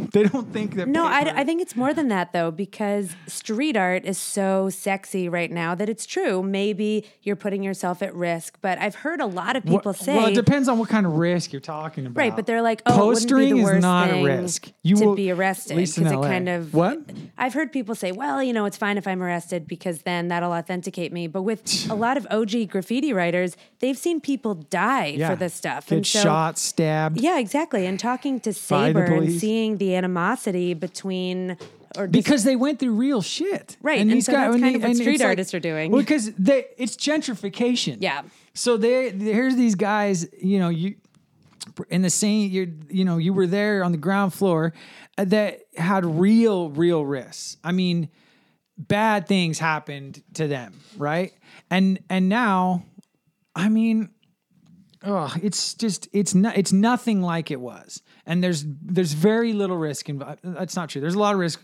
They 0.13 0.23
don't 0.25 0.53
think 0.53 0.75
that. 0.77 0.89
No, 0.89 1.05
I, 1.07 1.45
think 1.45 1.61
it's 1.61 1.77
more 1.77 1.93
than 1.93 2.09
that 2.09 2.33
though, 2.33 2.51
because 2.51 3.15
street 3.27 3.77
art 3.77 4.05
is 4.07 4.17
so 4.17 4.71
sexy 4.71 5.29
right 5.29 5.51
now 5.51 5.75
that 5.75 5.89
it's 5.89 6.07
true. 6.07 6.43
Maybe 6.43 7.05
you're 7.23 7.37
putting 7.37 7.63
yourself 7.63 8.03
at 8.03 8.15
risk, 8.15 8.59
but 8.63 8.79
I've 8.79 8.95
heard 8.97 9.21
a 9.21 9.27
lot 9.27 9.55
of 9.57 9.65
people 9.65 9.81
Well- 9.85 9.95
say. 9.95 10.17
Well, 10.17 10.27
it 10.29 10.35
depends 10.35 10.69
on 10.69 10.79
what 10.79 10.89
kind 10.89 11.05
of 11.05 11.13
risk 11.19 11.53
you're 11.53 11.61
talking 11.61 12.07
about. 12.07 12.19
Right, 12.19 12.35
but 12.35 12.47
they're 12.47 12.63
like, 12.63 12.83
oh, 12.87 12.93
it 12.93 13.07
wouldn't 13.07 13.29
be 13.29 13.53
postering 13.53 13.77
is 13.77 13.83
not 13.83 14.11
a 14.11 14.25
risk. 14.25 14.69
You 14.83 14.97
to 14.97 15.05
will 15.05 15.15
be 15.15 15.31
at 15.31 15.39
arrested 15.39 15.77
because 15.77 15.99
it 15.99 16.11
kind 16.23 16.49
of 16.49 16.73
what? 16.73 17.01
I've 17.37 17.53
heard 17.55 17.71
people 17.73 17.95
say, 17.95 18.13
well, 18.13 18.43
you 18.43 18.53
know, 18.53 18.65
it's 18.65 18.77
fine 18.77 18.97
if 18.97 19.07
I'm 19.07 19.23
arrested 19.23 19.69
because 19.69 20.03
then 20.03 20.29
that'll 20.29 20.53
authenticate 20.53 21.13
me. 21.13 21.27
But 21.27 21.43
with 21.43 21.87
a 21.91 21.95
lot 21.95 22.17
of 22.17 22.27
OG 22.31 22.69
graffiti 22.71 23.13
writers, 23.13 23.57
they've 23.81 23.99
seen 23.99 24.21
people 24.21 24.55
die 24.55 25.15
Yeah. 25.19 25.31
for 25.31 25.37
this 25.37 25.55
stuff. 25.55 25.89
Get 25.89 25.97
and 25.97 26.07
so, 26.07 26.23
shot, 26.23 26.59
stabbed. 26.59 27.21
Yeah, 27.21 27.39
exactly. 27.39 27.87
And 27.87 28.01
talking 28.01 28.41
to 28.41 28.53
Saber 28.53 29.05
and 29.05 29.31
seeing 29.33 29.77
the 29.77 29.98
animosity 29.99 30.75
between 30.75 31.57
or 31.97 32.07
because 32.07 32.45
they 32.45 32.57
went 32.57 32.79
through 32.79 32.95
real 32.95 33.23
shit. 33.23 33.77
Right, 33.83 33.99
and 34.01 34.25
so 34.25 34.33
that's 34.33 34.55
and 34.55 34.63
kind 34.63 34.77
of 34.77 34.83
what 34.83 34.97
street 34.97 35.15
it's 35.15 35.21
like- 35.21 35.29
artists 35.29 35.55
are 35.55 35.61
doing. 35.61 35.91
Well, 35.91 36.01
because 36.01 36.33
they, 36.35 36.67
it's 36.77 36.97
gentrification. 36.97 37.99
Yeah. 38.01 38.23
So 38.55 38.77
they 38.77 39.11
here's 39.11 39.57
these 39.57 39.75
guys. 39.75 40.27
You 40.41 40.59
know, 40.59 40.69
you 40.69 40.97
in 41.89 42.03
the 42.03 42.11
same. 42.11 42.51
You 42.51 42.75
you 42.89 43.05
know, 43.05 43.19
you 43.19 43.33
were 43.33 43.47
there 43.47 43.85
on 43.85 43.93
the 43.93 43.99
ground 43.99 44.35
floor 44.35 44.73
uh, 45.17 45.25
that 45.27 45.61
had 45.77 46.05
real, 46.05 46.71
real 46.71 47.05
risks. 47.05 47.57
I 47.63 47.73
mean, 47.73 48.09
bad 48.77 49.27
things 49.27 49.59
happened 49.59 50.23
to 50.35 50.47
them, 50.47 50.81
right? 50.97 51.33
And 51.71 52.01
and 52.09 52.29
now, 52.29 52.85
I 53.55 53.69
mean, 53.69 54.11
oh, 55.03 55.35
it's 55.43 55.75
just 55.75 56.09
it's 56.13 56.35
not 56.35 56.57
it's 56.57 56.73
nothing 56.73 57.23
like 57.23 57.51
it 57.51 57.61
was. 57.61 58.03
And 58.27 58.43
there's 58.43 58.65
there's 58.67 59.13
very 59.13 59.53
little 59.53 59.77
risk 59.77 60.09
involved. 60.09 60.41
That's 60.43 60.77
not 60.77 60.91
true. 60.91 61.01
There's 61.01 61.15
a 61.15 61.19
lot 61.19 61.35
of 61.35 61.41
risk. 61.41 61.61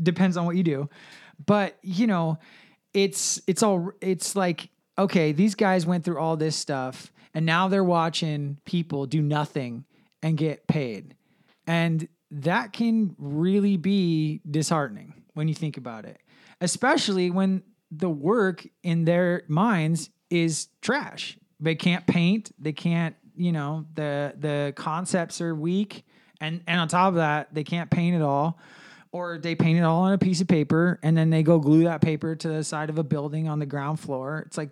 Depends 0.00 0.36
on 0.36 0.46
what 0.46 0.56
you 0.56 0.62
do, 0.62 0.88
but 1.44 1.76
you 1.82 2.06
know, 2.06 2.38
it's 2.94 3.40
it's 3.46 3.62
all 3.62 3.90
it's 4.00 4.36
like 4.36 4.70
okay, 4.98 5.32
these 5.32 5.54
guys 5.54 5.86
went 5.86 6.04
through 6.04 6.18
all 6.18 6.36
this 6.36 6.56
stuff, 6.56 7.12
and 7.34 7.46
now 7.46 7.68
they're 7.68 7.84
watching 7.84 8.58
people 8.64 9.06
do 9.06 9.22
nothing 9.22 9.84
and 10.22 10.36
get 10.36 10.66
paid, 10.66 11.14
and 11.66 12.08
that 12.30 12.72
can 12.72 13.14
really 13.18 13.76
be 13.76 14.40
disheartening 14.48 15.14
when 15.34 15.48
you 15.48 15.54
think 15.54 15.76
about 15.76 16.04
it, 16.04 16.20
especially 16.60 17.30
when 17.30 17.62
the 17.90 18.10
work 18.10 18.66
in 18.82 19.04
their 19.04 19.44
minds 19.48 20.10
is 20.30 20.68
trash. 20.82 21.37
They 21.60 21.74
can't 21.74 22.06
paint. 22.06 22.52
They 22.58 22.72
can't, 22.72 23.16
you 23.36 23.52
know, 23.52 23.86
the 23.94 24.34
the 24.38 24.72
concepts 24.76 25.40
are 25.40 25.54
weak, 25.54 26.04
and 26.40 26.62
and 26.66 26.80
on 26.80 26.88
top 26.88 27.08
of 27.08 27.14
that, 27.16 27.52
they 27.52 27.64
can't 27.64 27.90
paint 27.90 28.14
at 28.14 28.22
all. 28.22 28.58
Or 29.12 29.38
they 29.38 29.54
paint 29.54 29.78
it 29.78 29.82
all 29.82 30.02
on 30.02 30.12
a 30.12 30.18
piece 30.18 30.40
of 30.40 30.48
paper 30.48 30.98
and 31.02 31.16
then 31.16 31.30
they 31.30 31.42
go 31.42 31.58
glue 31.58 31.84
that 31.84 32.00
paper 32.00 32.36
to 32.36 32.48
the 32.48 32.62
side 32.62 32.90
of 32.90 32.98
a 32.98 33.02
building 33.02 33.48
on 33.48 33.58
the 33.58 33.66
ground 33.66 33.98
floor. 33.98 34.44
It's 34.46 34.58
like 34.58 34.70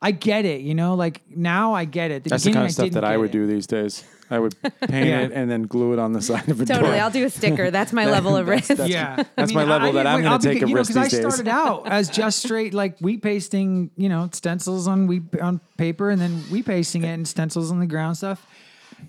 I 0.00 0.10
get 0.10 0.44
it, 0.44 0.62
you 0.62 0.74
know, 0.74 0.94
like 0.94 1.20
now 1.28 1.74
I 1.74 1.84
get 1.84 2.10
it. 2.10 2.24
That's 2.24 2.44
the 2.44 2.52
kind 2.52 2.64
of 2.66 2.72
stuff 2.72 2.84
didn't 2.84 2.94
that 2.94 3.04
I 3.04 3.16
would 3.16 3.30
it. 3.30 3.32
do 3.32 3.46
these 3.46 3.66
days. 3.66 4.04
I 4.30 4.38
would 4.38 4.54
paint 4.62 5.06
Yeah. 5.06 5.20
it 5.20 5.32
and 5.32 5.50
then 5.50 5.62
glue 5.64 5.92
it 5.92 5.98
on 5.98 6.12
the 6.14 6.22
side 6.22 6.48
of 6.48 6.60
a 6.60 6.64
Totally. 6.64 6.92
door. 6.92 7.00
I'll 7.00 7.10
do 7.10 7.24
a 7.26 7.30
sticker. 7.30 7.70
That's 7.70 7.92
my 7.92 8.06
level 8.10 8.36
of 8.36 8.48
risk. 8.48 8.68
That's- 8.68 8.88
yeah, 8.88 9.22
that's 9.36 9.52
my 9.52 9.64
level 9.64 9.92
that 9.92 10.06
I'm 10.06 10.22
gonna 10.22 10.32
I'll 10.34 10.38
take 10.38 10.62
a 10.62 10.66
you 10.68 10.74
know, 10.74 10.80
risk 10.80 10.94
'cause 10.94 11.10
these 11.10 11.20
I 11.20 11.28
started 11.28 11.48
out 11.48 11.86
as 11.86 12.08
just 12.08 12.38
straight 12.42 12.72
like 12.72 12.98
wheat 13.00 13.22
pasting, 13.22 13.90
you 13.96 14.08
know, 14.08 14.30
stencils 14.32 14.88
on 14.88 15.06
wheat 15.06 15.22
on 15.42 15.60
paper, 15.76 16.08
and 16.10 16.20
then 16.20 16.38
wheat 16.50 16.64
pasting 16.64 17.02
it 17.04 17.08
and 17.12 17.28
stencils 17.28 17.70
on 17.70 17.80
the 17.80 17.86
ground 17.86 18.16
stuff. 18.16 18.46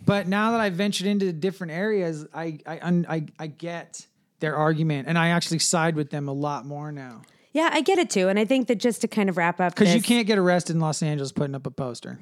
But 0.06 0.28
now 0.28 0.52
that 0.52 0.60
I've 0.60 0.74
ventured 0.74 1.08
into 1.08 1.32
different 1.32 1.72
areas, 1.72 2.28
I 2.34 2.60
I 2.68 3.04
I, 3.08 3.26
I 3.40 3.48
get 3.48 4.06
their 4.40 4.56
argument, 4.56 5.08
and 5.08 5.18
I 5.18 5.30
actually 5.30 5.60
side 5.60 5.96
with 5.96 6.10
them 6.10 6.28
a 6.28 6.34
lot 6.34 6.66
more 6.66 6.92
now. 6.92 7.22
Yeah, 7.54 7.70
I 7.72 7.82
get 7.82 7.98
it 8.00 8.10
too. 8.10 8.28
And 8.28 8.38
I 8.38 8.44
think 8.46 8.68
that 8.68 8.80
just 8.80 9.02
to 9.02 9.08
kind 9.08 9.30
of 9.30 9.38
wrap 9.38 9.62
up 9.62 9.74
Because 9.76 9.96
you 9.96 10.02
can't 10.02 10.28
get 10.28 10.38
arrested 10.38 10.74
in 10.76 10.82
Los 10.82 11.02
Angeles 11.02 11.32
putting 11.32 11.56
up 11.56 11.66
a 11.66 11.72
poster. 11.72 12.20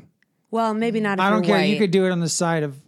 Well, 0.51 0.75
maybe 0.75 0.99
not. 0.99 1.17
If 1.17 1.21
I 1.21 1.29
don't 1.31 1.43
you're 1.43 1.57
care. 1.57 1.65
You 1.65 1.79
could 1.79 1.89
do 1.91 2.05
it 2.05 2.11
on 2.11 2.19
the 2.19 2.29
side 2.29 2.61
of. 2.63 2.79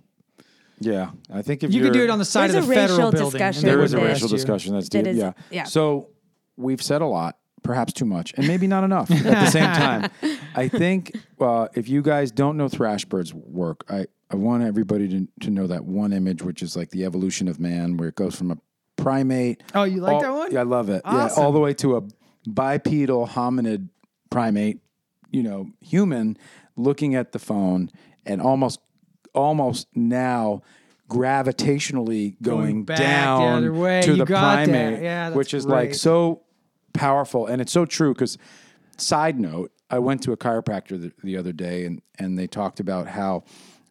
Yeah, 0.79 1.11
I 1.33 1.41
think 1.41 1.63
if 1.63 1.73
You 1.73 1.81
could 1.81 1.93
do 1.93 2.03
it 2.03 2.09
on 2.09 2.19
the 2.19 2.25
side 2.25 2.49
of 2.51 2.53
the 2.53 2.59
a 2.59 2.75
racial 2.75 2.87
federal 2.87 3.11
building. 3.11 3.41
and 3.41 3.53
discussion 3.53 3.63
There 3.65 3.77
with 3.77 3.85
is 3.85 3.93
a 3.93 3.97
racial 3.99 4.27
discussion. 4.27 4.73
That's 4.75 4.89
That 4.89 5.05
deep. 5.05 5.13
is- 5.13 5.17
yeah. 5.17 5.31
yeah. 5.49 5.63
So 5.63 6.09
we've 6.57 6.81
said 6.81 7.01
a 7.01 7.05
lot, 7.07 7.37
perhaps 7.63 7.93
too 7.93 8.05
much, 8.05 8.33
and 8.37 8.45
maybe 8.45 8.67
not 8.67 8.83
enough 8.83 9.09
at 9.09 9.23
the 9.23 9.49
same 9.49 9.63
time. 9.73 10.11
I 10.53 10.67
think 10.67 11.17
uh, 11.39 11.69
if 11.75 11.87
you 11.89 12.01
guys 12.01 12.29
don't 12.31 12.57
know 12.57 12.67
Thrashbird's 12.67 13.33
work, 13.33 13.85
I, 13.89 14.05
I 14.29 14.35
want 14.35 14.63
everybody 14.63 15.07
to, 15.07 15.27
to 15.45 15.49
know 15.49 15.65
that 15.65 15.85
one 15.85 16.11
image, 16.13 16.43
which 16.43 16.61
is 16.61 16.75
like 16.75 16.89
the 16.91 17.05
evolution 17.05 17.47
of 17.47 17.57
man, 17.59 17.95
where 17.97 18.09
it 18.09 18.15
goes 18.15 18.35
from 18.35 18.51
a 18.51 18.57
primate. 18.95 19.61
Oh, 19.73 19.83
you 19.83 20.01
like 20.01 20.15
all- 20.15 20.21
that 20.21 20.33
one? 20.33 20.51
Yeah, 20.51 20.61
I 20.61 20.63
love 20.63 20.89
it. 20.89 21.01
Awesome. 21.05 21.41
Yeah, 21.41 21.45
all 21.45 21.51
the 21.51 21.59
way 21.59 21.73
to 21.75 21.97
a 21.97 22.01
bipedal 22.47 23.27
hominid 23.27 23.89
primate, 24.29 24.79
you 25.31 25.43
know, 25.43 25.71
human 25.81 26.37
looking 26.75 27.15
at 27.15 27.31
the 27.31 27.39
phone 27.39 27.89
and 28.25 28.41
almost 28.41 28.79
almost 29.33 29.87
now 29.95 30.61
gravitationally 31.09 32.35
going, 32.41 32.83
back 32.83 32.97
the 32.97 33.03
down 33.03 33.53
other 33.57 33.73
way. 33.73 34.01
to 34.01 34.11
You 34.11 34.17
the 34.17 34.25
primate, 34.25 35.01
Yeah, 35.01 35.29
which 35.31 35.53
is 35.53 35.65
like 35.65 35.93
so 35.93 36.41
powerful 36.93 37.45
and 37.47 37.61
it's 37.61 37.71
so 37.73 37.85
true 37.85 38.13
because 38.13 38.37
side 38.97 39.37
note 39.37 39.69
i 39.89 39.99
went 39.99 40.23
to 40.23 40.31
a 40.31 40.37
chiropractor 40.37 40.99
the, 40.99 41.11
the 41.25 41.35
other 41.35 41.51
day 41.51 41.83
and, 41.85 42.01
and 42.17 42.39
they 42.39 42.47
talked 42.47 42.79
about 42.79 43.05
how 43.07 43.43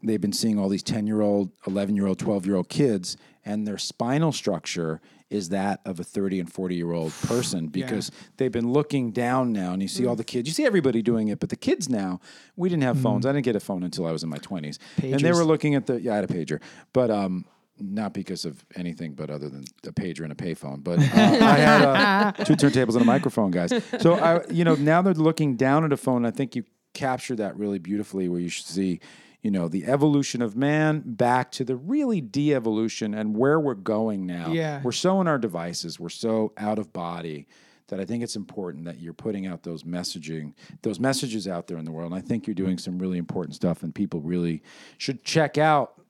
they've 0.02 0.22
been 0.22 0.32
seeing 0.32 0.58
all 0.58 0.70
these 0.70 0.82
10 0.82 1.06
year 1.06 1.20
old 1.20 1.50
11 1.66 1.94
year 1.94 2.06
old 2.06 2.18
12 2.18 2.46
year 2.46 2.56
old 2.56 2.70
kids 2.70 3.18
and 3.44 3.66
their 3.66 3.78
spinal 3.78 4.32
structure 4.32 5.00
is 5.30 5.48
that 5.48 5.80
of 5.84 5.98
a 5.98 6.04
30 6.04 6.40
and 6.40 6.52
40 6.52 6.74
year 6.74 6.92
old 6.92 7.12
person 7.26 7.68
because 7.68 8.10
they've 8.36 8.52
been 8.52 8.72
looking 8.72 9.10
down 9.10 9.52
now 9.52 9.72
and 9.72 9.82
you 9.82 9.88
see 9.88 10.06
all 10.06 10.16
the 10.16 10.24
kids. 10.24 10.48
You 10.48 10.54
see 10.54 10.64
everybody 10.64 11.02
doing 11.02 11.28
it 11.28 11.40
but 11.40 11.48
the 11.48 11.56
kids 11.56 11.88
now 11.88 12.20
we 12.56 12.68
didn't 12.68 12.84
have 12.84 12.98
phones. 13.00 13.26
I 13.26 13.32
didn't 13.32 13.44
get 13.44 13.56
a 13.56 13.60
phone 13.60 13.82
until 13.82 14.06
i 14.06 14.12
was 14.12 14.22
in 14.22 14.28
my 14.28 14.38
20s 14.38 14.78
and 15.02 15.20
they 15.20 15.32
were 15.32 15.44
looking 15.44 15.74
at 15.74 15.86
the 15.86 16.00
yeah 16.00 16.12
i 16.12 16.16
had 16.16 16.24
a 16.24 16.32
pager. 16.32 16.60
But 16.92 17.10
um 17.10 17.44
not 17.80 18.12
because 18.12 18.44
of 18.44 18.64
anything 18.76 19.14
but 19.14 19.30
other 19.30 19.48
than 19.48 19.64
a 19.84 19.92
pager 19.92 20.20
and 20.20 20.32
a 20.32 20.36
payphone. 20.36 20.84
But 20.84 21.00
uh, 21.00 21.02
i 21.14 21.56
had 21.56 21.82
uh, 21.82 22.32
two 22.44 22.54
turntables 22.54 22.92
and 22.94 23.02
a 23.02 23.04
microphone 23.04 23.50
guys. 23.50 23.72
So 24.00 24.14
i 24.14 24.44
you 24.50 24.64
know 24.64 24.74
now 24.74 25.02
they're 25.02 25.14
looking 25.14 25.56
down 25.56 25.84
at 25.84 25.92
a 25.92 25.96
phone 25.96 26.24
i 26.24 26.30
think 26.30 26.54
you 26.54 26.64
capture 26.92 27.34
that 27.34 27.56
really 27.58 27.78
beautifully 27.78 28.28
where 28.28 28.40
you 28.40 28.48
should 28.48 28.66
see 28.66 29.00
you 29.44 29.50
know 29.52 29.68
the 29.68 29.84
evolution 29.84 30.42
of 30.42 30.56
man 30.56 31.02
back 31.04 31.52
to 31.52 31.64
the 31.64 31.76
really 31.76 32.20
de-evolution 32.20 33.14
and 33.14 33.36
where 33.36 33.60
we're 33.60 33.74
going 33.74 34.26
now 34.26 34.50
Yeah. 34.50 34.80
we're 34.82 34.90
so 34.92 35.20
in 35.20 35.28
our 35.28 35.38
devices 35.38 36.00
we're 36.00 36.08
so 36.08 36.52
out 36.56 36.78
of 36.80 36.92
body 36.92 37.46
that 37.88 38.00
I 38.00 38.06
think 38.06 38.22
it's 38.24 38.34
important 38.34 38.86
that 38.86 38.98
you're 38.98 39.12
putting 39.12 39.46
out 39.46 39.62
those 39.62 39.82
messaging, 39.82 40.54
those 40.80 40.98
messages 40.98 41.46
out 41.46 41.66
there 41.66 41.76
in 41.76 41.84
the 41.84 41.92
world. 41.92 42.12
And 42.12 42.18
I 42.18 42.26
think 42.26 42.46
you're 42.46 42.54
doing 42.54 42.78
some 42.78 42.98
really 42.98 43.18
important 43.18 43.54
stuff, 43.54 43.82
and 43.82 43.94
people 43.94 44.22
really 44.22 44.62
should 44.96 45.22
check 45.22 45.58
out 45.58 46.00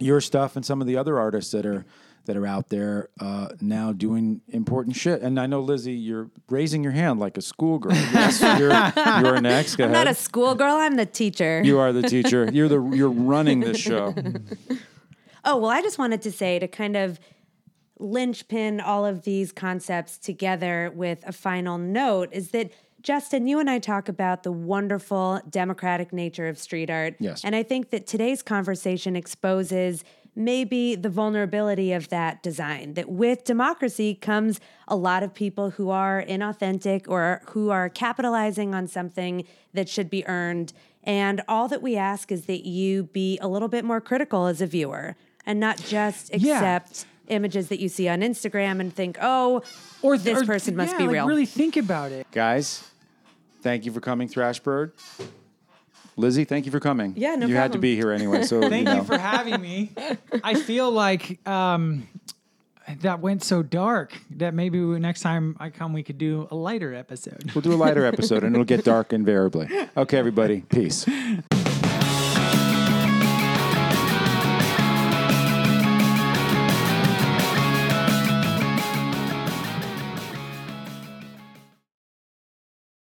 your 0.00 0.20
stuff 0.20 0.56
and 0.56 0.66
some 0.66 0.80
of 0.80 0.88
the 0.88 0.96
other 0.96 1.16
artists 1.16 1.52
that 1.52 1.64
are 1.66 1.86
that 2.26 2.36
are 2.36 2.46
out 2.46 2.68
there 2.70 3.08
uh, 3.20 3.48
now 3.60 3.92
doing 3.92 4.40
important 4.48 4.96
shit. 4.96 5.20
And 5.22 5.38
I 5.38 5.46
know 5.46 5.60
Lizzie, 5.60 5.92
you're 5.92 6.30
raising 6.48 6.82
your 6.82 6.92
hand 6.92 7.20
like 7.20 7.36
a 7.36 7.42
schoolgirl. 7.42 7.92
Yes, 8.14 8.40
you're, 8.40 8.70
you're 9.22 9.40
next. 9.40 9.76
Go 9.76 9.84
I'm 9.84 9.92
ahead. 9.92 10.06
not 10.06 10.10
a 10.10 10.14
schoolgirl. 10.14 10.72
I'm 10.72 10.96
the 10.96 11.06
teacher. 11.06 11.62
you 11.62 11.78
are 11.78 11.92
the 11.92 12.02
teacher. 12.02 12.48
You're 12.52 12.68
the 12.68 12.80
you're 12.90 13.10
running 13.10 13.60
this 13.60 13.78
show. 13.78 14.14
Oh, 15.46 15.58
well, 15.58 15.70
I 15.70 15.82
just 15.82 15.98
wanted 15.98 16.22
to 16.22 16.32
say 16.32 16.58
to 16.58 16.66
kind 16.66 16.96
of 16.96 17.20
linchpin 17.98 18.80
all 18.80 19.04
of 19.04 19.24
these 19.24 19.52
concepts 19.52 20.16
together 20.16 20.90
with 20.94 21.22
a 21.26 21.32
final 21.32 21.76
note 21.76 22.30
is 22.32 22.50
that 22.52 22.70
Justin, 23.02 23.46
you 23.46 23.60
and 23.60 23.68
I 23.68 23.78
talk 23.78 24.08
about 24.08 24.42
the 24.42 24.50
wonderful 24.52 25.40
democratic 25.50 26.14
nature 26.14 26.48
of 26.48 26.58
street 26.58 26.88
art. 26.88 27.16
Yes. 27.20 27.44
And 27.44 27.54
I 27.54 27.62
think 27.62 27.90
that 27.90 28.06
today's 28.06 28.42
conversation 28.42 29.14
exposes 29.16 30.02
maybe 30.36 30.94
the 30.94 31.08
vulnerability 31.08 31.92
of 31.92 32.08
that 32.08 32.42
design. 32.42 32.94
That 32.94 33.08
with 33.08 33.44
democracy 33.44 34.14
comes 34.14 34.60
a 34.88 34.96
lot 34.96 35.22
of 35.22 35.32
people 35.34 35.70
who 35.70 35.90
are 35.90 36.24
inauthentic 36.28 37.08
or 37.08 37.42
who 37.50 37.70
are 37.70 37.88
capitalizing 37.88 38.74
on 38.74 38.88
something 38.88 39.44
that 39.72 39.88
should 39.88 40.10
be 40.10 40.26
earned. 40.26 40.72
And 41.04 41.42
all 41.48 41.68
that 41.68 41.82
we 41.82 41.96
ask 41.96 42.32
is 42.32 42.46
that 42.46 42.66
you 42.66 43.04
be 43.04 43.38
a 43.40 43.48
little 43.48 43.68
bit 43.68 43.84
more 43.84 44.00
critical 44.00 44.46
as 44.46 44.60
a 44.60 44.66
viewer 44.66 45.16
and 45.46 45.60
not 45.60 45.76
just 45.78 46.34
Yeah. 46.34 46.54
accept 46.56 47.06
images 47.28 47.68
that 47.68 47.78
you 47.80 47.88
see 47.88 48.08
on 48.08 48.20
Instagram 48.20 48.80
and 48.80 48.92
think, 48.94 49.16
oh, 49.20 49.62
Or 50.02 50.18
this 50.18 50.42
or- 50.42 50.46
person 50.46 50.76
must 50.76 50.92
yeah, 50.92 50.98
be 50.98 51.04
like, 51.04 51.12
real. 51.14 51.26
Really 51.26 51.46
think 51.46 51.76
about 51.76 52.10
it. 52.12 52.26
Guys, 52.32 52.84
thank 53.62 53.84
you 53.86 53.92
for 53.92 54.00
coming, 54.00 54.28
Thrashbird. 54.28 54.92
Lizzie, 56.16 56.44
thank 56.44 56.66
you 56.66 56.72
for 56.72 56.80
coming. 56.80 57.14
Yeah, 57.16 57.34
no 57.34 57.46
You 57.46 57.56
had 57.56 57.72
to 57.72 57.78
be 57.78 57.96
here 57.96 58.12
anyway. 58.12 58.44
So 58.44 58.60
Thank 58.60 58.74
you, 58.74 58.84
know. 58.84 58.96
you 58.96 59.04
for 59.04 59.18
having 59.18 59.60
me. 59.60 59.92
I 60.44 60.54
feel 60.54 60.90
like 60.90 61.46
um, 61.48 62.06
that 63.00 63.20
went 63.20 63.42
so 63.42 63.62
dark 63.62 64.12
that 64.30 64.54
maybe 64.54 64.80
we, 64.80 64.98
next 64.98 65.20
time 65.22 65.56
I 65.58 65.70
come, 65.70 65.92
we 65.92 66.02
could 66.02 66.18
do 66.18 66.46
a 66.50 66.54
lighter 66.54 66.94
episode. 66.94 67.50
We'll 67.54 67.62
do 67.62 67.72
a 67.72 67.74
lighter 67.74 68.04
episode 68.04 68.44
and 68.44 68.54
it'll 68.54 68.64
get 68.64 68.84
dark 68.84 69.12
invariably. 69.12 69.68
Okay, 69.96 70.18
everybody. 70.18 70.60
Peace. 70.60 71.06